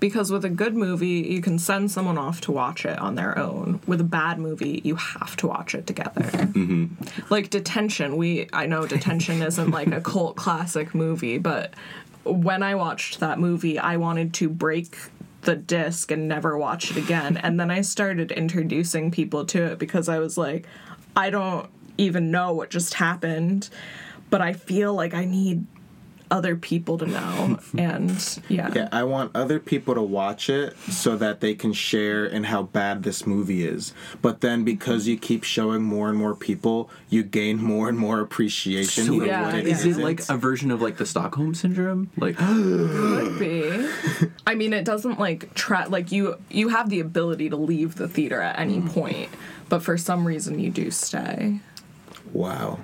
because 0.00 0.32
with 0.32 0.44
a 0.44 0.48
good 0.48 0.74
movie, 0.76 1.20
you 1.28 1.40
can 1.40 1.58
send 1.58 1.90
someone 1.92 2.18
off 2.18 2.40
to 2.42 2.52
watch 2.52 2.84
it 2.84 2.98
on 2.98 3.14
their 3.14 3.38
own. 3.38 3.80
With 3.86 4.00
a 4.00 4.04
bad 4.04 4.38
movie, 4.40 4.80
you 4.84 4.96
have 4.96 5.36
to 5.36 5.46
watch 5.46 5.74
it 5.74 5.86
together. 5.86 6.22
Mm-hmm. 6.22 6.86
Like 7.30 7.50
Detention, 7.50 8.16
we 8.16 8.48
I 8.52 8.66
know 8.66 8.86
Detention 8.86 9.42
isn't 9.48 9.70
like 9.70 9.88
a 9.92 10.00
cult 10.00 10.34
classic 10.36 10.94
movie, 10.94 11.38
but 11.38 11.74
when 12.24 12.62
I 12.64 12.74
watched 12.74 13.20
that 13.20 13.38
movie, 13.38 13.78
I 13.78 13.96
wanted 13.96 14.34
to 14.34 14.48
break 14.48 14.96
the 15.48 15.56
disc 15.56 16.10
and 16.10 16.28
never 16.28 16.58
watch 16.58 16.90
it 16.90 16.98
again. 16.98 17.38
And 17.38 17.58
then 17.58 17.70
I 17.70 17.80
started 17.80 18.32
introducing 18.32 19.10
people 19.10 19.46
to 19.46 19.64
it 19.64 19.78
because 19.78 20.06
I 20.06 20.18
was 20.18 20.36
like, 20.36 20.66
I 21.16 21.30
don't 21.30 21.70
even 21.96 22.30
know 22.30 22.52
what 22.52 22.68
just 22.68 22.92
happened, 22.92 23.70
but 24.28 24.42
I 24.42 24.52
feel 24.52 24.92
like 24.92 25.14
I 25.14 25.24
need 25.24 25.64
other 26.30 26.56
people 26.56 26.98
to 26.98 27.06
know. 27.06 27.58
and 27.78 28.40
yeah. 28.48 28.72
Yeah, 28.74 28.88
I 28.92 29.04
want 29.04 29.32
other 29.34 29.58
people 29.58 29.94
to 29.94 30.02
watch 30.02 30.48
it 30.50 30.76
so 30.88 31.16
that 31.16 31.40
they 31.40 31.54
can 31.54 31.72
share 31.72 32.26
in 32.26 32.44
how 32.44 32.62
bad 32.62 33.02
this 33.02 33.26
movie 33.26 33.66
is. 33.66 33.92
But 34.22 34.40
then 34.40 34.64
because 34.64 35.06
you 35.06 35.18
keep 35.18 35.44
showing 35.44 35.82
more 35.82 36.08
and 36.08 36.18
more 36.18 36.34
people, 36.34 36.90
you 37.08 37.22
gain 37.22 37.62
more 37.62 37.88
and 37.88 37.98
more 37.98 38.20
appreciation 38.20 39.04
So 39.06 39.18
for 39.18 39.26
Yeah, 39.26 39.46
what 39.46 39.54
it 39.54 39.66
yeah. 39.66 39.72
Is 39.72 39.84
it 39.84 39.90
isn't. 39.90 40.02
like 40.02 40.28
a 40.28 40.36
version 40.36 40.70
of 40.70 40.82
like 40.82 40.96
the 40.96 41.06
Stockholm 41.06 41.54
syndrome? 41.54 42.10
Like 42.16 42.36
could 42.38 43.38
be. 43.38 43.88
I 44.46 44.54
mean, 44.54 44.72
it 44.72 44.84
doesn't 44.84 45.18
like 45.18 45.54
tra- 45.54 45.88
like 45.88 46.12
you 46.12 46.36
you 46.50 46.68
have 46.68 46.90
the 46.90 47.00
ability 47.00 47.50
to 47.50 47.56
leave 47.56 47.96
the 47.96 48.08
theater 48.08 48.40
at 48.40 48.58
any 48.58 48.80
mm. 48.80 48.92
point, 48.92 49.30
but 49.68 49.82
for 49.82 49.96
some 49.96 50.26
reason 50.26 50.58
you 50.58 50.70
do 50.70 50.90
stay. 50.90 51.60
Wow. 52.32 52.80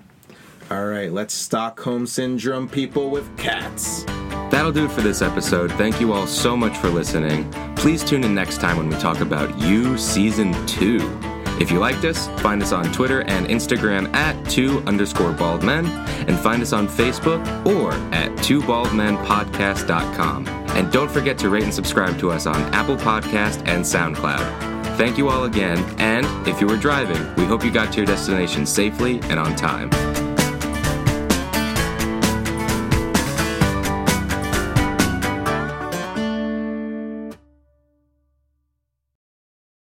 All 0.71 0.87
right, 0.87 1.13
let's 1.13 1.35
Stockholm 1.35 2.07
syndrome 2.07 2.69
people 2.69 3.11
with 3.11 3.37
cats. 3.37 4.05
That'll 4.51 4.73
do 4.73 4.87
it 4.87 4.93
for 4.93 5.03
this 5.03 5.21
episode. 5.21 5.71
Thank 5.73 6.01
you 6.01 6.13
all 6.13 6.27
so 6.27 6.57
much 6.57 6.77
for 6.79 6.89
listening. 6.89 7.51
Please 7.77 8.03
tune 8.03 8.25
in 8.25 8.35
next 8.35 8.61
time 8.61 8.79
when 8.79 8.89
we 8.89 8.97
talk 8.97 9.21
about 9.21 9.57
You 9.59 9.99
Season 9.99 10.53
2. 10.67 10.99
If 11.61 11.71
you 11.71 11.79
liked 11.79 12.05
us, 12.05 12.29
find 12.41 12.63
us 12.63 12.73
on 12.73 12.91
Twitter 12.93 13.21
and 13.23 13.47
Instagram 13.47 14.13
at 14.15 14.51
two 14.51 14.81
underscore 14.87 15.33
bald 15.33 15.63
men, 15.63 15.87
and 16.27 16.39
find 16.39 16.63
us 16.63 16.73
on 16.73 16.89
Facebook 16.89 17.45
or 17.67 17.93
at 18.15 18.31
twobaldmenpodcast.com. 18.39 20.49
And 20.49 20.91
don't 20.91 21.11
forget 21.11 21.37
to 21.39 21.51
rate 21.51 21.63
and 21.63 21.75
subscribe 21.75 22.19
to 22.19 22.31
us 22.31 22.47
on 22.47 22.57
Apple 22.75 22.97
Podcast 22.97 23.59
and 23.69 23.85
SoundCloud. 23.85 24.97
Thank 24.97 25.19
you 25.19 25.29
all 25.29 25.45
again, 25.45 25.79
and 25.99 26.27
if 26.49 26.61
you 26.61 26.67
were 26.67 26.77
driving, 26.77 27.33
we 27.37 27.45
hope 27.45 27.65
you 27.65 27.71
got 27.71 27.93
to 27.93 27.99
your 27.99 28.07
destination 28.07 28.67
safely 28.67 29.21
and 29.25 29.39
on 29.39 29.55
time. 29.57 29.91